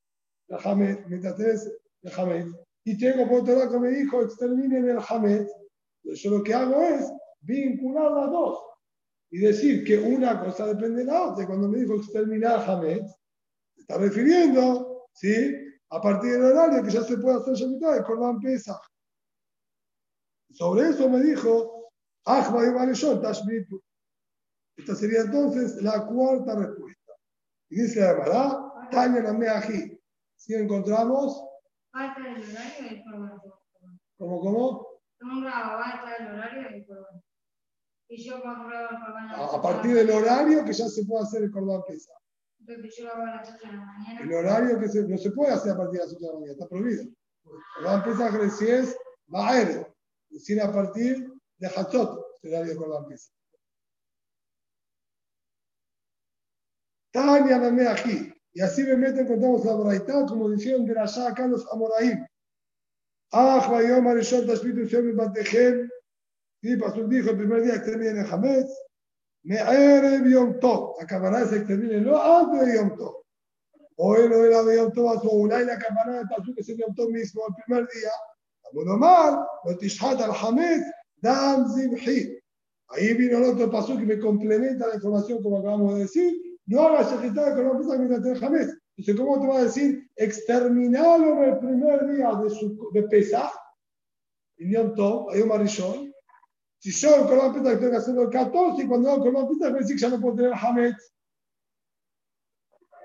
el 0.49 0.57
Hamed, 0.63 1.05
mientras 1.07 1.35
tenés 1.37 1.71
el 2.01 2.11
Hamed, 2.11 2.47
y 2.83 2.97
tengo 2.97 3.27
por 3.29 3.41
otro 3.41 3.55
lado 3.55 3.71
que 3.71 3.79
me 3.79 3.89
dijo, 3.89 4.21
exterminen 4.21 4.89
el 4.89 4.99
Hamed, 5.07 5.47
yo 6.03 6.31
lo 6.31 6.43
que 6.43 6.53
hago 6.53 6.81
es 6.81 7.09
vincular 7.41 8.11
las 8.11 8.31
dos 8.31 8.59
y 9.31 9.39
decir 9.39 9.83
que 9.83 9.97
una 9.97 10.43
cosa 10.43 10.67
depende 10.67 10.99
de 10.99 11.05
la 11.05 11.31
otra. 11.31 11.47
Cuando 11.47 11.67
me 11.67 11.79
dijo 11.79 11.95
exterminar 11.95 12.69
Hamed, 12.69 13.01
está 13.75 13.97
refiriendo, 13.97 15.07
¿sí? 15.13 15.55
A 15.89 16.01
partir 16.01 16.33
del 16.33 16.43
horario 16.43 16.83
que 16.83 16.91
ya 16.91 17.03
se 17.03 17.17
puede 17.17 17.37
hacer 17.37 17.67
mitad 17.67 17.95
de 17.95 18.03
Corban 18.03 18.39
Pesach. 18.39 18.81
Sobre 20.51 20.89
eso 20.89 21.09
me 21.09 21.21
dijo, 21.21 21.89
Esta 24.77 24.95
sería 24.95 25.21
entonces 25.21 25.81
la 25.81 26.05
cuarta 26.05 26.55
respuesta. 26.55 27.13
Y 27.69 27.81
dice 27.81 28.01
la 28.01 28.13
verdad, 28.13 28.59
Tanya 28.91 29.21
Nameaji. 29.21 29.99
Si 30.35 30.53
encontramos. 30.53 31.43
Falta 31.91 32.19
el 32.19 32.43
horario 32.43 32.89
del. 32.89 33.03
¿Cómo, 34.17 34.39
cómo? 34.39 34.87
Un 35.21 35.43
falta 35.43 36.15
el 36.19 36.27
horario 36.27 36.69
del 36.69 36.85
Corban. 36.85 37.23
Y 38.09 38.23
yo 38.23 38.41
cuando 38.41 38.69
el 38.69 38.87
Corban. 38.87 39.29
A, 39.29 39.45
a 39.45 39.61
partir 39.61 39.95
del 39.95 40.09
horario 40.09 40.65
que 40.65 40.73
ya 40.73 40.87
se 40.87 41.05
puede 41.05 41.23
hacer 41.23 41.43
el 41.43 41.51
Corban 41.51 41.81
Pesach. 41.87 42.17
Entonces 42.59 42.95
yo 42.97 43.05
lo 43.05 43.13
hago 43.13 43.23
a 43.23 43.35
las 43.35 43.49
8 43.49 43.57
de 43.67 43.73
la 43.73 43.85
mañana. 43.85 44.21
El 44.21 44.33
horario 44.33 44.79
que 44.79 44.89
se, 44.89 45.07
no 45.07 45.17
se 45.17 45.31
puede 45.31 45.53
hacer 45.53 45.73
a 45.73 45.77
partir 45.77 45.99
de 45.99 46.05
las 46.05 46.15
8 46.15 46.19
de 46.19 46.27
la 46.27 46.33
mañana, 46.33 46.51
está 46.51 46.67
prohibido. 46.67 47.03
Corban 47.75 48.03
Pesach 48.03 48.51
si 48.57 48.67
es 48.67 48.97
Baer, 49.27 49.93
decir 50.29 50.61
a 50.61 50.71
partir 50.71 51.31
de 51.57 51.67
Hatzot, 51.67 52.19
el 52.41 52.53
horario 52.53 52.73
de 52.73 52.77
Corban 52.77 53.05
Pesach. 53.07 53.33
Tania 57.13 57.59
me 57.59 57.87
aquí. 57.87 58.33
Y 58.53 58.61
así 58.61 58.83
me 58.83 58.97
meten, 58.97 59.27
contamos 59.27 59.63
la 59.65 59.75
Braitá, 59.75 60.25
como 60.25 60.49
dijeron 60.49 60.85
de 60.85 60.99
allá 60.99 61.29
acá 61.29 61.47
los 61.47 61.65
Amoraim. 61.71 62.25
Ah, 63.31 63.67
Bayom 63.71 64.07
Arishon 64.07 64.45
Tashmitu 64.45 64.85
Shem 64.85 65.15
Batejem. 65.15 65.89
Y 66.61 66.75
Pastor 66.77 67.07
dijo 67.07 67.31
el 67.31 67.37
primer 67.37 67.63
día 67.63 67.73
que 67.73 67.91
termina 67.91 68.21
en 68.21 68.27
Hametz. 68.27 68.71
Me 69.43 69.57
Erev 69.57 70.27
Yom 70.27 70.59
Tov. 70.59 70.95
La 70.99 71.05
camarada 71.05 71.47
se 71.47 71.57
extermina 71.57 71.99
no 71.99 72.21
antes 72.21 72.67
de 72.67 72.75
Yom 72.75 72.95
Tov. 72.95 73.23
Hoy 73.97 74.29
no 74.29 74.43
era 74.43 74.63
de 74.63 74.77
Yom 74.77 74.91
Tov 74.93 75.09
a 75.09 75.21
su 75.21 75.47
y 75.47 75.65
la 75.65 75.77
camarada 75.77 76.19
de 76.19 76.25
Pastor 76.25 76.55
que 76.55 76.61
es 76.61 76.69
el 76.69 76.77
Yom 76.77 76.95
Tov 76.95 77.09
mismo 77.09 77.43
el 77.47 77.63
primer 77.63 77.87
día. 77.89 78.11
Amonomar, 78.71 79.45
lo 79.65 79.77
Tishhat 79.77 80.19
al 80.21 80.31
Hametz, 80.31 80.85
Dam 81.17 81.71
Zimhi. 81.73 82.39
Ahí 82.89 83.13
vino 83.13 83.37
el 83.37 83.43
otro 83.45 83.71
paso 83.71 83.97
que 83.97 84.05
me 84.05 84.19
complementa 84.19 84.87
la 84.87 84.95
información 84.95 85.41
como 85.41 85.59
acabamos 85.59 85.95
de 85.95 86.01
decir 86.01 86.42
no 86.65 86.81
hagas 86.81 87.11
shejitá 87.11 87.55
con 87.55 87.65
la 87.65 87.77
pesa 87.77 87.97
mientras 87.97 88.23
tenés 88.23 88.39
jamés. 88.39 88.77
Entonces, 88.95 89.15
¿cómo 89.15 89.41
te 89.41 89.47
va 89.47 89.57
a 89.57 89.63
decir 89.63 90.09
exterminarlo 90.15 91.43
en 91.43 91.49
el 91.49 91.59
primer 91.59 92.15
día 92.15 92.31
de, 92.35 92.49
su, 92.49 92.89
de 92.93 93.03
Pesach? 93.03 93.51
Y 94.57 94.71
Yom 94.71 94.93
Tov, 94.95 95.31
hay 95.31 95.41
un 95.41 95.49
marillón. 95.49 96.13
Si 96.79 96.91
yo 96.91 97.15
el 97.15 97.27
Corban 97.27 97.53
Pesach 97.53 97.79
tengo 97.79 97.91
que 97.91 97.97
hacerlo 97.97 98.21
el 98.23 98.29
14 98.29 98.83
y 98.83 98.87
cuando 98.87 99.09
hago 99.09 99.25
el 99.25 99.33
Corban 99.33 99.47
Pesach 99.49 99.73
me 99.73 99.79
dice 99.79 99.93
que 99.93 99.99
ya 99.99 100.09
no 100.09 100.21
puedo 100.21 100.35
tener 100.35 100.53
Hametz. 100.53 101.13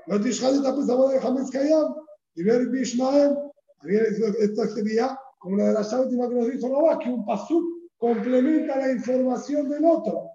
No 0.06 0.20
te 0.20 0.30
esta 0.30 0.76
pesa 0.76 0.96
de 0.96 1.18
Hametz 1.18 1.50
Kayam. 1.50 1.94
Y 2.34 2.42
ver 2.44 2.68
Bishmael, 2.68 3.36
esto 4.40 4.66
sería 4.68 5.18
como 5.38 5.56
la 5.56 5.66
de 5.66 5.72
la 5.72 6.00
última 6.00 6.28
que 6.28 6.34
nos 6.34 6.52
dijo 6.52 6.68
Rabá, 6.68 6.98
que 6.98 7.10
un 7.10 7.24
pasuk 7.24 7.64
complementa 7.96 8.76
la 8.76 8.92
información 8.92 9.68
del 9.68 9.84
otro. 9.84 10.30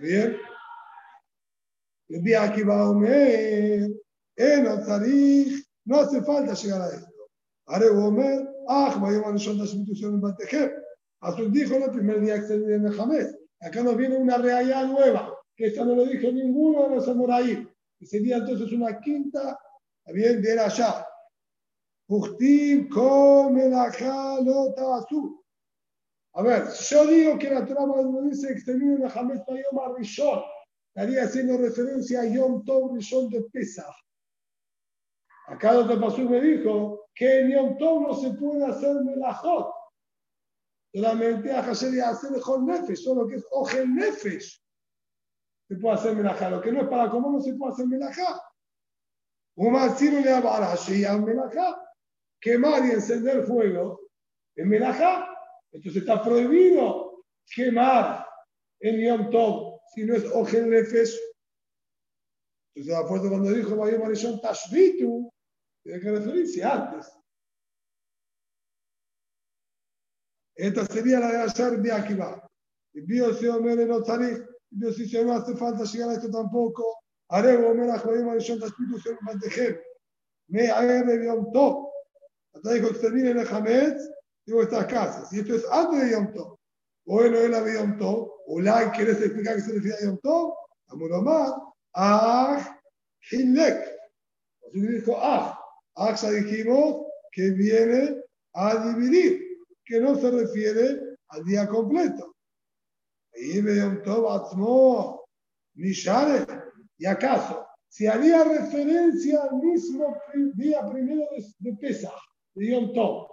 ¿Bien? 0.00 0.36
El 2.08 2.34
aquí 2.36 2.62
va 2.62 2.80
a 2.80 2.90
Omer, 2.90 3.90
no 5.84 5.96
hace 6.00 6.22
falta 6.22 6.54
llegar 6.54 6.82
a 6.82 6.88
esto. 6.88 7.28
Haré 7.66 7.88
Omer, 7.90 8.48
ah, 8.66 8.98
vaya 9.00 9.18
a 9.18 9.38
son 9.38 9.58
las 9.58 9.74
instituciones 9.74 10.14
en 10.14 10.20
Batejem. 10.20 10.70
Azul 11.20 11.52
dijo 11.52 11.74
el 11.74 11.90
primer 11.90 12.20
día 12.20 12.40
que 12.40 12.46
se 12.46 12.54
en 12.54 12.86
el 12.86 13.36
Acá 13.60 13.82
nos 13.82 13.96
viene 13.96 14.16
una 14.16 14.38
realidad 14.38 14.86
nueva, 14.86 15.34
que 15.54 15.66
esta 15.66 15.84
no 15.84 15.96
lo 15.96 16.06
dijo 16.06 16.30
ninguno 16.32 16.88
de 16.88 16.96
los 16.96 17.08
amoraí. 17.08 17.68
Que 17.98 18.06
sería 18.06 18.36
entonces 18.36 18.72
una 18.72 19.00
quinta, 19.00 19.58
bien, 20.06 20.40
de 20.40 20.60
allá. 20.60 21.04
Uchtim, 22.06 22.88
come 22.88 23.68
la 23.68 23.84
azul. 23.84 25.42
A 26.34 26.42
ver, 26.42 26.68
yo 26.68 27.06
digo 27.06 27.38
que 27.38 27.50
la 27.50 27.66
trama 27.66 27.96
dice 28.22 28.54
que 28.54 28.60
se 28.60 28.74
viene 28.74 28.94
en 28.94 29.02
el 29.02 29.10
Hamed 29.12 29.40
Bayom 29.46 29.96
Rishon 29.96 30.40
estaría 30.98 31.22
haciendo 31.22 31.56
referencia 31.56 32.22
a 32.22 32.24
Yom 32.24 32.64
Tov 32.64 32.96
Rishon 32.96 33.30
de 33.30 33.42
Pesach. 33.52 33.94
Acá 35.46 35.78
otro 35.78 36.00
pasú 36.00 36.28
me 36.28 36.40
dijo 36.40 37.06
que 37.14 37.40
en 37.40 37.50
Yom 37.52 37.78
Tov 37.78 38.02
no 38.02 38.14
se 38.14 38.30
puede 38.30 38.66
hacer 38.66 38.96
melajot. 39.04 39.72
Solamente 40.92 41.52
a 41.52 41.62
Hashem 41.62 41.94
y 41.94 42.00
hacer 42.00 42.32
mejor 42.32 42.64
nefesh, 42.64 43.04
solo 43.04 43.28
que 43.28 43.36
es 43.36 43.46
ojel 43.52 43.94
nefesh. 43.94 44.60
Se 45.68 45.76
puede 45.76 45.94
hacer 45.94 46.16
melajá. 46.16 46.50
Lo 46.50 46.60
que 46.60 46.72
no 46.72 46.82
es 46.82 46.88
para 46.88 47.08
comer 47.10 47.30
no 47.30 47.40
se 47.40 47.54
puede 47.54 47.74
hacer 47.74 47.86
melajá. 47.86 48.42
más 49.54 49.98
si 50.00 50.10
no 50.10 50.18
le 50.18 50.32
a 50.32 50.40
Hashem 50.40 51.24
melajá. 51.24 51.80
Quemar 52.40 52.84
y 52.84 52.90
encender 52.90 53.44
fuego 53.44 54.00
en 54.56 54.68
melajá. 54.68 55.28
Entonces 55.70 56.02
está 56.02 56.20
prohibido 56.20 57.22
quemar 57.54 58.26
en 58.80 59.00
Yom 59.00 59.30
Tov 59.30 59.77
si 59.94 60.04
no 60.04 60.14
es 60.14 60.24
Ogel 60.32 60.68
Nefesh. 60.70 61.18
Entonces, 62.74 63.04
apuesto 63.04 63.28
cuando 63.28 63.50
dijo 63.50 63.76
Mario 63.76 64.00
Marishon 64.00 64.40
Tashvitu, 64.40 65.32
tiene 65.82 66.00
que 66.00 66.10
referirse 66.10 66.62
antes. 66.62 67.12
Esta 70.54 70.86
sería 70.86 71.20
la 71.20 71.32
de 71.32 71.38
ayer 71.38 71.80
de 71.80 71.92
Akiva. 71.92 72.48
Y 72.92 73.00
Dios 73.02 73.38
se 73.38 73.48
omere 73.48 73.86
no 73.86 74.02
tarif, 74.02 74.40
Dios 74.70 74.96
si 74.96 75.24
no 75.24 75.32
hace 75.34 75.56
falta 75.56 75.84
llegar 75.84 76.10
a 76.10 76.14
esto 76.14 76.30
tampoco. 76.30 76.84
Haré 77.30 77.56
Omer 77.56 77.90
a 77.90 78.02
Mario 78.04 78.24
Marishon 78.24 78.58
Tashvitu 78.58 78.98
se 78.98 79.12
lo 79.12 79.18
mantejer. 79.22 79.82
Me 80.48 80.68
agarre 80.68 81.24
Yom 81.24 81.52
Tov. 81.52 81.90
Hasta 82.54 82.72
dijo 82.72 82.88
que 82.88 82.98
termine 82.98 83.30
el 83.30 83.46
Hametz, 83.46 84.10
digo 84.46 84.62
estas 84.62 84.86
casas. 84.86 85.32
Y 85.32 85.40
esto 85.40 85.54
es 85.54 85.64
antes 85.70 86.00
de 86.00 86.10
Yom 86.12 86.32
Tov. 86.32 86.58
Bueno, 87.04 87.38
él 87.38 87.54
había 87.54 87.74
Yom 87.74 87.98
Tov. 87.98 88.37
Ulay, 88.48 88.90
¿quieres 88.92 89.20
explicar 89.20 89.56
qué 89.56 89.60
se 89.60 89.72
refiere 89.72 89.96
a 89.98 90.04
Yom 90.06 90.18
Tov? 90.22 90.54
Amoromar, 90.88 91.52
Ah, 91.92 92.80
Hinlek. 93.30 93.76
Así 94.66 94.80
dijo 94.80 95.16
Ah. 95.18 95.58
Ah, 95.94 96.14
dijimos 96.30 97.06
que 97.30 97.50
viene 97.50 98.22
a 98.54 98.88
dividir, 98.88 99.58
que 99.84 100.00
no 100.00 100.16
se 100.16 100.30
refiere 100.30 101.16
al 101.28 101.44
día 101.44 101.68
completo. 101.68 102.36
Y 103.34 103.60
me 103.60 103.76
Yom 103.76 104.02
Tov 104.02 104.30
Atzmo, 104.30 105.24
Mishare. 105.74 106.46
¿Y 106.96 107.04
acaso? 107.04 107.66
Si 107.88 108.06
haría 108.06 108.44
referencia 108.44 109.42
al 109.42 109.56
mismo 109.56 110.16
día 110.54 110.88
primero 110.90 111.26
de, 111.58 111.72
Pesach, 111.74 112.12
de 112.54 112.70
Yom 112.70 112.94
Tov, 112.94 113.28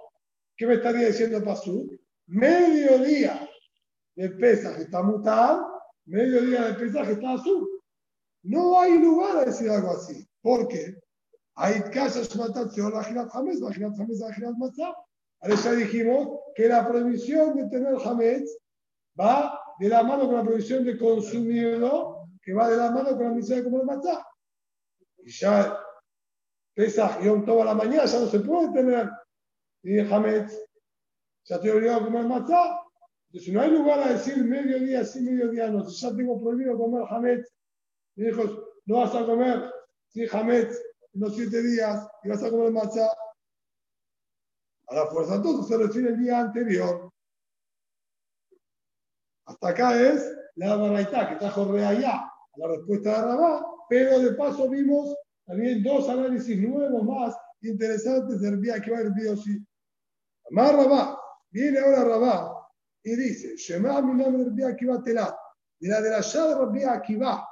¿qué 0.57 0.68
me 0.68 0.74
estaría 0.74 1.07
diciendo 1.07 1.41
Pasú? 1.41 1.89
Mediodía 2.28 3.44
de 4.16 4.38
que 4.38 4.51
está 4.51 5.03
mutado, 5.03 5.82
medio 6.05 6.41
día 6.41 6.70
de 6.70 6.78
que 6.78 6.86
está 6.86 7.32
azul. 7.34 7.70
No 8.43 8.80
hay 8.80 8.97
lugar 8.99 9.38
a 9.38 9.45
decir 9.45 9.70
algo 9.70 9.91
así. 9.91 10.28
¿Por 10.41 10.68
qué? 10.68 10.97
Hay 11.55 11.82
casas 11.91 12.36
matación, 12.36 12.93
la 12.93 13.03
girat 13.03 13.30
jamés, 13.30 13.59
la 13.59 13.74
girat 13.74 13.95
jamés, 13.97 14.20
la 14.20 14.34
girat 14.34 14.55
matzah. 14.57 14.95
Ahora 15.41 15.55
ya 15.55 15.72
dijimos 15.72 16.39
que 16.55 16.68
la 16.68 16.88
prohibición 16.88 17.55
de 17.55 17.68
tener 17.70 17.97
jamés 17.97 18.57
va 19.20 19.59
de 19.80 19.89
la 19.89 20.03
mano 20.03 20.28
con 20.28 20.36
la 20.36 20.43
prohibición 20.43 20.86
de 20.86 20.97
consumirlo, 20.97 22.28
que 22.41 22.53
va 22.53 22.70
de 22.70 22.78
la 22.78 22.91
mano 22.91 23.09
con 23.18 23.24
la 23.24 23.32
misión 23.32 23.59
de 23.59 23.63
comer 23.63 23.86
matzah. 23.86 24.26
Y 25.24 25.32
ya 25.32 25.80
Pesach, 26.76 27.22
Yom 27.24 27.45
toda 27.45 27.66
la 27.66 27.74
mañana, 27.74 28.05
ya 28.05 28.20
no 28.20 28.28
se 28.28 28.39
puede 28.41 28.72
tener 28.74 29.09
y 29.82 30.03
jamés. 30.03 30.51
ya 31.45 31.55
estoy 31.55 31.70
obligado 31.70 32.01
a 32.01 32.05
comer 32.05 32.26
matzá. 32.26 32.84
Entonces 33.36 33.53
no 33.53 33.59
hay 33.59 33.69
lugar 33.69 33.99
a 33.99 34.13
decir 34.13 34.41
mediodía 34.45 35.03
sí, 35.03 35.19
mediodía 35.19 35.67
no. 35.67 35.83
Si 35.83 36.01
ya 36.01 36.15
tengo 36.15 36.39
prohibido 36.39 36.77
comer 36.77 37.03
hametz, 37.09 37.53
mi 38.15 38.29
hijo, 38.29 38.43
no 38.86 38.99
vas 38.99 39.13
a 39.13 39.25
comer 39.25 39.73
sí, 40.07 40.25
hametz 40.31 40.79
en 41.13 41.19
los 41.19 41.36
siete 41.36 41.61
días 41.61 42.07
y 42.23 42.29
vas 42.29 42.41
a 42.41 42.49
comer 42.49 42.71
matzá. 42.71 43.09
A 44.88 44.95
la 44.95 45.07
fuerza 45.07 45.36
entonces 45.36 45.67
se 45.67 45.77
refiere 45.77 46.09
el 46.11 46.17
día 46.17 46.39
anterior. 46.39 47.11
Hasta 49.47 49.67
acá 49.67 50.01
es 50.01 50.33
la 50.55 50.77
baraita 50.77 51.27
que 51.27 51.36
trajo 51.36 51.69
allá 51.73 52.31
la 52.55 52.67
respuesta 52.69 53.09
de 53.09 53.21
Rabá, 53.21 53.65
pero 53.89 54.19
de 54.19 54.31
paso 54.36 54.69
vimos 54.69 55.13
también 55.45 55.83
dos 55.83 56.07
análisis 56.07 56.57
nuevos 56.57 57.03
más 57.03 57.36
interesantes 57.63 58.39
del 58.39 58.61
día 58.61 58.79
que 58.79 58.91
va 58.91 58.99
el 58.99 59.38
sí. 59.38 59.59
Más 60.51 60.71
Rabá, 60.71 61.19
viene 61.51 61.79
ahora 61.79 62.05
Rabá 62.05 62.54
y 63.05 63.15
dice, 63.15 63.55
Shema 63.55 64.01
Minam 64.01 64.43
Rabbi 64.43 64.63
Akiva 64.63 65.01
Telat, 65.03 65.35
de 65.79 65.87
la 65.87 66.01
de 66.01 66.09
la 66.09 66.21
Shad 66.21 66.57
Rabbi 66.57 66.83
Akiva, 66.83 67.47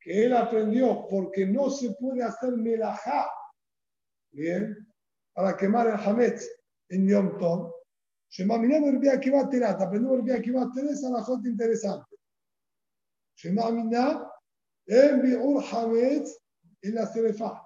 que 0.00 0.24
él 0.24 0.34
aprendió 0.34 1.06
porque 1.08 1.46
no 1.46 1.70
se 1.70 1.92
puede 1.92 2.24
hacer 2.24 2.56
melajá, 2.56 3.30
bien, 4.32 4.76
para 5.32 5.56
quemar 5.56 5.86
el 5.86 5.94
Hametz 5.94 6.48
en 6.88 7.06
Yom 7.06 7.38
Tov. 7.38 7.72
Shema 8.28 8.58
Minam 8.58 8.92
Rabbi 8.92 9.08
Akiva 9.08 9.48
Telat, 9.48 9.80
aprendió 9.80 10.16
Rabbi 10.16 10.32
Akiva 10.32 10.68
Telat, 10.74 10.90
es 10.90 11.02
una 11.04 11.22
cosa 11.22 11.48
interesante. 11.48 12.16
Shema 13.36 13.70
Minam, 13.70 14.26
en 14.86 15.22
Biur 15.22 15.62
Hametz 15.62 16.36
en 16.82 16.94
la 16.96 17.06
Serefa. 17.06 17.62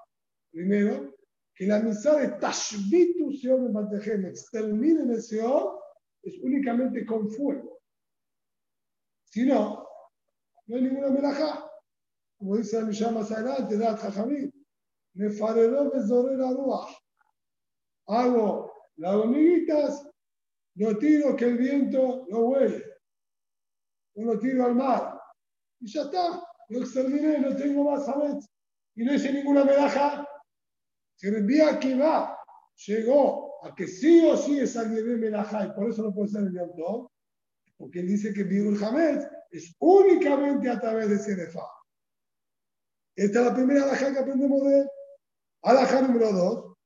Primero, 0.50 1.14
que 1.54 1.66
la 1.66 1.80
misa 1.80 2.16
de 2.16 2.28
Tashbitu 2.38 3.32
Seor 3.32 3.72
Batejem 3.72 4.26
extermine 4.26 5.00
en 5.04 5.10
el 5.12 5.22
Seor 5.22 5.86
es 6.27 6.39
únicamente 6.43 7.07
con 7.07 7.31
fuego. 7.31 7.81
Si 9.24 9.45
no, 9.45 9.87
no 10.66 10.77
hay 10.77 10.83
ninguna 10.83 11.11
melajá. 11.11 11.70
Como 12.37 12.57
dice 12.57 12.81
la 12.81 12.87
Mishnah 12.87 13.11
más 13.12 13.31
adelante, 13.31 13.79
Dat 13.79 14.01
Jajamí, 14.01 14.51
me 15.14 15.31
fareló 15.31 15.91
me 15.93 16.37
la 16.37 16.51
ruach. 16.51 16.93
Hago 18.09 18.72
las 18.97 19.14
hormiguitas, 19.14 20.09
no 20.74 20.99
tiro 20.99 21.37
que 21.37 21.45
el 21.47 21.59
viento 21.59 22.27
no 22.29 22.41
huele. 22.41 22.85
No 24.16 24.39
tiro 24.39 24.64
al 24.64 24.74
mar. 24.74 25.20
Y 25.81 25.93
ya 25.93 26.03
está. 26.03 26.43
Lo 26.68 26.81
exterminé, 26.81 27.39
no 27.39 27.55
tengo 27.55 27.85
más 27.85 28.09
hamet. 28.09 28.43
Y 28.97 29.05
no 29.05 29.14
hice 29.14 29.33
ninguna 29.33 29.64
medaja. 29.64 30.27
Si 31.14 31.29
el 31.29 31.47
día 31.47 31.79
que 31.79 31.95
va 31.95 32.37
llegó 32.87 33.45
a 33.62 33.74
que 33.74 33.86
sí 33.86 34.24
o 34.24 34.36
sí 34.36 34.61
es 34.61 34.76
alguien 34.76 35.07
de 35.07 35.16
melajá 35.16 35.66
y 35.66 35.72
por 35.72 35.90
eso 35.90 36.02
no 36.02 36.14
puede 36.14 36.28
ser 36.28 36.42
el 36.42 36.52
Yom 36.52 37.09
porque 37.76 38.00
él 38.00 38.09
dice 38.09 38.32
que 38.32 38.44
Birul 38.44 38.82
Hamet 38.82 39.28
es 39.50 39.74
únicamente 39.78 40.70
a 40.70 40.80
través 40.80 41.11
de 41.11 41.18
Senefa. 41.18 41.62
Esta 43.14 43.40
es 43.40 43.46
la 43.46 43.54
primera 43.54 43.84
alajá 43.84 44.12
que 44.12 44.18
aprendemos 44.18 44.62
de 44.64 44.80
él. 44.80 44.88
Alajá 45.62 46.02
número 46.02 46.32
dos, 46.32 46.76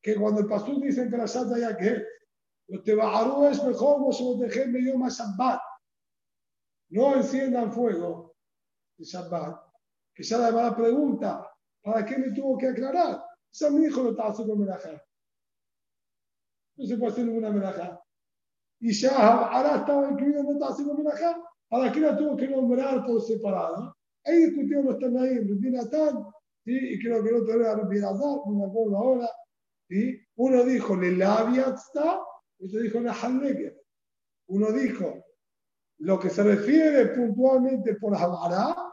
que 0.00 0.14
cuando 0.16 0.40
el 0.40 0.46
pastor 0.46 0.80
dice 0.80 1.02
en 1.02 1.10
Krashat 1.10 1.56
ya 1.58 1.76
que 1.76 2.02
los 2.68 2.82
tebaharú 2.84 3.46
es 3.46 3.62
mejor 3.64 4.00
no 4.00 4.12
se 4.12 4.24
los 4.24 4.40
dejen 4.40 4.72
medio 4.72 4.96
más 4.96 5.18
Shabbat. 5.18 5.60
No 6.90 7.16
enciendan 7.16 7.72
fuego 7.72 8.36
de 8.96 9.04
Shabbat. 9.04 9.60
Ya 10.16 10.38
la 10.38 10.50
mala 10.50 10.76
pregunta, 10.76 11.48
¿para 11.88 12.04
qué 12.04 12.18
me 12.18 12.32
tuvo 12.32 12.58
que 12.58 12.68
aclarar? 12.68 13.24
Esa 13.50 13.70
mi 13.70 13.86
hijo 13.86 14.02
no 14.02 14.10
estaba 14.10 14.28
haciendo 14.28 14.56
melajá. 14.56 15.02
No 16.76 16.86
se 16.86 16.96
puede 16.98 17.12
hacer 17.12 17.24
ninguna 17.24 17.50
melajá. 17.50 18.00
Y 18.80 18.92
ya 18.92 19.16
ahora 19.16 19.76
estaba 19.76 20.10
incluido 20.10 20.42
no 20.42 20.52
estaba 20.52 20.72
haciendo 20.72 20.94
melajá. 20.94 21.42
¿Para 21.68 21.90
qué 21.90 22.00
la 22.00 22.16
tuvo 22.16 22.36
que 22.36 22.46
nombrar 22.48 23.06
por 23.06 23.22
separado? 23.22 23.96
Ahí 24.24 24.36
discutieron 24.46 24.84
los 24.84 24.98
Tanaim, 24.98 25.48
Rubí 25.48 25.70
Natán, 25.70 26.26
y 26.64 26.98
creo 27.00 27.22
que 27.22 27.30
el 27.30 27.36
otro 27.36 27.54
era 27.54 27.74
Rubí 27.74 27.98
Azar, 27.98 28.18
no 28.20 28.52
me 28.52 28.66
acuerdo 28.66 28.96
ahora. 28.96 29.30
¿sí? 29.88 30.20
Uno 30.36 30.64
dijo, 30.64 30.94
le 30.94 31.12
labia 31.12 31.74
está, 31.74 32.20
otro 32.58 32.80
dijo, 32.80 33.00
la 33.00 33.16
Uno 34.48 34.72
dijo, 34.72 35.24
lo 36.00 36.18
que 36.18 36.28
se 36.28 36.42
refiere 36.42 37.06
puntualmente 37.06 37.94
por 37.94 38.14
Abará 38.14 38.87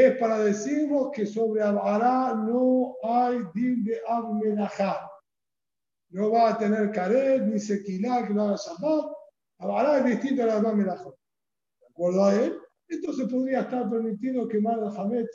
es 0.00 0.16
para 0.18 0.40
decirnos 0.40 1.10
que 1.12 1.24
sobre 1.24 1.62
Abará 1.62 2.34
no 2.34 2.96
hay 3.02 3.38
din 3.54 3.84
de 3.84 4.00
Abmenajá. 4.08 5.08
No 6.10 6.32
va 6.32 6.50
a 6.50 6.58
tener 6.58 6.90
caret 6.90 7.42
ni 7.42 7.60
sequilá 7.60 8.26
que 8.26 8.34
no 8.34 8.44
haga 8.44 8.56
Shabbat. 8.56 9.12
Abará 9.58 9.98
es 9.98 10.04
distinto 10.04 10.42
a 10.42 10.46
la 10.46 10.56
demás 10.56 11.04
¿De 11.04 11.86
acuerdo 11.88 12.24
a 12.24 12.34
él? 12.34 12.58
Entonces 12.88 13.28
podría 13.30 13.60
estar 13.60 13.88
permitido 13.88 14.48
quemar 14.48 14.78
el 14.78 14.96
Hamet 14.96 15.28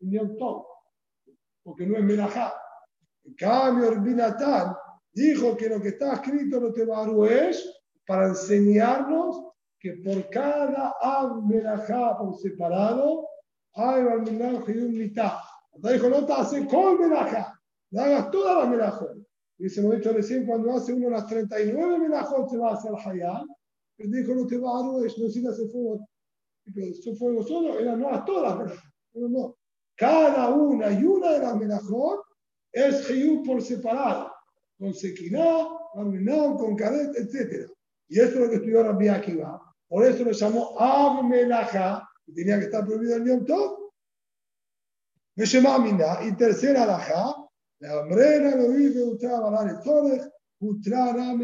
en 0.00 0.10
Yom 0.10 0.36
porque 1.62 1.86
no 1.86 1.96
es 1.96 2.02
Menajá. 2.02 2.52
En 3.24 3.34
cambio, 3.34 4.00
Binatán 4.00 4.74
dijo 5.12 5.56
que 5.56 5.68
lo 5.68 5.80
que 5.80 5.90
está 5.90 6.14
escrito 6.14 6.56
en 6.56 6.86
los 6.88 7.30
es 7.30 7.82
para 8.04 8.28
enseñarnos 8.28 9.44
que 9.78 9.92
por 10.04 10.28
cada 10.30 10.94
Ab 11.00 11.42
por 12.18 12.36
separado 12.36 13.28
hay 13.74 14.04
Balminaj 14.04 14.68
y 14.68 14.78
un 14.78 14.98
mitad. 14.98 15.32
Dijo, 15.74 16.08
no 16.08 16.26
te 16.26 16.32
hace 16.32 16.66
con 16.66 17.00
Melajá, 17.00 17.58
le 17.90 18.00
hagas 18.00 18.30
todas 18.30 18.58
las 18.58 18.68
Melajot. 18.68 19.16
Y 19.58 19.68
se 19.68 19.80
hemos 19.80 19.96
dicho 19.96 20.12
recién, 20.12 20.46
cuando 20.46 20.72
hace 20.72 20.92
uno 20.92 21.10
las 21.10 21.26
39 21.26 21.98
Melajot 21.98 22.50
se 22.50 22.58
va 22.58 22.70
a 22.70 22.74
hacer 22.74 22.92
Hayat. 22.92 23.44
Él 23.98 24.10
dijo, 24.10 24.34
no 24.34 24.46
te 24.46 24.58
va 24.58 24.70
a 24.70 24.82
dar 24.82 24.84
no 24.86 25.00
necesitas 25.00 25.54
hacer 25.54 25.68
fuego. 25.68 26.08
Pero 26.74 26.94
su 26.94 27.16
fuego 27.16 27.42
solo, 27.42 27.78
era 27.78 27.96
no 27.96 28.24
todas 28.24 28.42
las 28.42 28.58
Melajot. 28.58 28.92
Pero 29.12 29.28
no. 29.28 29.56
Cada 29.96 30.48
una 30.50 30.90
y 30.90 31.04
una 31.04 31.32
de 31.32 31.38
las 31.38 31.56
Melajot 31.56 32.22
es 32.72 33.08
Hayut 33.08 33.46
por 33.46 33.62
separado. 33.62 34.32
Con 34.78 34.92
Sequiná, 34.92 35.68
con 35.94 36.76
Karet, 36.76 37.14
etc. 37.16 37.70
Y 38.08 38.20
esto 38.20 38.34
es 38.34 38.40
lo 38.44 38.50
que 38.50 38.56
estudió 38.56 38.82
Rabbi 38.82 39.08
Akiva. 39.08 39.60
Por 39.88 40.04
eso 40.04 40.24
lo 40.24 40.32
llamó 40.32 40.78
Abmelaja, 40.78 42.08
y 42.26 42.34
tenía 42.34 42.58
que 42.58 42.66
estar 42.66 42.84
prohibido 42.84 43.16
el 43.16 43.24
Yom 43.24 43.44
Tov. 43.46 43.92
Y 45.34 46.36
tercera 46.36 46.82
alajá, 46.82 47.34
la 47.80 48.00
hombrera 48.00 48.54
lo 48.56 48.68
vive 48.68 49.02
utraba 49.02 49.50
la 49.50 49.80
torres, 49.80 50.28
utrara 50.60 51.34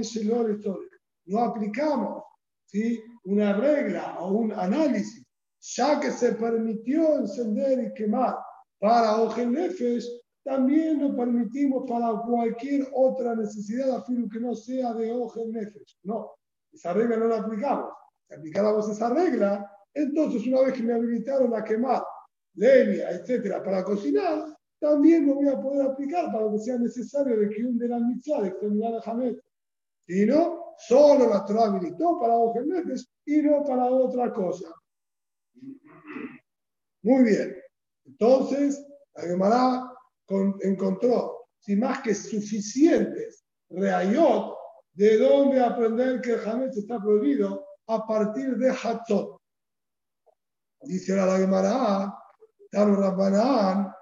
torres. 0.62 0.90
No 1.26 1.40
aplicamos 1.40 2.22
¿sí? 2.66 3.02
una 3.24 3.54
regla 3.54 4.18
o 4.20 4.32
un 4.32 4.52
análisis, 4.52 5.26
ya 5.60 5.98
que 6.00 6.10
se 6.10 6.32
permitió 6.34 7.18
encender 7.18 7.82
y 7.82 7.94
quemar 7.94 8.36
para 8.78 9.16
Ojen 9.22 9.52
Nefesh, 9.52 10.06
también 10.44 11.00
lo 11.00 11.16
permitimos 11.16 11.84
para 11.88 12.20
cualquier 12.20 12.88
otra 12.94 13.34
necesidad, 13.34 13.96
afirmo 13.96 14.28
que 14.28 14.40
no 14.40 14.54
sea 14.54 14.92
de 14.94 15.12
Ojen 15.12 15.52
Nefesh. 15.52 15.98
No, 16.04 16.32
esa 16.72 16.92
regla 16.92 17.16
no 17.16 17.26
la 17.26 17.38
aplicamos 17.38 17.98
si 18.28 18.34
aplicáramos 18.34 18.88
esa 18.88 19.08
regla, 19.08 19.70
entonces 19.94 20.46
una 20.46 20.62
vez 20.62 20.74
que 20.74 20.82
me 20.82 20.94
habilitaron 20.94 21.54
a 21.54 21.64
quemar 21.64 22.02
leña, 22.54 23.10
etcétera, 23.10 23.62
para 23.62 23.84
cocinar, 23.84 24.44
también 24.80 25.26
lo 25.26 25.34
voy 25.34 25.48
a 25.48 25.60
poder 25.60 25.86
aplicar 25.86 26.30
para 26.32 26.50
que 26.50 26.58
sea 26.58 26.78
necesario 26.78 27.36
de 27.38 27.48
que 27.48 27.64
un 27.64 27.78
de 27.78 27.88
la 27.88 27.98
mitzvah 27.98 28.42
de 28.42 28.48
exterminar 28.48 28.94
a 28.94 29.10
Hamet. 29.10 29.38
Y 30.06 30.24
no, 30.24 30.74
solo 30.78 31.28
la 31.28 31.44
Torah 31.44 31.66
habilitó 31.66 32.18
para 32.20 32.36
Ojemetes 32.36 33.10
y 33.26 33.42
no 33.42 33.64
para 33.64 33.86
otra 33.86 34.32
cosa. 34.32 34.72
Muy 37.02 37.24
bien. 37.24 37.56
Entonces, 38.06 38.84
la 39.14 39.22
Gemara 39.22 39.92
encontró, 40.60 41.48
sin 41.58 41.80
más 41.80 42.00
que 42.02 42.14
suficientes 42.14 43.44
reayot, 43.70 44.56
de 44.92 45.18
dónde 45.18 45.60
aprender 45.60 46.20
que 46.20 46.32
el 46.32 46.48
Hamet 46.48 46.76
está 46.76 47.00
prohibido 47.00 47.66
a 47.86 48.06
partir 48.06 48.56
de 48.56 48.70
Hatzot. 48.70 49.37
Dice 50.82 51.16
la 51.16 51.38
Gemara, 51.38 52.14
Tano 52.70 52.96
Rabbanán, 52.96 53.92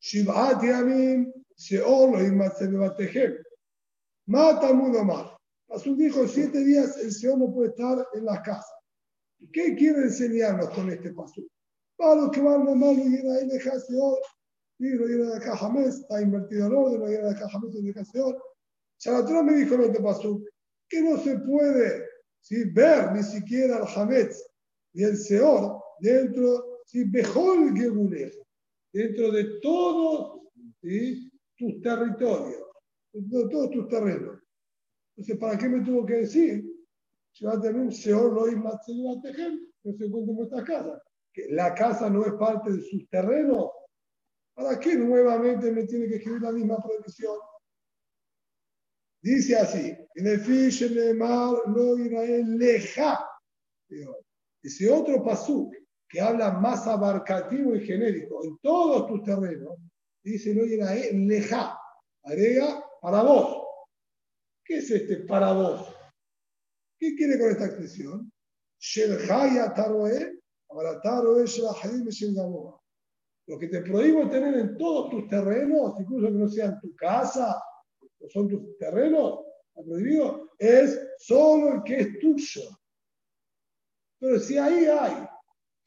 Shib'at 0.00 0.62
Yamim, 0.62 1.32
Sheol 1.56 2.12
lo 2.12 2.18
Bebatejem. 2.18 3.36
Mata 4.26 4.72
Mudomar. 4.72 5.36
Pasú 5.66 5.96
dijo, 5.96 6.26
siete 6.28 6.58
días 6.58 6.96
el 6.98 7.12
Señor 7.12 7.38
no 7.38 7.52
puede 7.52 7.70
estar 7.70 8.06
en 8.12 8.24
la 8.24 8.42
casa. 8.42 8.74
¿Qué 9.52 9.74
quiere 9.74 10.02
enseñarnos 10.02 10.70
con 10.70 10.90
este 10.90 11.12
paso? 11.12 11.42
Para 11.96 12.16
los 12.16 12.30
que 12.30 12.40
van 12.40 12.64
normal, 12.64 12.96
no 12.96 13.04
viene 13.04 13.38
ahí 13.38 13.48
de 13.48 13.60
Seol, 13.60 14.18
y 14.78 14.88
no 14.90 15.06
viene 15.06 15.24
de 15.24 15.36
acá 15.36 15.56
Jamés, 15.56 15.96
está 15.96 16.20
invertido 16.20 16.66
en 16.66 16.76
orden, 16.76 17.00
no 17.00 17.06
viene 17.06 17.24
de 17.24 17.30
acá 17.30 17.48
Jamés, 17.48 17.72
de 17.72 17.90
acá 17.90 18.04
Seol. 18.04 18.36
Shalatrá 18.98 19.42
me 19.42 19.54
dijo 19.54 19.74
en 19.74 19.82
este 19.82 20.02
paso, 20.02 20.40
que 20.88 21.02
no 21.02 21.18
se 21.18 21.38
puede 21.38 22.06
¿sí? 22.40 22.64
ver 22.70 23.12
ni 23.12 23.22
siquiera 23.22 23.78
el 23.78 23.84
Hametz 23.96 24.42
y 24.92 25.04
el 25.04 25.16
Seor 25.16 25.83
dentro, 26.04 26.82
¿sí? 26.84 27.04
Bejol 27.04 27.72
dentro 28.92 29.32
de 29.32 29.44
todos 29.60 30.40
tus 31.56 31.80
territorios, 31.80 32.62
todos 33.30 33.70
tus 33.70 33.88
terrenos. 33.88 34.38
Entonces, 35.16 35.38
¿para 35.38 35.56
qué 35.56 35.68
me 35.68 35.84
tuvo 35.84 36.04
que 36.04 36.14
decir? 36.14 36.64
Tener 37.38 37.74
un 37.74 37.90
seor 37.90 38.32
lo 38.32 38.46
no 38.46 38.80
se 38.80 38.92
encuentra 40.04 40.30
en 40.30 40.36
vuestras 40.36 40.64
casas. 40.64 41.02
Que 41.32 41.48
la 41.50 41.74
casa 41.74 42.08
no 42.08 42.24
es 42.24 42.32
parte 42.34 42.72
de 42.72 42.82
sus 42.82 43.08
terrenos. 43.08 43.70
¿Para 44.54 44.78
qué 44.78 44.94
nuevamente 44.96 45.72
me 45.72 45.84
tiene 45.84 46.06
que 46.06 46.16
escribir 46.16 46.42
la 46.42 46.52
misma 46.52 46.80
prohibición? 46.80 47.36
Dice 49.20 49.56
así, 49.56 49.96
en 50.14 50.26
el 50.26 50.38
fish, 50.40 50.82
en 50.84 50.98
el 50.98 51.16
mar, 51.16 51.56
no 51.66 51.96
Israel 51.98 52.56
leja. 52.56 53.26
Dice 54.62 54.90
otro 54.90 55.24
pasú 55.24 55.72
que 56.14 56.20
habla 56.20 56.52
más 56.52 56.86
abarcativo 56.86 57.74
y 57.74 57.84
genérico 57.84 58.44
en 58.44 58.56
todos 58.58 59.08
tus 59.08 59.24
terrenos. 59.24 59.76
Dice 60.22 60.54
no 60.54 60.64
Israel 60.64 61.26
leja. 61.26 61.76
Agrega 62.22 62.88
para 63.02 63.24
vos. 63.24 63.66
¿Qué 64.64 64.76
es 64.76 64.88
este 64.92 65.16
para 65.24 65.52
vos? 65.52 65.92
¿Qué 67.00 67.16
quiere 67.16 67.36
con 67.36 67.50
esta 67.50 67.66
expresión? 67.66 68.32
Lo 73.46 73.58
que 73.58 73.68
te 73.68 73.80
prohíbo 73.82 74.30
tener 74.30 74.54
en 74.54 74.78
todos 74.78 75.10
tus 75.10 75.28
terrenos, 75.28 75.94
incluso 75.98 76.26
que 76.28 76.32
no 76.32 76.48
sean 76.48 76.80
tu 76.80 76.94
casa, 76.94 77.60
no 78.20 78.28
son 78.28 78.48
tus 78.48 78.78
terrenos, 78.78 79.40
prohibido 79.74 80.52
es 80.58 81.08
solo 81.18 81.74
el 81.74 81.82
que 81.82 81.98
es 81.98 82.18
tuyo. 82.20 82.62
Pero 84.20 84.38
si 84.38 84.56
ahí 84.56 84.86
hay 84.86 85.33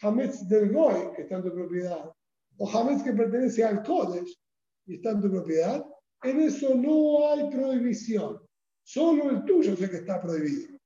Hametz 0.01 0.47
del 0.47 0.71
Goy, 0.71 1.13
que 1.15 1.23
está 1.23 1.35
en 1.37 1.43
tu 1.43 1.53
propiedad, 1.53 2.11
o 2.57 2.69
Hametz 2.69 3.03
que 3.03 3.13
pertenece 3.13 3.63
al 3.63 3.83
Kodesh 3.83 4.37
y 4.85 4.95
está 4.95 5.11
en 5.11 5.21
tu 5.21 5.31
propiedad, 5.31 5.85
en 6.23 6.41
eso 6.41 6.73
no 6.75 7.31
hay 7.31 7.49
prohibición. 7.49 8.39
Solo 8.83 9.29
el 9.29 9.45
tuyo 9.45 9.73
es 9.73 9.81
el 9.81 9.89
que 9.89 9.97
está 9.97 10.21
prohibido. 10.21 10.77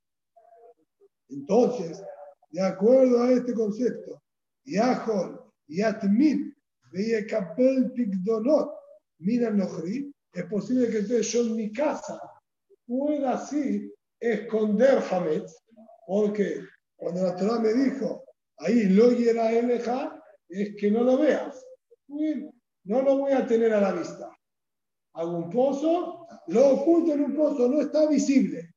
Entonces, 1.30 2.04
de 2.50 2.62
acuerdo 2.62 3.24
a 3.24 3.32
este 3.32 3.54
concepto, 3.54 4.22
Yahol, 4.66 5.42
Yatmin, 5.68 6.54
Veyekapel 6.92 7.92
Pigdonot, 7.94 8.72
Mira 9.20 9.52
Nohri, 9.52 10.12
es 10.34 10.46
posible 10.46 10.90
que 10.90 11.00
entonces 11.00 11.32
yo 11.32 11.42
en 11.42 11.56
mi 11.56 11.72
casa 11.72 12.20
pueda 12.86 13.34
así 13.34 13.94
esconder 14.20 15.02
Hametz, 15.10 15.64
porque 16.08 16.66
cuando 16.96 17.24
la 17.24 17.36
Torah 17.36 17.60
me 17.60 17.74
dijo, 17.74 18.24
ahí 18.62 18.84
lo 18.86 19.12
hiera 19.12 19.52
eleja, 19.52 20.24
es 20.50 20.76
que 20.80 20.92
no 20.92 21.04
lo 21.04 21.18
veas. 21.18 21.66
No 22.84 23.02
lo 23.02 23.18
voy 23.18 23.32
a 23.34 23.46
tener 23.46 23.74
a 23.74 23.82
la 23.82 23.94
vista. 23.94 24.30
Hago 25.14 25.38
un 25.38 25.50
pozo, 25.50 26.28
lo 26.48 26.70
oculto 26.70 27.14
en 27.14 27.26
un 27.26 27.36
pozo, 27.36 27.68
no 27.68 27.82
está 27.82 28.08
visible. 28.08 28.74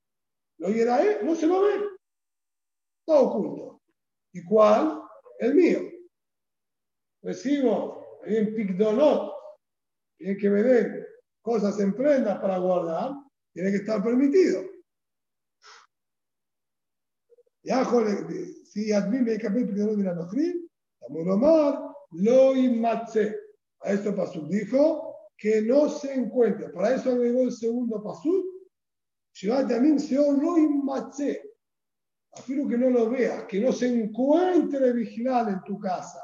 Lo 0.59 0.69
hiera 0.71 1.23
no 1.23 1.35
se 1.35 1.47
lo 1.47 1.63
ve. 1.63 1.75
Está 3.01 3.21
oculto. 3.21 3.83
¿Y 4.33 4.45
cuál? 4.45 5.01
El 5.39 5.55
mío. 5.55 5.81
Recibo 7.23 8.21
en 8.25 8.55
Picdonot, 8.55 9.33
tiene 10.19 10.37
que 10.37 10.51
me 10.51 10.63
den 10.63 11.07
cosas 11.43 11.79
en 11.81 11.95
prendas 11.95 12.39
para 12.41 12.59
guardar, 12.59 13.13
tiene 13.53 13.71
que 13.71 13.79
estar 13.79 14.03
permitido. 14.03 14.63
Admime 17.73 19.33
el 19.33 19.41
capítulo 19.41 19.97
de 19.97 20.05
la 20.05 20.15
Nojrim, 20.15 20.69
Amuromar, 21.09 21.95
lo 22.13 22.55
inmatze. 22.55 23.39
A 23.81 23.93
esto 23.93 24.15
Pasuk 24.15 24.49
dijo 24.49 25.31
que 25.37 25.63
no 25.63 25.89
se 25.89 26.15
encuentre. 26.15 26.71
Para 26.71 26.95
eso 26.95 27.11
agregó 27.11 27.43
el 27.43 27.53
segundo 27.53 28.03
Pasuk. 28.03 28.47
Shivat 29.33 29.69
también 29.69 29.99
se 29.99 30.15
lo 30.15 30.59
inmatze. 30.59 31.43
Afirmo 32.33 32.69
que 32.69 32.79
no 32.79 32.91
lo 32.91 33.11
veas, 33.11 33.45
que 33.45 33.61
no 33.61 33.73
se 33.73 33.89
encuentre 33.89 34.93
vigilado 34.93 35.51
en 35.51 35.63
tu 35.63 35.79
casa. 35.79 36.21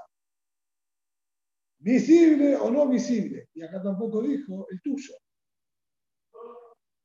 Visible 1.78 2.57
o 2.57 2.70
no 2.70 2.88
visible. 2.88 3.49
Y 3.55 3.62
acá 3.62 3.82
tampoco 3.82 4.22
dijo 4.22 4.66
el 4.70 4.80
tuyo. 4.82 5.14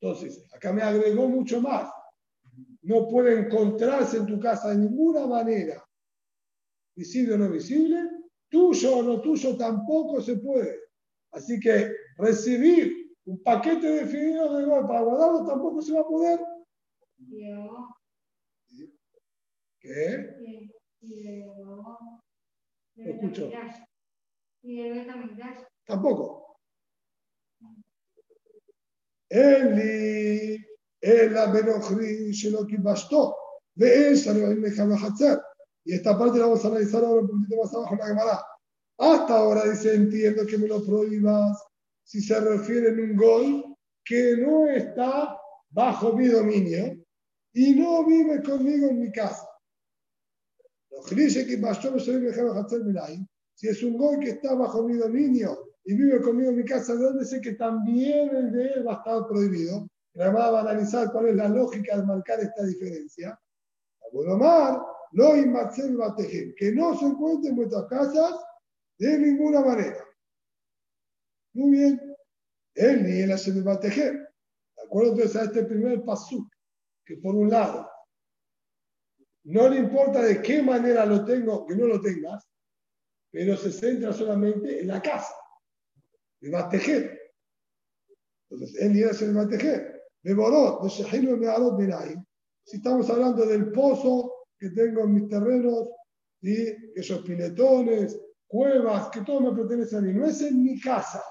Entonces, 0.00 0.46
acá 0.52 0.72
me 0.72 0.82
agregó 0.82 1.28
mucho 1.28 1.60
más. 1.60 1.90
No 2.86 3.08
puede 3.08 3.40
encontrarse 3.40 4.18
en 4.18 4.26
tu 4.26 4.38
casa 4.38 4.70
de 4.70 4.76
ninguna 4.76 5.26
manera. 5.26 5.84
Visible 6.94 7.34
o 7.34 7.38
no 7.38 7.50
visible. 7.50 7.98
Tuyo 8.48 8.98
o 8.98 9.02
no 9.02 9.20
tuyo 9.20 9.56
tampoco 9.56 10.20
se 10.20 10.36
puede. 10.36 10.78
Así 11.32 11.58
que 11.58 11.90
recibir 12.16 13.12
un 13.24 13.42
paquete 13.42 13.88
de 13.88 14.06
fideos 14.06 14.56
de 14.56 14.64
gol 14.66 14.86
para 14.86 15.02
guardarlo 15.02 15.44
tampoco 15.44 15.82
se 15.82 15.94
va 15.94 16.02
a 16.02 16.06
poder. 16.06 16.40
¿Qué? 19.80 20.36
No 22.94 23.10
escucho. 23.10 23.50
Tampoco. 25.86 26.60
Eli, 29.28 30.64
Benochri, 31.00 32.32
Sheloki 32.32 32.76
Bastó, 32.78 33.36
de 33.74 34.10
esa 34.10 34.32
le 34.32 34.42
va 34.42 34.94
a 34.94 35.06
hacer. 35.06 35.38
Y 35.84 35.94
esta 35.94 36.18
parte 36.18 36.38
la 36.38 36.46
vamos 36.46 36.64
a 36.64 36.68
analizar 36.68 37.04
ahora 37.04 37.22
un 37.22 37.28
poquito 37.28 37.62
más 37.62 37.74
abajo 37.74 37.94
en 37.94 37.98
la 38.00 38.06
Gemara. 38.06 38.44
Hasta 38.98 39.36
ahora 39.36 39.70
dice, 39.70 39.94
entiendo 39.94 40.46
que 40.46 40.58
me 40.58 40.66
lo 40.66 40.84
prohíbas 40.84 41.62
si 42.02 42.20
se 42.20 42.40
refiere 42.40 42.88
en 42.88 43.10
un 43.10 43.16
gol 43.16 43.76
que 44.04 44.36
no 44.38 44.66
está 44.68 45.36
bajo 45.70 46.12
mi 46.12 46.28
dominio 46.28 46.96
y 47.52 47.74
no 47.74 48.04
vive 48.06 48.42
conmigo 48.42 48.88
en 48.88 49.00
mi 49.00 49.12
casa. 49.12 49.46
Si 53.54 53.68
es 53.68 53.82
un 53.82 53.98
gol 53.98 54.20
que 54.20 54.30
está 54.30 54.54
bajo 54.54 54.82
mi 54.82 54.94
dominio 54.96 55.72
y 55.84 55.94
vive 55.94 56.20
conmigo 56.22 56.50
en 56.50 56.56
mi 56.56 56.64
casa, 56.64 56.94
¿de 56.94 57.04
dónde 57.04 57.24
sé 57.24 57.40
que 57.40 57.52
también 57.52 58.34
el 58.34 58.52
de 58.52 58.64
él 58.66 58.86
va 58.86 58.94
a 58.94 58.96
estar 58.96 59.26
prohibido? 59.28 59.88
La 60.16 60.30
va 60.30 60.46
a 60.46 60.60
analizar 60.60 61.12
cuál 61.12 61.28
es 61.28 61.36
la 61.36 61.48
lógica 61.48 61.96
de 61.96 62.02
marcar 62.02 62.40
esta 62.40 62.64
diferencia. 62.64 63.38
Mar, 64.38 64.80
no 65.12 65.34
que 66.56 66.72
no 66.72 66.98
se 66.98 67.04
encuentre 67.04 67.50
en 67.50 67.56
vuestras 67.56 67.84
casas 67.86 68.34
de 68.98 69.18
ninguna 69.18 69.60
manera. 69.60 70.02
Muy 71.52 71.70
bien. 71.70 72.16
Él 72.74 73.02
ni 73.04 73.60
va 73.62 73.74
a 73.74 73.80
tejer. 73.80 74.14
¿De 74.76 74.82
acuerdo 74.84 75.12
entonces 75.12 75.36
a 75.36 75.44
este 75.44 75.64
primer 75.64 76.02
pasuk? 76.02 76.50
Que 77.04 77.18
por 77.18 77.34
un 77.34 77.50
lado, 77.50 77.86
no 79.44 79.68
le 79.68 79.80
importa 79.80 80.22
de 80.22 80.40
qué 80.40 80.62
manera 80.62 81.04
lo 81.04 81.26
tengo, 81.26 81.66
que 81.66 81.76
no 81.76 81.86
lo 81.86 82.00
tengas, 82.00 82.48
pero 83.30 83.54
se 83.56 83.70
centra 83.70 84.14
solamente 84.14 84.80
en 84.80 84.88
la 84.88 85.02
casa. 85.02 85.34
Me 86.40 86.50
va 86.50 86.60
a 86.60 86.68
tejer. 86.70 87.20
Entonces, 88.48 88.80
él 88.80 88.92
ni 88.94 89.02
él 89.02 89.14
se 89.14 89.30
va 89.32 89.42
boró, 90.34 90.80
de 90.82 90.88
Shehino 90.88 91.36
me 91.36 91.46
arot 91.46 91.78
Si 92.64 92.76
estamos 92.76 93.08
hablando 93.10 93.46
del 93.46 93.70
pozo 93.72 94.32
que 94.58 94.70
tengo 94.70 95.04
en 95.04 95.14
mis 95.14 95.28
terrenos, 95.28 95.90
y 96.40 96.56
esos 96.94 97.20
piletones, 97.22 98.18
cuevas, 98.46 99.08
que 99.10 99.20
todo 99.22 99.40
me 99.40 99.56
pertenece 99.56 99.96
a 99.96 100.00
mí, 100.00 100.12
no 100.12 100.26
es 100.26 100.40
en 100.42 100.62
mi 100.62 100.80
casa. 100.80 101.22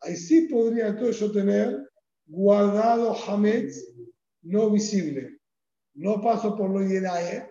Ahí 0.00 0.16
sí 0.16 0.42
podría 0.42 0.88
entonces 0.88 1.18
yo 1.18 1.32
tener 1.32 1.90
guardado 2.26 3.14
Hametz 3.14 3.84
no 4.42 4.70
visible. 4.70 5.38
No 5.94 6.20
paso 6.20 6.56
por 6.56 6.70
lo 6.70 6.82
Yenae, 6.86 7.50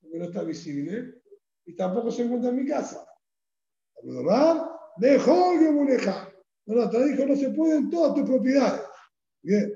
porque 0.00 0.18
no 0.18 0.24
está 0.24 0.42
visible, 0.42 1.14
y 1.64 1.74
tampoco 1.74 2.10
se 2.10 2.22
encuentra 2.22 2.50
en 2.50 2.56
mi 2.56 2.66
casa. 2.66 3.06
Dejó 4.96 5.58
que. 5.58 6.30
No, 6.66 6.76
no, 6.76 6.90
te 6.90 7.04
dijo, 7.04 7.26
no 7.26 7.36
se 7.36 7.50
pueden 7.50 7.90
todas 7.90 8.14
tus 8.14 8.24
propiedades. 8.24 8.82
Bien, 9.42 9.72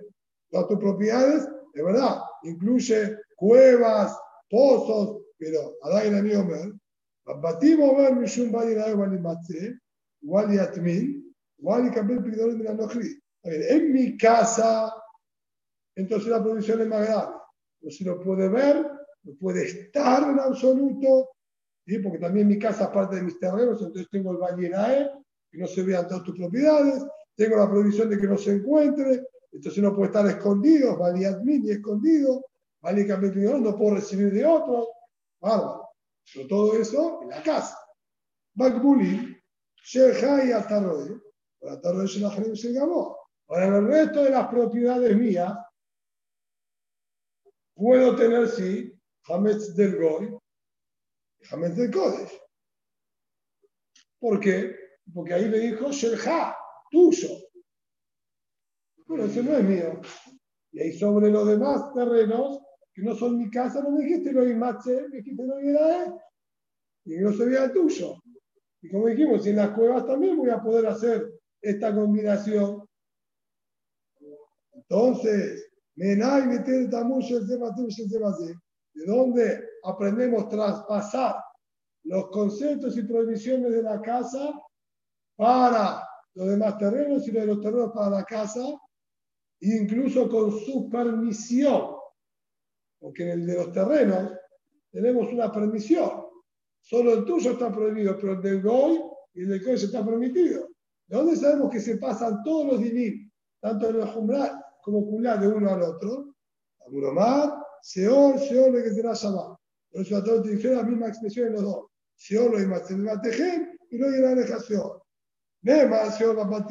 las 0.51 0.66
tus 0.66 0.78
propiedades, 0.78 1.49
es 1.74 1.84
verdad, 1.84 2.20
incluye 2.42 3.16
cuevas, 3.36 4.16
pozos, 4.51 5.22
pero 5.38 5.74
Adai 5.82 6.11
Nami 6.11 6.34
Omer, 6.34 6.68
¿eh? 6.68 6.72
Batim 7.40 7.82
Omer 7.82 8.16
Mishum 8.16 8.51
Badi 8.51 8.74
Nai 8.74 8.94
Wali 8.94 9.18
Matze, 9.18 9.78
Wali 10.22 10.59
Atmin, 10.59 11.34
Wali 11.59 11.90
Kabel 11.90 12.22
Pigdor 12.22 12.55
En 13.44 13.92
mi 13.92 14.16
casa, 14.16 14.92
entonces 15.94 16.28
la 16.28 16.42
prohibición 16.42 16.80
es 16.80 16.88
más 16.88 17.07
grave. 17.07 17.34
No 17.80 17.90
se 17.90 18.05
lo 18.05 18.20
puede 18.20 18.49
ver, 18.49 18.84
no 19.22 19.34
puede 19.38 19.64
estar 19.64 20.22
en 20.22 20.40
absoluto, 20.40 21.30
¿sí? 21.86 21.99
porque 21.99 22.18
también 22.18 22.49
mi 22.49 22.59
casa 22.59 22.84
es 22.84 22.90
parte 22.90 23.16
de 23.16 23.22
mis 23.22 23.38
terrenos, 23.38 23.80
entonces 23.80 24.09
tengo 24.11 24.32
el 24.32 24.38
Badi 24.38 24.68
Nai, 24.68 25.11
que 25.51 25.59
no 25.59 25.66
se 25.66 25.82
vean 25.82 26.09
todas 26.09 26.24
tus 26.24 26.36
propiedades, 26.36 27.05
tengo 27.36 27.57
la 27.57 27.70
prohibición 27.70 28.11
de 28.11 28.18
que 28.18 28.26
no 28.26 28.36
se 28.36 28.53
encuentre, 28.53 29.22
entonces 29.53 29.82
no 29.82 29.94
puede 29.94 30.09
estar 30.09 30.26
escondido, 30.26 30.96
vale 30.96 31.26
admin 31.26 31.64
y 31.66 31.70
escondido, 31.70 32.44
vale 32.80 33.07
cambiar 33.07 33.61
no 33.61 33.76
puedo 33.76 33.96
recibir 33.96 34.32
de 34.32 34.44
otro, 34.44 34.88
bárbaro. 35.40 35.88
Pero 36.32 36.46
todo 36.46 36.74
eso 36.78 37.22
en 37.22 37.30
la 37.30 37.42
casa. 37.42 37.78
Bakbuli, 38.55 39.36
Shehai 39.82 40.53
Ataroe, 40.53 41.20
Ahora 43.51 43.66
en 43.66 43.74
el 43.74 43.86
resto 43.86 44.24
de 44.24 44.30
las 44.30 44.49
propiedades 44.49 45.16
mías, 45.16 45.53
puedo 47.74 48.14
tener, 48.14 48.49
sí, 48.49 48.92
Hametz 49.24 49.74
del 49.74 49.96
Goy 49.96 50.38
y 51.40 51.55
Hametz 51.55 51.76
del 51.76 51.90
Kodesh. 51.90 52.40
¿Por 54.18 54.40
qué? 54.40 54.76
Porque 55.14 55.34
ahí 55.34 55.49
me 55.49 55.59
dijo 55.59 55.90
Shelha, 55.90 56.57
tuyo. 56.90 57.28
Bueno, 59.09 59.24
ese 59.24 59.42
no 59.42 59.56
es 59.56 59.64
mío. 59.64 60.00
Y 60.70 60.80
ahí 60.80 60.92
sobre 60.92 61.30
los 61.30 61.48
demás 61.48 61.92
terrenos, 61.94 62.61
que 62.92 63.02
no 63.02 63.14
son 63.14 63.38
mi 63.38 63.50
casa, 63.50 63.82
no 63.82 63.90
me 63.90 64.04
dijiste 64.04 64.32
lo 64.32 64.44
Matze, 64.54 65.09
me 65.09 65.16
dijiste 65.16 65.46
lo 65.46 65.59
él. 65.59 66.14
Y 67.06 67.16
no 67.16 67.32
sería 67.32 67.64
el 67.64 67.72
tuyo. 67.72 68.16
Y 68.82 68.90
como 68.90 69.06
dijimos, 69.06 69.46
en 69.46 69.56
las 69.56 69.70
cuevas 69.70 70.06
también 70.06 70.36
voy 70.36 70.50
a 70.50 70.62
poder 70.62 70.86
hacer 70.86 71.26
esta 71.62 71.94
combinación. 71.94 72.86
Entonces, 74.74 75.70
Menay 75.96 76.46
meter 76.46 76.88
de 78.94 79.04
dónde 79.06 79.68
aprendemos 79.84 80.44
a 80.44 80.48
traspasar 80.48 81.36
los 82.04 82.30
conceptos 82.30 82.96
y 82.96 83.02
prohibiciones 83.02 83.72
de 83.72 83.82
la 83.82 84.00
casa 84.00 84.52
para 85.34 86.06
los 86.34 86.48
demás 86.48 86.78
terrenos 86.78 87.26
y 87.26 87.30
de 87.30 87.46
los 87.46 87.61
terrenos 87.61 87.92
para 87.92 88.11
la 88.11 88.24
casa, 88.24 88.61
incluso 89.61 90.28
con 90.28 90.52
su 90.61 90.88
permisión, 90.88 91.96
porque 92.98 93.24
en 93.24 93.40
el 93.40 93.46
de 93.46 93.54
los 93.54 93.72
terrenos 93.72 94.32
tenemos 94.90 95.32
una 95.32 95.52
permisión. 95.52 96.11
Solo 96.80 97.14
el 97.14 97.24
tuyo 97.24 97.52
está 97.52 97.72
prohibido, 97.72 98.16
pero 98.16 98.34
el 98.34 98.42
del 98.42 98.62
Goy 98.62 99.00
y 99.34 99.42
el 99.42 99.48
del 99.48 99.64
Goy 99.64 99.74
está 99.74 100.04
permitido. 100.04 100.68
¿De 101.06 101.16
dónde 101.16 101.36
sabemos 101.36 101.70
que 101.70 101.80
se 101.80 101.96
pasan 101.96 102.42
todos 102.42 102.72
los 102.72 102.82
dinim, 102.82 103.30
tanto 103.61 103.90
en 103.90 103.96
el 103.96 104.06
Jumrat 104.06 104.52
como 104.82 105.06
Kulá 105.06 105.36
de 105.36 105.48
uno 105.48 105.70
al 105.70 105.82
otro? 105.82 106.34
Amuromar, 106.86 107.54
Seol, 107.82 108.38
Seol, 108.38 108.82
que 108.82 108.90
será 108.90 109.14
Shabbat. 109.14 109.59
Por 109.90 110.02
eso 110.02 110.18
la 110.18 110.24
Torah 110.24 110.42
dice 110.42 110.74
la 110.74 110.82
misma 110.82 111.09
expresión 111.09 111.48
en 111.48 111.52
los 111.54 111.62
dos. 111.62 111.86
Seol 112.14 112.52
lo 112.52 112.61
iba 112.61 112.76
a 112.76 113.20
tejer 113.20 113.78
y 113.90 113.98
no 113.98 114.09
irá 114.09 114.32
a 114.32 114.61
Seol. 114.61 115.00
Nema, 115.62 116.11
Seol 116.11 116.38
va 116.38 116.66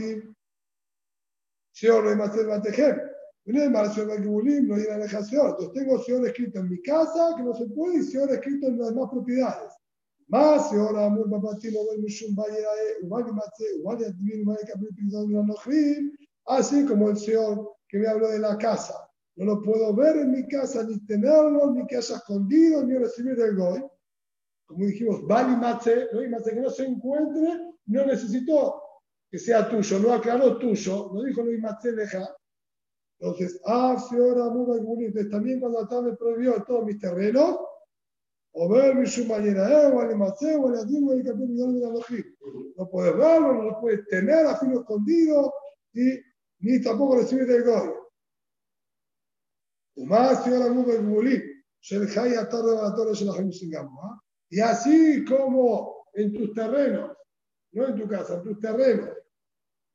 Nema, 3.47 3.89
Seol 3.93 4.09
va 4.09 4.15
a 4.15 4.21
Gibulim, 4.21 4.67
no 4.67 4.78
irá 4.78 4.95
a 4.97 5.23
Seol. 5.23 5.51
Entonces 5.51 5.73
tengo 5.73 5.99
Seol 6.03 6.25
escrito 6.25 6.59
en 6.59 6.69
mi 6.69 6.82
casa, 6.82 7.34
que 7.38 7.43
no 7.43 7.53
se 7.55 7.65
puede, 7.67 7.99
y 7.99 8.03
Seol 8.03 8.30
escrito 8.30 8.67
en 8.67 8.78
las 8.78 8.89
demás 8.89 9.09
propiedades. 9.09 9.73
Más 10.28 10.69
Seol 10.69 10.99
Amur 10.99 11.32
va 11.32 11.38
a 11.38 11.53
batir, 11.53 11.71
no 11.73 11.80
va 11.80 11.97
Mushum, 12.01 12.36
va 12.38 12.43
a 12.43 12.49
ir 12.49 12.65
a 12.65 13.05
Ubal 13.05 13.30
y 13.30 13.32
Matze, 13.32 13.63
Ubal 13.82 14.01
y 14.01 14.03
Adivin, 14.03 14.51
a 14.51 14.55
Capri, 14.67 14.88
Pizón, 14.93 15.32
no 15.32 15.55
Así 16.47 16.86
como 16.86 17.09
el 17.09 17.17
Seol 17.17 17.69
que 17.88 17.99
me 17.99 18.07
habló 18.07 18.28
de 18.28 18.39
la 18.39 18.57
casa. 18.57 18.93
No 19.38 19.45
lo 19.45 19.61
puedo 19.61 19.95
ver 19.95 20.17
en 20.17 20.32
mi 20.32 20.45
casa, 20.47 20.84
ni 20.84 20.99
tenerlo, 21.05 21.71
ni 21.71 21.88
que 21.88 21.97
haya 21.97 22.15
escondido, 22.15 22.84
ni 22.84 22.97
recibir 22.97 23.38
del 23.38 23.55
Goy. 23.55 23.82
Como 24.65 24.86
dijimos, 24.86 25.25
Bali 25.25 25.55
Matze, 25.55 26.09
que 26.11 26.59
no 26.59 26.69
se 26.69 26.86
encuentre, 26.86 27.61
no 27.86 28.05
necesito 28.05 28.82
que 29.30 29.38
sea 29.38 29.69
tuyo, 29.69 29.99
no 29.99 30.13
aclaró 30.13 30.57
tuyo, 30.57 31.11
no 31.13 31.23
dijo 31.23 31.43
Luis 31.43 31.61
Matze 31.61 31.91
deja. 31.91 32.36
Entonces, 33.19 33.59
ah, 33.65 33.97
ahora 34.11 34.49
muy 34.49 34.80
bonito. 34.80 35.19
También 35.30 35.59
cuando 35.59 35.80
Atá 35.80 36.01
me 36.01 36.15
prohibió 36.15 36.63
todos 36.63 36.86
mis 36.86 36.99
terrenos, 36.99 37.57
o 38.51 38.69
ver 38.69 38.95
mi 38.95 39.05
shumayera, 39.05 39.84
eh, 39.84 39.91
o 39.91 40.17
Matze, 40.17 40.55
o 40.55 40.67
al 40.67 40.80
Adim, 40.80 41.07
o 41.07 41.13
el 41.13 41.23
capítulo 41.23 41.73
de 41.73 41.80
la 41.82 41.89
No 42.78 42.89
puedes 42.89 43.17
verlo, 43.17 43.53
no 43.53 43.63
lo 43.63 43.82
puedes 43.82 44.05
tener 44.07 44.45
a 44.45 44.57
filo 44.57 44.82
escondido, 44.82 45.53
y 45.93 46.19
ni 46.59 46.82
tampoco 46.82 47.17
recibir 47.17 47.45
del 47.45 47.63
Goy. 47.63 47.93
Y 54.49 54.59
así 54.59 55.25
como 55.25 56.05
en 56.13 56.34
tus 56.34 56.53
terrenos, 56.53 57.17
no 57.78 57.88
en 57.88 57.95
tu 57.95 58.07
casa, 58.07 58.36
en 58.36 58.43
tus 58.43 58.59
terrenos, 58.59 59.09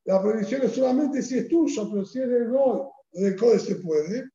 la 0.05 0.21
prohibición 0.21 0.63
es 0.63 0.73
solamente 0.73 1.23
si 1.23 1.39
es 1.39 1.49
tuyo, 1.49 1.89
pero 1.91 2.05
si 2.05 2.21
es 2.21 2.29
del 2.29 2.49
Goy 2.49 2.79
o 2.79 2.95
del 3.13 3.37
Code 3.37 3.59
se 3.59 3.77
puede. 3.77 4.29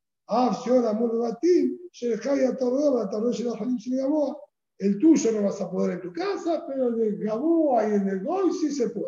El 4.80 5.00
tuyo 5.00 5.32
no 5.32 5.44
vas 5.44 5.62
a 5.62 5.72
poder 5.72 5.92
en 5.92 6.02
tu 6.02 6.14
casa, 6.14 6.66
pero 6.68 6.88
el 6.90 6.98
del 6.98 7.18
Gaboa 7.18 7.88
y 7.88 7.94
el 7.94 8.06
del 8.06 8.28
sí 8.54 8.72
se 8.72 8.90
puede. 8.90 9.08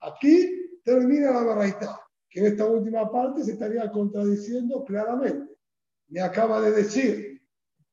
Aquí 0.00 0.80
termina 0.84 1.32
la 1.32 1.42
barraita, 1.42 2.00
que 2.30 2.40
en 2.40 2.46
esta 2.46 2.66
última 2.66 3.10
parte 3.10 3.42
se 3.42 3.52
estaría 3.52 3.90
contradiciendo 3.90 4.84
claramente 4.84 5.58
me 6.08 6.20
acaba 6.20 6.60
de 6.60 6.72
decir, 6.72 7.42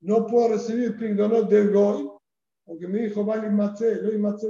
no 0.01 0.25
puedo 0.25 0.49
recibir 0.49 0.97
pingdonot 0.97 1.49
del 1.49 1.71
Goy, 1.71 2.09
porque 2.65 2.87
me 2.87 2.99
dijo, 3.03 3.23
vale, 3.23 3.49
Matze, 3.49 4.01
Loy 4.01 4.17
Matze 4.17 4.47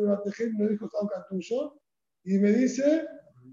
me 0.57 0.70
dijo, 0.70 0.89
Sauka 0.89 1.26
tuyo, 1.30 1.76
y 2.24 2.39
me 2.39 2.51
dice, 2.53 3.05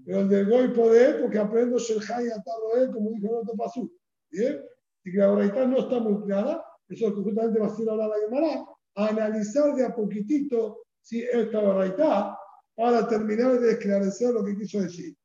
pero 0.05 0.21
el 0.21 0.29
del 0.29 0.49
Goy 0.49 0.69
poder, 0.69 1.21
porque 1.21 1.37
aprendo 1.37 1.77
Shelhai 1.77 2.29
Ataroel, 2.29 2.91
como 2.91 3.11
dijo 3.11 3.27
el 3.27 3.35
otro 3.41 3.55
pasú. 3.55 3.91
¿Bien? 4.31 4.61
Y 5.03 5.11
que 5.11 5.17
la 5.17 5.31
verdad 5.31 5.67
no 5.67 5.79
está 5.79 5.99
muy 5.99 6.23
clara, 6.23 6.63
eso 6.89 7.07
es 7.07 7.13
que 7.13 7.21
justamente 7.21 7.59
va 7.59 7.67
a 7.67 7.75
ser 7.75 7.89
ahora 7.89 8.07
la 8.07 8.15
Gemara, 8.19 8.65
analizar 8.95 9.75
de 9.75 9.85
a 9.85 9.93
poquitito 9.93 10.83
si 11.01 11.21
esta 11.21 11.61
verdad 11.61 12.33
para 12.75 13.07
terminar 13.07 13.59
de 13.59 13.71
esclarecer 13.71 14.33
lo 14.33 14.43
que 14.43 14.55
quiso 14.55 14.81
decir. 14.81 15.15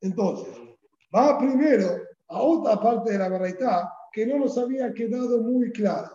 Entonces, 0.00 0.54
va 1.14 1.38
primero 1.38 2.02
a 2.28 2.42
otra 2.42 2.80
parte 2.80 3.12
de 3.12 3.18
la 3.18 3.28
verdad 3.28 3.88
que 4.12 4.26
no 4.26 4.38
nos 4.38 4.58
había 4.58 4.92
quedado 4.92 5.40
muy 5.40 5.72
clara. 5.72 6.10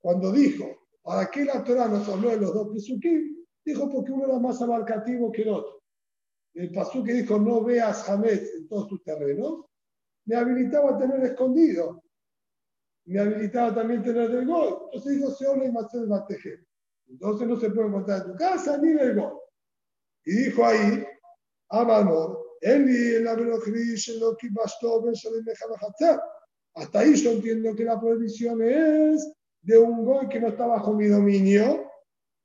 Cuando 0.00 0.32
dijo, 0.32 0.81
¿para 1.02 1.30
qué 1.30 1.44
la 1.44 1.62
Torah 1.64 1.88
nos 1.88 2.08
habló 2.08 2.30
de 2.30 2.38
los 2.38 2.54
dos 2.54 2.68
Pesukim? 2.72 3.44
Dijo 3.64 3.90
porque 3.90 4.12
uno 4.12 4.26
era 4.26 4.38
más 4.38 4.60
abarcativo 4.60 5.30
que 5.30 5.42
el 5.42 5.48
otro. 5.50 5.82
El 6.54 6.72
pasú 6.72 7.02
que 7.02 7.14
dijo, 7.14 7.38
no 7.38 7.62
veas 7.62 8.08
Hametz 8.08 8.54
en 8.54 8.68
todos 8.68 8.88
tus 8.88 9.02
terrenos, 9.02 9.64
me 10.26 10.36
habilitaba 10.36 10.90
a 10.90 10.98
tener 10.98 11.22
escondido. 11.24 12.02
Me 13.06 13.18
habilitaba 13.18 13.74
también 13.74 14.02
tener 14.02 14.30
del 14.30 14.46
gol. 14.46 14.88
Entonces 14.92 15.16
dijo, 15.16 15.30
se 15.30 15.66
y 15.66 15.72
Marcel 15.72 16.06
Bateje. 16.06 16.64
Entonces 17.08 17.48
no 17.48 17.58
se 17.58 17.70
puede 17.70 17.88
encontrar 17.88 18.22
en 18.22 18.32
tu 18.32 18.38
casa 18.38 18.78
ni 18.78 18.92
del 18.92 19.18
gol. 19.18 19.38
Y 20.24 20.44
dijo 20.44 20.64
ahí, 20.64 21.04
Amamor, 21.70 22.42
hasta 26.74 26.98
ahí 27.00 27.14
yo 27.14 27.30
entiendo 27.32 27.74
que 27.74 27.84
la 27.84 28.00
prohibición 28.00 28.62
es 28.62 29.32
de 29.62 29.78
un 29.78 30.04
goy 30.04 30.28
que 30.28 30.40
no 30.40 30.48
está 30.48 30.66
bajo 30.66 30.92
mi 30.92 31.06
dominio 31.06 31.90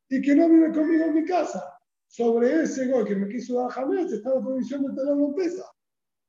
y 0.09 0.21
que 0.21 0.35
no 0.35 0.47
vive 0.47 0.71
conmigo 0.71 1.05
en 1.05 1.15
mi 1.15 1.25
casa. 1.25 1.73
Sobre 2.07 2.63
ese 2.63 2.87
goy 2.87 3.05
que 3.05 3.15
me 3.15 3.27
quiso 3.27 3.59
dar 3.59 3.71
jamás 3.71 4.11
está 4.11 4.35
la 4.35 4.41
prohibición 4.41 4.83
de 4.83 4.95
tener 4.95 5.17
en 5.17 5.33
pesa. 5.35 5.65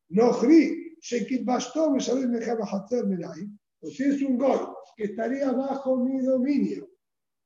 No 0.09 0.33
gri, 0.41 0.97
shekit 1.01 1.45
bastó, 1.45 1.91
me 1.91 2.01
sabéis 2.01 2.27
me 2.27 2.39
hacer 2.39 3.05
O 3.81 3.89
si 3.89 4.05
es 4.05 4.23
un 4.23 4.39
goy 4.39 4.59
que 4.97 5.05
estaría 5.05 5.53
bajo 5.53 5.97
mi 5.97 6.21
dominio 6.21 6.89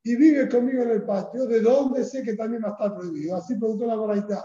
y 0.04 0.16
vive 0.16 0.48
conmigo 0.48 0.82
en 0.82 0.90
el 0.90 1.04
patio, 1.04 1.46
¿de 1.46 1.60
dónde 1.60 2.04
sé 2.04 2.22
que 2.22 2.34
también 2.34 2.62
va 2.64 2.68
a 2.68 2.72
estar 2.72 2.94
prohibido? 2.94 3.36
Así 3.36 3.56
preguntó 3.56 3.86
la 3.86 3.96
moraita. 3.96 4.44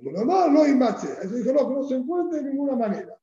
No, 0.00 0.24
no, 0.24 0.50
no 0.50 0.62
hay 0.62 0.74
mache. 0.74 1.08
Eso 1.22 1.34
dijo, 1.34 1.52
no, 1.52 1.68
que 1.68 1.74
no 1.74 1.84
se 1.84 1.94
encuentra 1.96 2.40
de 2.40 2.50
ninguna 2.50 2.76
manera. 2.76 3.18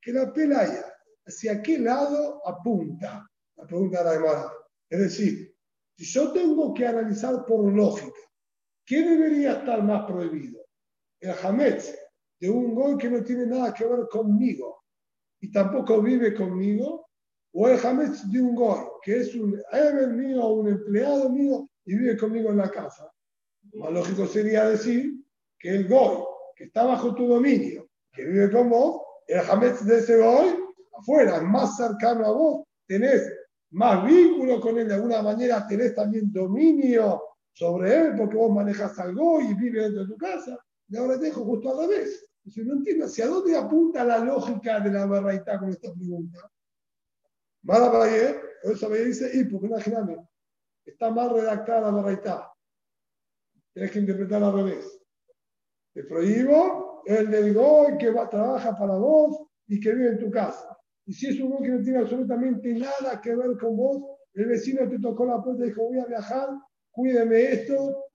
Que 0.00 0.12
la 0.12 0.32
pelaya, 0.32 0.84
¿hacia 1.24 1.62
qué 1.62 1.78
lado 1.78 2.46
apunta? 2.46 3.28
La 3.56 3.66
pregunta 3.66 3.98
de 3.98 4.04
la 4.04 4.12
Gemara. 4.12 4.52
Es 4.88 4.98
decir, 4.98 5.54
si 5.96 6.04
yo 6.04 6.32
tengo 6.32 6.72
que 6.74 6.86
analizar 6.86 7.44
por 7.46 7.72
lógica, 7.72 8.20
¿qué 8.84 9.02
debería 9.02 9.52
estar 9.52 9.82
más 9.82 10.04
prohibido? 10.06 10.64
El 11.20 11.34
hametz 11.42 11.94
de 12.40 12.50
un 12.50 12.74
goy 12.74 12.98
que 12.98 13.10
no 13.10 13.22
tiene 13.22 13.46
nada 13.46 13.72
que 13.72 13.86
ver 13.86 14.08
conmigo 14.10 14.82
y 15.40 15.50
tampoco 15.50 16.00
vive 16.02 16.34
conmigo, 16.34 17.08
o 17.54 17.68
el 17.68 17.78
hametz 17.84 18.30
de 18.30 18.40
un 18.40 18.54
goy 18.54 18.80
que 19.02 19.20
es 19.20 19.34
un 19.34 19.60
ever 19.72 20.08
mío 20.08 20.46
un 20.48 20.68
empleado 20.68 21.28
mío 21.30 21.68
y 21.84 21.96
vive 21.96 22.16
conmigo 22.16 22.50
en 22.50 22.58
la 22.58 22.70
casa. 22.70 23.10
Más 23.74 23.92
lógico 23.92 24.26
sería 24.26 24.68
decir 24.68 25.12
que 25.58 25.70
el 25.70 25.88
Goy, 25.88 26.24
que 26.56 26.64
está 26.64 26.84
bajo 26.84 27.14
tu 27.14 27.26
dominio, 27.26 27.88
que 28.12 28.24
vive 28.24 28.50
con 28.50 28.68
vos, 28.68 29.02
el 29.26 29.40
Hametz 29.40 29.84
de 29.84 29.98
ese 29.98 30.18
Goy, 30.18 30.58
afuera, 30.98 31.40
más 31.40 31.76
cercano 31.76 32.26
a 32.26 32.32
vos, 32.32 32.66
tenés 32.86 33.32
más 33.72 34.04
vínculo 34.06 34.60
con 34.60 34.78
él, 34.78 34.88
de 34.88 34.94
alguna 34.94 35.22
manera 35.22 35.66
tenés 35.66 35.94
también 35.94 36.32
dominio 36.32 37.22
sobre 37.52 37.94
él, 37.94 38.14
porque 38.16 38.36
vos 38.36 38.52
manejas 38.52 38.98
al 38.98 39.14
Goy 39.14 39.46
y 39.46 39.54
vive 39.54 39.82
dentro 39.82 40.02
de 40.02 40.08
tu 40.08 40.16
casa. 40.16 40.58
Y 40.88 40.96
ahora 40.96 41.18
te 41.18 41.26
dejo 41.26 41.44
justo 41.44 41.70
al 41.70 41.88
revés. 41.88 42.26
Si 42.46 42.62
no 42.64 42.74
entiendo 42.74 43.06
hacia 43.06 43.26
dónde 43.26 43.56
apunta 43.56 44.04
la 44.04 44.18
lógica 44.18 44.80
de 44.80 44.90
la 44.90 45.06
verdad 45.06 45.58
con 45.60 45.70
esta 45.70 45.92
pregunta. 45.92 46.50
Mala 47.62 47.88
Valle, 47.88 48.40
eso 48.64 48.88
me 48.88 48.98
dice, 48.98 49.30
y 49.32 49.44
porque 49.44 49.68
imagínate, 49.68 50.18
está 50.84 51.10
mal 51.10 51.30
redactada 51.30 51.92
la 51.92 52.02
verdad. 52.02 52.42
Tienes 53.72 53.90
que 53.90 54.00
interpretar 54.00 54.42
al 54.42 54.54
revés. 54.54 55.00
Te 55.94 56.04
prohíbo 56.04 57.02
el 57.06 57.30
del 57.30 57.54
goy 57.54 57.96
que 57.96 58.10
va, 58.10 58.28
trabaja 58.28 58.76
para 58.76 58.96
vos 58.96 59.46
y 59.66 59.80
que 59.80 59.94
vive 59.94 60.10
en 60.10 60.18
tu 60.18 60.30
casa. 60.30 60.76
Y 61.06 61.12
si 61.12 61.28
es 61.28 61.40
un 61.40 61.50
goy 61.50 61.62
que 61.62 61.68
no 61.70 61.82
tiene 61.82 61.98
absolutamente 61.98 62.72
nada 62.74 63.20
que 63.20 63.34
ver 63.34 63.58
con 63.58 63.76
vos, 63.76 64.02
el 64.34 64.46
vecino 64.46 64.88
te 64.88 64.98
tocó 64.98 65.26
la 65.26 65.42
puerta 65.42 65.64
y 65.64 65.68
dijo, 65.68 65.82
voy 65.82 65.98
a 65.98 66.06
viajar, 66.06 66.48
cuídeme 66.90 67.52
esto. 67.52 68.06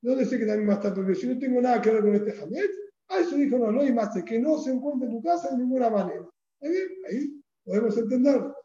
¿Dónde 0.00 0.26
sé 0.26 0.38
que 0.38 0.46
también 0.46 0.68
va 0.68 0.74
a 0.74 0.76
estar 0.76 0.92
prohibido? 0.92 1.20
Si 1.20 1.26
no 1.26 1.38
tengo 1.38 1.60
nada 1.60 1.80
que 1.80 1.90
ver 1.90 2.02
con 2.02 2.14
este 2.14 2.32
jamés, 2.32 2.70
a 3.08 3.18
eso 3.20 3.36
dijo, 3.36 3.58
no, 3.58 3.70
no 3.70 3.80
hay 3.80 3.92
más, 3.92 4.10
que 4.24 4.38
no 4.38 4.58
se 4.58 4.72
encuentre 4.72 5.08
en 5.08 5.14
tu 5.14 5.22
casa 5.22 5.50
de 5.50 5.58
ninguna 5.58 5.90
manera. 5.90 6.26
¿Está 6.60 6.68
bien? 6.68 6.88
Ahí 7.08 7.42
podemos 7.64 7.96
entenderlo. 7.96 8.56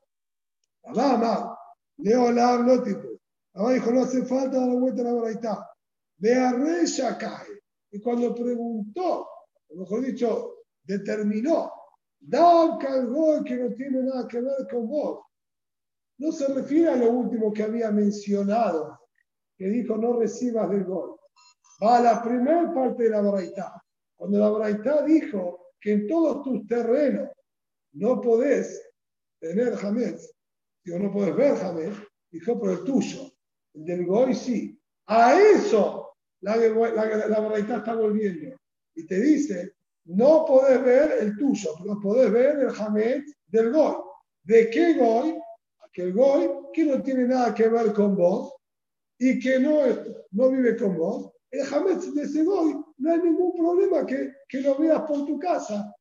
Alama, 0.83 1.57
leo 1.97 2.31
la 2.31 2.53
hablo 2.53 2.81
tipo. 2.83 3.07
Ahora 3.53 3.73
dijo, 3.73 3.91
no 3.91 4.01
hace 4.01 4.23
falta 4.23 4.59
dar 4.59 4.67
la 4.67 4.75
vuelta 4.75 5.01
a 5.01 5.05
la 5.05 5.13
braita. 5.13 5.69
De 6.17 6.33
arrecha 6.33 7.17
cae. 7.17 7.59
Y 7.91 7.99
cuando 7.99 8.33
preguntó, 8.33 9.27
o 9.69 9.75
mejor 9.75 10.05
dicho, 10.05 10.63
determinó, 10.83 11.71
da 12.19 12.77
cargo 12.79 13.43
que 13.43 13.55
no 13.55 13.73
tiene 13.73 14.03
nada 14.03 14.27
que 14.27 14.41
ver 14.41 14.67
con 14.69 14.87
vos. 14.87 15.25
No 16.19 16.31
se 16.31 16.47
refiere 16.53 16.89
a 16.89 16.95
lo 16.95 17.11
último 17.11 17.53
que 17.53 17.63
había 17.63 17.91
mencionado, 17.91 18.99
que 19.57 19.67
dijo 19.67 19.97
no 19.97 20.19
recibas 20.19 20.69
del 20.69 20.83
gol. 20.83 21.17
Va 21.83 21.97
a 21.97 22.01
la 22.01 22.23
primera 22.23 22.73
parte 22.73 23.03
de 23.03 23.09
la 23.11 23.21
braita. 23.21 23.81
Cuando 24.15 24.39
la 24.39 24.49
braita 24.49 25.03
dijo 25.03 25.73
que 25.79 25.93
en 25.93 26.07
todos 26.07 26.43
tus 26.43 26.65
terrenos 26.65 27.29
no 27.93 28.19
podés 28.19 28.83
tener 29.39 29.75
jamés, 29.75 30.33
digo, 30.83 30.99
no 30.99 31.11
podés 31.11 31.35
ver 31.35 31.55
jamés, 31.55 31.95
dijo, 32.31 32.59
pero 32.59 32.73
el 32.73 32.83
tuyo, 32.83 33.31
el 33.73 33.85
del 33.85 34.05
goy 34.05 34.33
sí. 34.33 34.79
A 35.05 35.39
eso 35.39 36.15
la, 36.41 36.55
la, 36.55 37.27
la, 37.27 37.57
está 37.57 37.95
volviendo. 37.95 38.57
Y 38.95 39.05
te 39.05 39.19
dice, 39.21 39.75
no 40.07 40.45
podés 40.45 40.83
ver 40.83 41.17
el 41.19 41.37
tuyo, 41.37 41.71
pero 41.81 41.99
podés 41.99 42.31
ver 42.31 42.59
el 42.59 42.71
jamés 42.71 43.23
del 43.47 43.71
goy. 43.71 43.95
¿De 44.43 44.69
qué 44.69 44.93
goy? 44.93 45.37
Aquel 45.83 46.13
goy 46.13 46.49
que 46.73 46.85
no 46.85 47.01
tiene 47.01 47.25
nada 47.25 47.53
que 47.53 47.67
ver 47.67 47.93
con 47.93 48.15
vos 48.15 48.53
y 49.19 49.39
que 49.39 49.59
no, 49.59 49.81
no 50.31 50.49
vive 50.49 50.77
con 50.77 50.97
vos. 50.97 51.31
El 51.51 51.65
jamés 51.65 52.13
de 52.13 52.23
ese 52.23 52.43
goy 52.43 52.75
no 52.97 53.11
hay 53.11 53.19
ningún 53.19 53.55
problema 53.55 54.05
que, 54.05 54.33
que 54.47 54.61
lo 54.61 54.77
veas 54.77 55.01
por 55.01 55.25
tu 55.25 55.37
casa. 55.39 55.93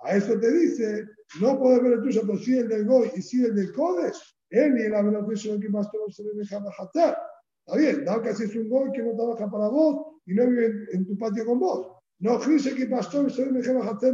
A 0.00 0.16
eso 0.16 0.38
te 0.38 0.52
dice, 0.52 1.06
no 1.40 1.58
puedes 1.58 1.82
ver 1.82 1.92
el 1.94 2.02
tuyo, 2.02 2.22
pero 2.26 2.38
sí 2.38 2.58
el 2.58 2.68
del 2.68 2.86
Goy 2.86 3.10
y 3.16 3.22
sí 3.22 3.44
el 3.44 3.54
del 3.54 3.72
Kodesh. 3.72 4.16
Él 4.50 4.74
ni 4.74 4.82
el 4.82 4.92
lo 4.92 5.26
que 5.26 5.68
más 5.68 5.90
todo 5.90 6.10
se 6.10 6.22
le 6.22 6.34
deja 6.34 6.62
hacer. 6.78 7.16
Está 7.68 7.80
bien, 7.80 8.02
da 8.02 8.22
que 8.22 8.30
es 8.30 8.56
un 8.56 8.66
Goy 8.70 8.92
que 8.92 9.02
no 9.02 9.14
trabaja 9.14 9.50
para 9.50 9.68
vos 9.68 10.22
y 10.24 10.32
no 10.32 10.46
vive 10.46 10.86
en, 10.90 11.06
tu 11.06 11.18
patio 11.18 11.44
con 11.44 11.60
vos. 11.60 11.98
No 12.18 12.38
dice 12.38 12.74
que 12.74 12.86
pastor 12.86 13.26
hacer 13.26 13.52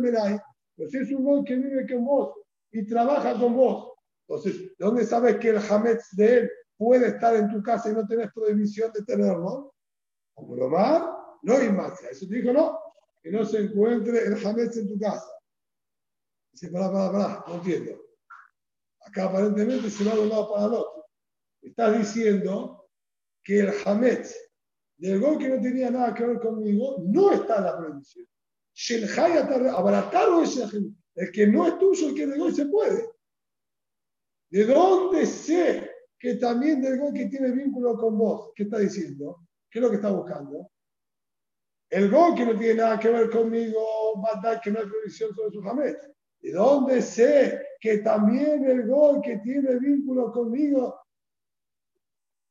Melay. 0.01 0.41
Pero 0.75 0.91
si 0.91 0.99
es 0.99 1.13
un 1.13 1.23
Goy 1.23 1.45
que 1.45 1.55
vive 1.55 1.87
con 1.89 2.05
vos 2.05 2.35
y 2.73 2.85
trabaja 2.85 3.39
con 3.39 3.55
vos, 3.55 3.93
entonces, 4.27 4.61
¿de 4.61 4.75
dónde 4.85 5.07
sabes 5.07 5.37
que 5.37 5.51
el 5.51 5.59
Hametz 5.59 6.17
de 6.17 6.39
él 6.39 6.51
puede 6.77 7.07
estar 7.07 7.37
en 7.37 7.49
tu 7.49 7.63
casa 7.63 7.91
y 7.91 7.95
no 7.95 8.05
tenés 8.09 8.33
prohibición 8.33 8.91
de 8.93 9.05
tenerlo? 9.05 9.73
Como 10.35 10.57
lo 10.57 10.69
más, 10.69 11.05
no 11.43 11.55
hay 11.55 11.71
más. 11.71 12.03
Eso 12.11 12.27
te 12.27 12.35
dijo, 12.35 12.53
no, 12.53 12.77
que 13.23 13.31
no 13.31 13.45
se 13.45 13.59
encuentre 13.59 14.27
el 14.27 14.45
Hametz 14.45 14.79
en 14.79 14.89
tu 14.89 14.99
casa. 14.99 15.31
Dice, 16.51 16.71
para, 16.73 16.91
para, 16.91 17.13
para, 17.13 17.45
no 17.47 17.55
entiendo. 17.55 18.03
Acá 19.07 19.27
aparentemente 19.27 19.89
se 19.91 20.05
va 20.05 20.17
de 20.17 20.23
un 20.23 20.29
lado 20.29 20.53
para 20.53 20.67
el 20.67 20.73
otro. 20.73 21.07
Estás 21.63 21.97
diciendo 21.97 22.84
que 23.45 23.61
el 23.61 23.73
Hametz 23.85 24.35
del 24.97 25.21
gol 25.21 25.39
que 25.39 25.49
no 25.49 25.61
tenía 25.61 25.91
nada 25.91 26.15
que 26.15 26.25
ver 26.25 26.41
conmigo 26.41 26.97
no 27.05 27.33
está 27.33 27.59
en 27.59 27.65
la 27.65 27.77
prohibición. 27.77 28.27
El 31.15 31.31
que 31.31 31.47
no 31.47 31.67
es 31.67 31.79
tuyo, 31.79 32.09
el 32.09 32.15
que 32.15 32.23
es 32.23 32.31
de 32.31 32.39
gol 32.39 32.55
se 32.55 32.67
puede. 32.67 33.09
¿De 34.51 34.65
dónde 34.65 35.27
sé 35.27 35.91
que 36.19 36.37
también 36.37 36.81
del 36.81 36.99
gol 36.99 37.13
que 37.13 37.27
tiene 37.27 37.51
vínculo 37.53 37.97
con 37.97 38.17
vos? 38.17 38.53
¿Qué 38.55 38.65
está 38.65 38.79
diciendo? 38.79 39.47
¿Qué 39.71 39.79
es 39.79 39.83
lo 39.83 39.91
que 39.91 39.97
está 39.97 40.11
buscando? 40.11 40.71
El 41.91 42.11
gol 42.11 42.35
que 42.35 42.47
no 42.47 42.59
tiene 42.59 42.75
nada 42.75 42.99
que 42.99 43.11
ver 43.11 43.31
conmigo, 43.31 44.21
va 44.23 44.39
a 44.39 44.41
dar 44.43 44.61
que 44.61 44.71
no 44.71 44.81
hay 44.81 44.87
prohibición 44.87 45.35
sobre 45.35 45.51
su 45.51 45.61
Hametz. 45.69 46.11
¿De 46.41 46.53
dónde 46.53 47.03
sé 47.03 47.63
que 47.81 47.99
también 47.99 48.65
el 48.65 48.87
gol 48.87 49.21
que 49.23 49.39
tiene 49.39 49.79
vínculo 49.79 50.33
conmigo 50.33 51.04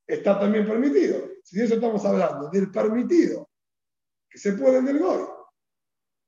está 0.08 0.40
también 0.40 0.66
permitido? 0.66 1.30
Si 1.44 1.58
de 1.58 1.66
eso 1.66 1.76
estamos 1.76 2.04
hablando, 2.06 2.50
del 2.50 2.72
permitido, 2.72 3.50
que 4.30 4.38
se 4.38 4.54
puede 4.54 4.78
en 4.78 4.88
el 4.88 5.00
gol. 5.00 5.28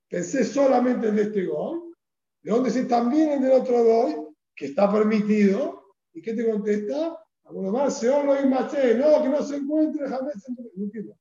Pensé 0.10 0.44
solamente 0.44 1.08
en 1.08 1.20
este 1.20 1.46
gol. 1.46 1.96
¿De 2.42 2.52
dónde 2.52 2.70
sé 2.70 2.86
también 2.86 3.32
en 3.32 3.46
el 3.46 3.52
otro 3.54 3.84
gol, 3.84 4.36
que 4.56 4.68
está 4.68 4.92
permitido? 4.92 5.96
¿Y 6.14 6.22
qué 6.22 6.34
te 6.34 6.50
contesta? 6.50 7.20
Alguno 7.46 7.72
más, 7.72 8.00
se 8.00 8.08
lo 8.08 8.24
no, 8.24 8.34
que 8.34 9.30
no 9.30 9.44
se 9.44 9.56
encuentre 9.56 10.08
jamás. 10.08 10.44
No 10.76 10.84
entiendo. 10.84 11.18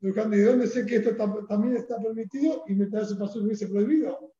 ¿De 0.00 0.44
dónde 0.44 0.66
sé 0.66 0.84
que 0.84 0.96
esto 0.96 1.16
también 1.46 1.76
está 1.76 1.98
permitido 1.98 2.64
y 2.66 2.74
me 2.74 2.84
ese 2.84 3.16
paso 3.16 3.40
que 3.40 3.46
hubiese 3.46 3.68
prohibido? 3.68 4.34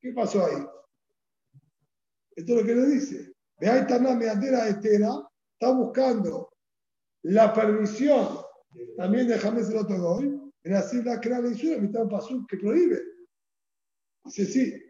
¿Qué 0.00 0.12
pasó 0.12 0.44
ahí? 0.44 0.64
Esto 2.36 2.52
es 2.52 2.60
lo 2.60 2.66
que 2.66 2.74
le 2.74 2.86
dice. 2.86 3.32
Ve 3.58 3.68
ahí 3.68 3.80
está 3.80 3.98
Meatera 3.98 4.68
Estera, 4.68 5.10
está 5.52 5.72
buscando 5.72 6.53
la 7.24 7.52
permisión 7.52 8.38
también 8.96 9.28
de 9.28 9.38
James 9.38 9.68
el 9.68 9.76
otro 9.76 9.96
hoy, 9.96 10.40
en 10.62 10.74
así 10.74 11.02
la 11.02 11.20
crea 11.20 11.40
la 11.40 11.50
isura, 11.50 11.78
mitad 11.78 12.02
un 12.02 12.08
pasú 12.08 12.46
que 12.46 12.56
prohíbe. 12.56 13.00
Dice 14.24 14.46
sí. 14.46 14.80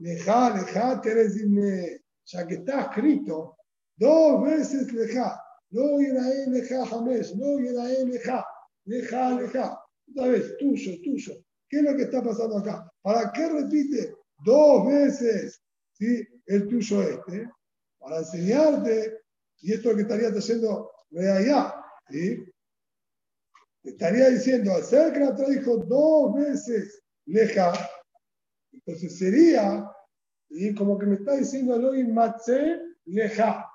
Leja, 0.00 0.54
leja, 0.54 1.00
Teresime, 1.00 2.00
ya 2.24 2.46
que 2.46 2.54
está 2.54 2.82
escrito 2.82 3.56
dos 3.96 4.44
veces 4.44 4.92
leja, 4.92 5.42
no 5.70 6.00
Irae 6.00 6.46
leja 6.48 6.86
James, 6.86 7.34
no 7.34 7.58
Irae 7.58 8.06
leja, 8.06 8.46
leja, 8.84 9.40
leja. 9.40 9.78
Otra 10.10 10.28
vez, 10.28 10.56
tuyo, 10.58 10.92
tuyo. 11.02 11.34
¿Qué 11.68 11.78
es 11.78 11.82
lo 11.82 11.96
que 11.96 12.04
está 12.04 12.22
pasando 12.22 12.58
acá? 12.58 12.90
¿Para 13.02 13.32
qué 13.32 13.48
repite 13.48 14.14
dos 14.44 14.86
veces 14.86 15.60
¿sí? 15.92 16.26
el 16.46 16.68
tuyo 16.68 17.02
este? 17.02 17.50
Para 17.98 18.18
enseñarte, 18.18 19.17
y 19.60 19.72
esto 19.72 19.90
es 19.90 19.92
lo 19.92 19.96
que 19.96 20.02
estaría 20.02 20.28
haciendo 20.28 20.90
allá, 21.12 21.74
¿sí? 22.10 22.44
estaría 23.88 24.28
diciendo, 24.30 24.72
ser 24.82 25.12
que 25.12 25.20
la 25.20 25.34
trajo 25.34 25.78
dos 25.78 26.34
veces 26.34 27.02
leja, 27.26 27.72
entonces 28.72 29.18
sería, 29.18 29.90
y 30.48 30.74
como 30.74 30.98
que 30.98 31.06
me 31.06 31.16
está 31.16 31.36
diciendo 31.36 31.74
Elohim 31.74 32.12
Matze 32.12 32.80
leja. 33.06 33.70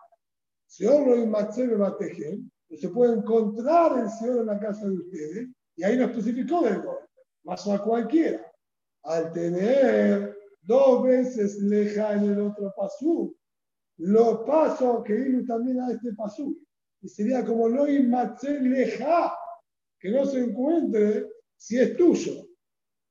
Señor 0.68 1.04
Elohim 1.04 1.30
Matze 1.30 1.68
me 1.68 1.76
bateje, 1.76 2.40
se 2.76 2.90
puede 2.90 3.14
encontrar 3.14 4.00
el 4.00 4.10
Señor 4.10 4.40
en 4.40 4.48
la 4.48 4.60
casa 4.60 4.88
de 4.88 4.98
ustedes, 4.98 5.50
y 5.76 5.84
ahí 5.84 5.98
no 5.98 6.06
especificó 6.06 6.62
del 6.62 6.82
gol 6.82 7.00
más 7.44 7.68
a 7.68 7.80
cualquiera. 7.80 8.52
Al 9.04 9.32
tener 9.34 10.38
dos 10.62 11.04
veces 11.04 11.58
leja 11.60 12.14
en 12.14 12.32
el 12.32 12.42
otro 12.42 12.74
pasú, 12.76 13.36
lo 14.04 14.46
paso 14.46 15.04
que 15.04 15.14
ir 15.14 15.46
también 15.46 15.80
a 15.80 15.92
este 15.92 16.14
pasú. 16.14 16.58
Y 17.02 17.08
sería 17.08 17.46
como 17.46 17.70
lo 17.70 17.88
leja, 18.62 19.34
que 20.00 20.12
no 20.12 20.26
se 20.26 20.40
encuentre 20.40 21.30
si 21.58 21.80
es 21.80 21.96
tuyo. 21.96 22.48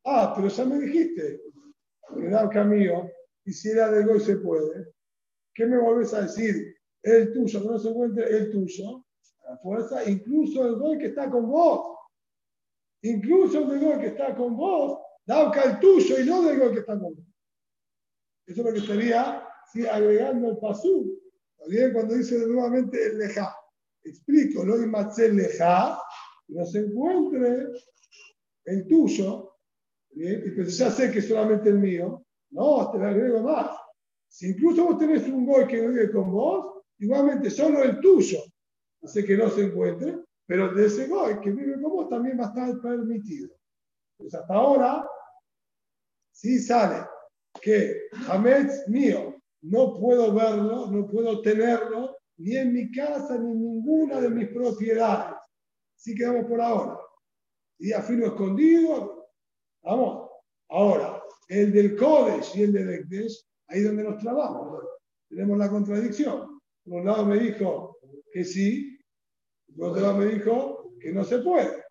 Ah, 0.05 0.33
pero 0.35 0.49
ya 0.49 0.65
me 0.65 0.79
dijiste 0.79 1.41
que 2.15 2.29
camino 2.51 3.11
y 3.45 3.53
si 3.53 3.71
era 3.71 3.91
de 3.91 4.05
hoy 4.05 4.21
se 4.21 4.37
puede. 4.37 4.93
¿Qué 5.55 5.67
me 5.67 5.79
volvés 5.79 6.13
a 6.15 6.23
decir? 6.23 6.75
El 7.03 7.33
tuyo, 7.33 7.63
que 7.63 7.69
no 7.69 7.79
se 7.79 7.89
encuentre 7.89 8.37
el 8.37 8.51
tuyo. 8.51 9.05
La 9.49 9.57
fuerza, 9.59 10.09
incluso 10.09 10.67
el 10.67 10.77
gol 10.77 10.99
que 10.99 11.07
está 11.07 11.31
con 11.31 11.49
vos 11.51 11.93
incluso 13.03 13.73
el 13.73 13.81
gol 13.81 14.01
que 14.01 14.09
está 14.09 14.35
con 14.35 14.57
vos, 14.57 15.01
da 15.27 15.51
el 15.65 15.81
tuyo 15.81 16.21
y 16.21 16.25
no 16.25 16.43
gol 16.43 16.73
que 16.73 16.81
está 16.81 16.99
con 16.99 17.15
vos. 17.15 17.27
Eso 18.47 18.61
es 18.61 18.67
lo 18.67 18.73
que 18.73 18.81
estaría 19.73 19.95
agregando 19.95 20.51
el 20.51 20.59
pasú. 20.59 21.19
También 21.59 21.93
cuando 21.93 22.15
dice 22.15 22.39
nuevamente 22.47 23.07
el 23.07 23.19
leja. 23.19 23.55
Explico, 24.05 24.65
lo 24.65 24.75
el 24.77 25.37
leja, 25.37 25.99
que 26.47 26.55
no 26.55 26.67
se 26.67 26.81
encuentre 26.81 27.69
el 28.65 28.87
tuyo, 28.89 29.57
¿bien? 30.11 30.43
y 30.45 30.51
pues 30.51 30.77
ya 30.77 30.91
sé 30.91 31.11
que 31.11 31.21
es 31.21 31.29
solamente 31.29 31.69
el 31.69 31.79
mío. 31.79 32.25
No, 32.51 32.91
te 32.91 32.99
lo 32.99 33.07
agrego 33.07 33.43
más. 33.43 33.77
Si 34.29 34.49
incluso 34.49 34.85
vos 34.85 34.99
tenés 34.99 35.27
un 35.29 35.47
gol 35.47 35.67
que 35.69 35.81
vive 35.81 36.11
con 36.11 36.33
vos, 36.33 36.83
igualmente 36.99 37.49
solo 37.51 37.83
el 37.83 38.01
tuyo 38.01 38.39
hace 39.03 39.25
que 39.25 39.37
no 39.37 39.49
se 39.51 39.65
encuentre, 39.65 40.19
pero 40.47 40.73
de 40.75 40.87
ese 40.87 41.07
goy 41.07 41.41
que 41.41 41.51
vive 41.51 41.81
con 41.81 41.93
vos 41.93 42.09
también 42.09 42.39
va 42.39 42.47
a 42.47 42.49
estar 42.49 42.81
permitido. 42.81 43.51
Pues 44.17 44.35
hasta 44.35 44.55
ahora, 44.55 45.07
si 46.33 46.59
sale 46.59 47.05
que 47.61 48.09
Hametz 48.29 48.89
mío, 48.89 49.32
no 49.63 49.95
puedo 49.95 50.35
verlo, 50.35 50.87
no 50.87 51.07
puedo 51.07 51.41
tenerlo, 51.41 52.17
ni 52.39 52.57
en 52.57 52.73
mi 52.73 52.91
casa, 52.91 53.39
ni 53.39 53.53
en 53.53 53.63
ninguna 53.63 54.21
de 54.21 54.31
mis 54.31 54.49
propiedades. 54.49 55.37
Así 55.97 56.15
quedamos 56.15 56.47
por 56.47 56.61
ahora. 56.61 56.99
Y 57.79 57.93
afino 57.93 58.27
escondido. 58.27 59.29
Vamos. 59.83 60.31
Ahora, 60.69 61.23
el 61.49 61.73
del 61.73 61.97
Kodesh 61.97 62.57
y 62.57 62.63
el 62.63 62.73
del 62.73 62.91
Ekdesh, 62.91 63.45
ahí 63.69 63.83
donde 63.83 64.05
nos 64.05 64.19
trabajamos. 64.19 64.85
Tenemos 65.29 65.59
la 65.59 65.71
contradicción. 65.71 66.61
Por 66.85 67.01
un 67.01 67.07
lado 67.07 67.27
me 67.27 67.39
dijo 67.39 67.99
que 68.33 68.45
sí, 68.45 68.99
por 69.77 69.91
otro 69.91 70.03
lado 70.03 70.19
me 70.19 70.27
dijo 70.27 70.93
que 71.01 71.13
no 71.13 71.25
se 71.25 71.39
puede. 71.39 71.83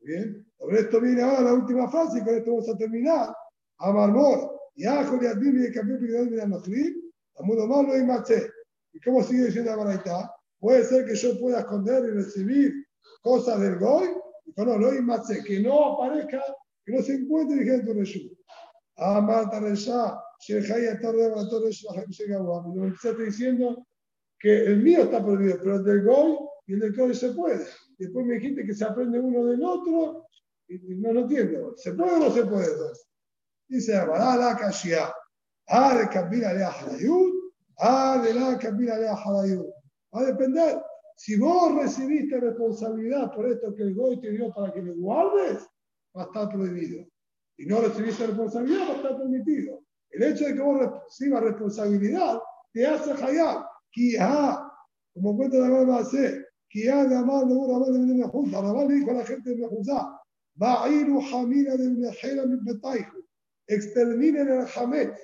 Bien, 0.00 0.46
sobre 0.58 0.80
esto 0.80 1.00
viene 1.00 1.22
ahora 1.22 1.42
la 1.42 1.54
última 1.54 1.88
frase 1.90 2.18
y 2.18 2.24
con 2.24 2.34
esto 2.34 2.50
vamos 2.50 2.68
a 2.68 2.76
terminar. 2.76 3.34
Amarmor, 3.78 4.61
Yajo 4.74 5.18
de 5.18 5.28
Adib 5.28 5.54
y 5.54 5.58
de 5.58 5.72
Capítulo 5.72 6.24
de 6.24 6.42
Anochlim, 6.42 6.94
Amudo 7.38 7.66
Malo 7.66 7.96
y 7.96 8.04
Maché. 8.04 8.50
¿Y 8.92 9.00
cómo 9.00 9.22
sigue 9.22 9.46
diciendo 9.46 9.70
la 9.70 9.76
Baraita? 9.76 10.34
Puede 10.58 10.84
ser 10.84 11.06
que 11.06 11.14
yo 11.14 11.38
pueda 11.38 11.60
esconder 11.60 12.04
y 12.04 12.10
recibir 12.12 12.86
cosas 13.22 13.60
del 13.60 13.78
Goy, 13.78 14.08
y 14.46 14.52
no, 14.56 14.78
lo 14.78 15.02
Maché, 15.02 15.42
que 15.44 15.60
no 15.60 15.94
aparezca, 15.94 16.42
que 16.84 16.92
no 16.92 17.02
se 17.02 17.14
encuentre 17.14 17.58
vigente 17.58 17.90
en 17.90 17.98
Reshu. 17.98 18.36
Amar 18.96 19.50
Taresha, 19.50 20.22
Shehaya 20.40 21.00
Tarde, 21.00 21.30
Torre, 21.50 21.70
Shegawa. 21.70 22.66
Me 22.74 22.86
empezaste 22.86 23.24
diciendo 23.24 23.86
que 24.38 24.64
el 24.64 24.82
mío 24.82 25.04
está 25.04 25.24
prohibido, 25.24 25.58
pero 25.62 25.76
el 25.76 25.84
del 25.84 26.04
Goy 26.04 26.36
y 26.66 26.74
el 26.74 26.80
del 26.80 26.96
Goy 26.96 27.14
se 27.14 27.30
puede. 27.30 27.64
Después 27.98 28.26
me 28.26 28.34
dijiste 28.34 28.64
que 28.64 28.74
se 28.74 28.84
aprende 28.84 29.18
uno 29.18 29.46
del 29.46 29.62
otro, 29.64 30.26
y 30.68 30.78
no 30.96 31.12
lo 31.12 31.20
entiendo. 31.20 31.74
¿Se 31.76 31.92
puede 31.92 32.12
o 32.12 32.18
no 32.18 32.30
se 32.30 32.44
puede? 32.44 32.68
Dice, 33.68 33.96
ah, 33.96 34.36
la 34.36 34.56
Kashia, 34.56 35.12
ah, 35.68 35.96
de 35.96 36.08
Kabila 36.08 36.52
le 36.52 36.64
ah, 37.78 38.22
de 38.22 38.34
la 38.34 38.58
Kabila 38.58 38.98
le 38.98 39.06
Va 40.14 40.20
a 40.20 40.24
depender. 40.24 40.82
Si 41.16 41.36
vos 41.36 41.74
recibiste 41.74 42.38
responsabilidad 42.38 43.32
por 43.32 43.48
esto 43.48 43.74
que 43.74 43.82
el 43.82 43.94
Goy 43.94 44.20
te 44.20 44.30
dio 44.30 44.52
para 44.52 44.72
que 44.72 44.82
lo 44.82 44.94
guardes, 44.96 45.66
va 46.16 46.22
a 46.22 46.26
estar 46.26 46.48
prohibido. 46.50 47.06
Y 47.56 47.66
no 47.66 47.80
recibiste 47.80 48.26
responsabilidad, 48.26 48.88
va 48.88 48.92
a 48.92 48.96
estar 48.96 49.18
permitido. 49.18 49.80
El 50.10 50.22
hecho 50.24 50.44
de 50.44 50.54
que 50.54 50.60
vos 50.60 50.80
recibas 50.80 51.42
responsabilidad 51.42 52.38
te 52.72 52.86
hace 52.86 53.12
hayab. 53.12 53.64
Como 55.14 55.36
cuenta 55.36 55.58
la 55.58 55.68
mamá 55.68 55.98
hace, 55.98 56.44
que 56.68 56.90
ha 56.90 57.04
de 57.04 57.14
amar 57.14 57.46
de 57.46 57.54
una 57.54 57.78
madre 57.78 57.98
de 57.98 58.14
Mejunza. 58.14 58.62
La 58.62 58.84
le 58.84 58.94
dijo 58.94 59.10
a 59.10 59.14
la 59.14 59.26
gente 59.26 59.50
de 59.50 59.56
Mejunza, 59.56 60.18
Ba'iru 60.54 61.20
Hamina 61.20 61.76
de 61.76 61.90
Mejera 61.90 62.46
mi 62.46 62.56
Betaihu. 62.62 63.21
Exterminen 63.74 64.48
el 64.48 64.66
Hamet, 64.74 65.16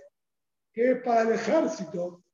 que 0.73 0.93
es 0.93 1.03
para 1.03 1.23
el 1.23 1.33
ejército. 1.33 2.25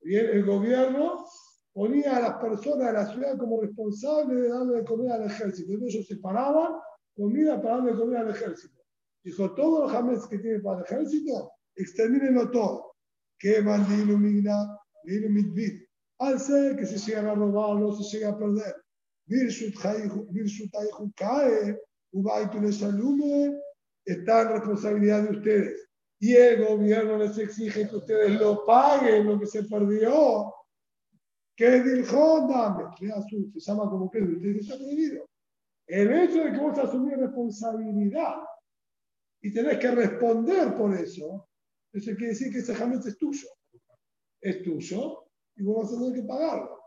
Bien, 0.00 0.26
el 0.26 0.44
gobierno 0.44 1.26
ponía 1.72 2.16
a 2.16 2.20
las 2.20 2.34
personas 2.38 2.86
de 2.88 2.92
la 2.92 3.06
ciudad 3.12 3.38
como 3.38 3.60
responsables 3.60 4.42
de 4.42 4.48
darle 4.48 4.82
de 4.82 5.12
al 5.12 5.26
ejército. 5.26 5.72
Entonces 5.72 5.94
ellos 5.94 6.08
separaban 6.08 6.74
comida 7.14 7.60
para 7.60 7.78
darle 7.78 8.06
de 8.06 8.18
al 8.18 8.30
ejército. 8.30 8.82
Dijo, 9.22 9.54
todos 9.54 9.82
los 9.82 9.92
jamés 9.92 10.26
que 10.26 10.38
tiene 10.38 10.60
para 10.60 10.78
el 10.78 10.84
ejército, 10.84 11.52
exterminenlo 11.74 12.50
todo. 12.50 12.94
Que 13.38 13.60
mandino 13.60 14.18
migna, 14.18 14.78
vino 15.04 15.28
mitbit 15.28 15.88
al 16.18 16.40
ser 16.40 16.76
que 16.76 16.86
se 16.86 16.98
llegan 16.98 17.26
a 17.26 17.34
robar, 17.34 17.76
no 17.76 17.92
se 17.92 18.18
llega 18.18 18.30
a 18.30 18.38
perder. 18.38 18.74
cae, 21.14 21.78
está 24.12 24.42
en 24.42 24.48
responsabilidad 24.48 25.22
de 25.22 25.36
ustedes. 25.36 25.88
Y 26.20 26.34
el 26.34 26.64
gobierno 26.64 27.18
les 27.18 27.38
exige 27.38 27.88
que 27.88 27.96
ustedes 27.96 28.40
lo 28.40 28.64
paguen, 28.64 29.26
lo 29.26 29.38
que 29.38 29.46
se 29.46 29.64
perdió. 29.64 30.52
Que 31.56 31.82
dijo, 31.82 32.46
dame, 32.48 32.84
se 32.96 33.60
llama 33.60 33.90
como 33.90 34.10
que 34.10 34.18
está 34.18 34.76
prohibido. 34.76 35.28
El 35.86 36.12
hecho 36.12 36.44
de 36.44 36.52
que 36.52 36.58
vos 36.58 36.78
asumís 36.78 37.16
responsabilidad 37.16 38.36
y 39.40 39.52
tenés 39.52 39.78
que 39.78 39.90
responder 39.90 40.74
por 40.74 40.94
eso, 40.94 41.48
eso 41.92 42.10
quiere 42.12 42.28
decir 42.28 42.52
que 42.52 42.58
ese 42.58 42.74
jamés 42.74 43.06
es 43.06 43.16
tuyo. 43.16 43.48
Es 44.40 44.62
tuyo 44.62 45.24
y 45.56 45.62
vos 45.64 45.82
vas 45.82 45.92
a 45.92 46.00
tener 46.00 46.20
que 46.20 46.28
pagarlo 46.28 46.80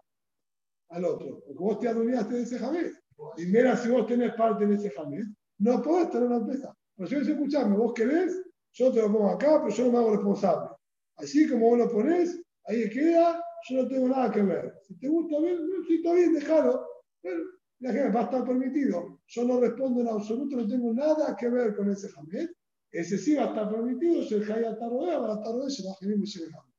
al 0.89 1.05
otro. 1.05 1.41
Porque 1.45 1.63
vos 1.63 1.79
te 1.79 1.87
adueñaste 1.87 2.35
de 2.35 2.41
ese 2.43 2.59
jamés. 2.59 2.93
Y 3.37 3.45
mira, 3.45 3.75
si 3.75 3.89
vos 3.89 4.07
tenés 4.07 4.33
parte 4.35 4.63
en 4.63 4.73
ese 4.73 4.89
jamés, 4.91 5.27
no 5.59 5.81
podés 5.81 6.09
tener 6.09 6.27
una 6.27 6.37
empresa. 6.37 6.75
Pero 7.01 7.09
si 7.09 7.15
vos 7.15 7.27
escuchame, 7.29 7.77
vos 7.77 7.93
querés, 7.95 8.43
yo 8.73 8.91
te 8.91 9.01
lo 9.01 9.11
pongo 9.11 9.31
acá, 9.31 9.59
pero 9.59 9.75
yo 9.75 9.85
no 9.85 9.91
me 9.91 9.97
hago 9.97 10.11
responsable. 10.11 10.69
Así 11.15 11.49
como 11.49 11.69
vos 11.69 11.79
lo 11.79 11.91
ponés, 11.91 12.39
ahí 12.65 12.87
queda, 12.91 13.43
yo 13.67 13.81
no 13.81 13.87
tengo 13.87 14.07
nada 14.07 14.31
que 14.31 14.43
ver. 14.43 14.71
Si 14.83 14.99
te 14.99 15.07
gusta 15.07 15.39
bien, 15.39 15.57
si 15.87 15.95
está 15.95 16.13
bien, 16.13 16.33
déjalo. 16.33 16.85
Pero 17.23 17.39
la 17.79 17.91
gente 17.91 18.11
va 18.11 18.19
a 18.19 18.23
estar 18.25 18.45
permitido. 18.45 19.19
Yo 19.25 19.43
no 19.45 19.59
respondo 19.59 20.01
en 20.01 20.09
absoluto, 20.09 20.57
no 20.57 20.67
tengo 20.67 20.93
nada 20.93 21.35
que 21.35 21.49
ver 21.49 21.75
con 21.75 21.89
ese 21.89 22.07
jamés. 22.09 22.51
Ese 22.91 23.17
sí 23.17 23.33
va 23.33 23.45
a 23.45 23.47
estar 23.47 23.71
permitido, 23.71 24.21
si 24.21 24.35
el 24.35 24.43
Hayat 24.43 24.73
está 24.73 24.87
rodeado, 24.87 25.23
va 25.23 25.33
a 25.33 25.37
estar 25.37 25.53
rodeado, 25.53 25.69
se 25.71 25.83
va 25.83 25.93
a 25.93 25.95
generar 25.95 26.70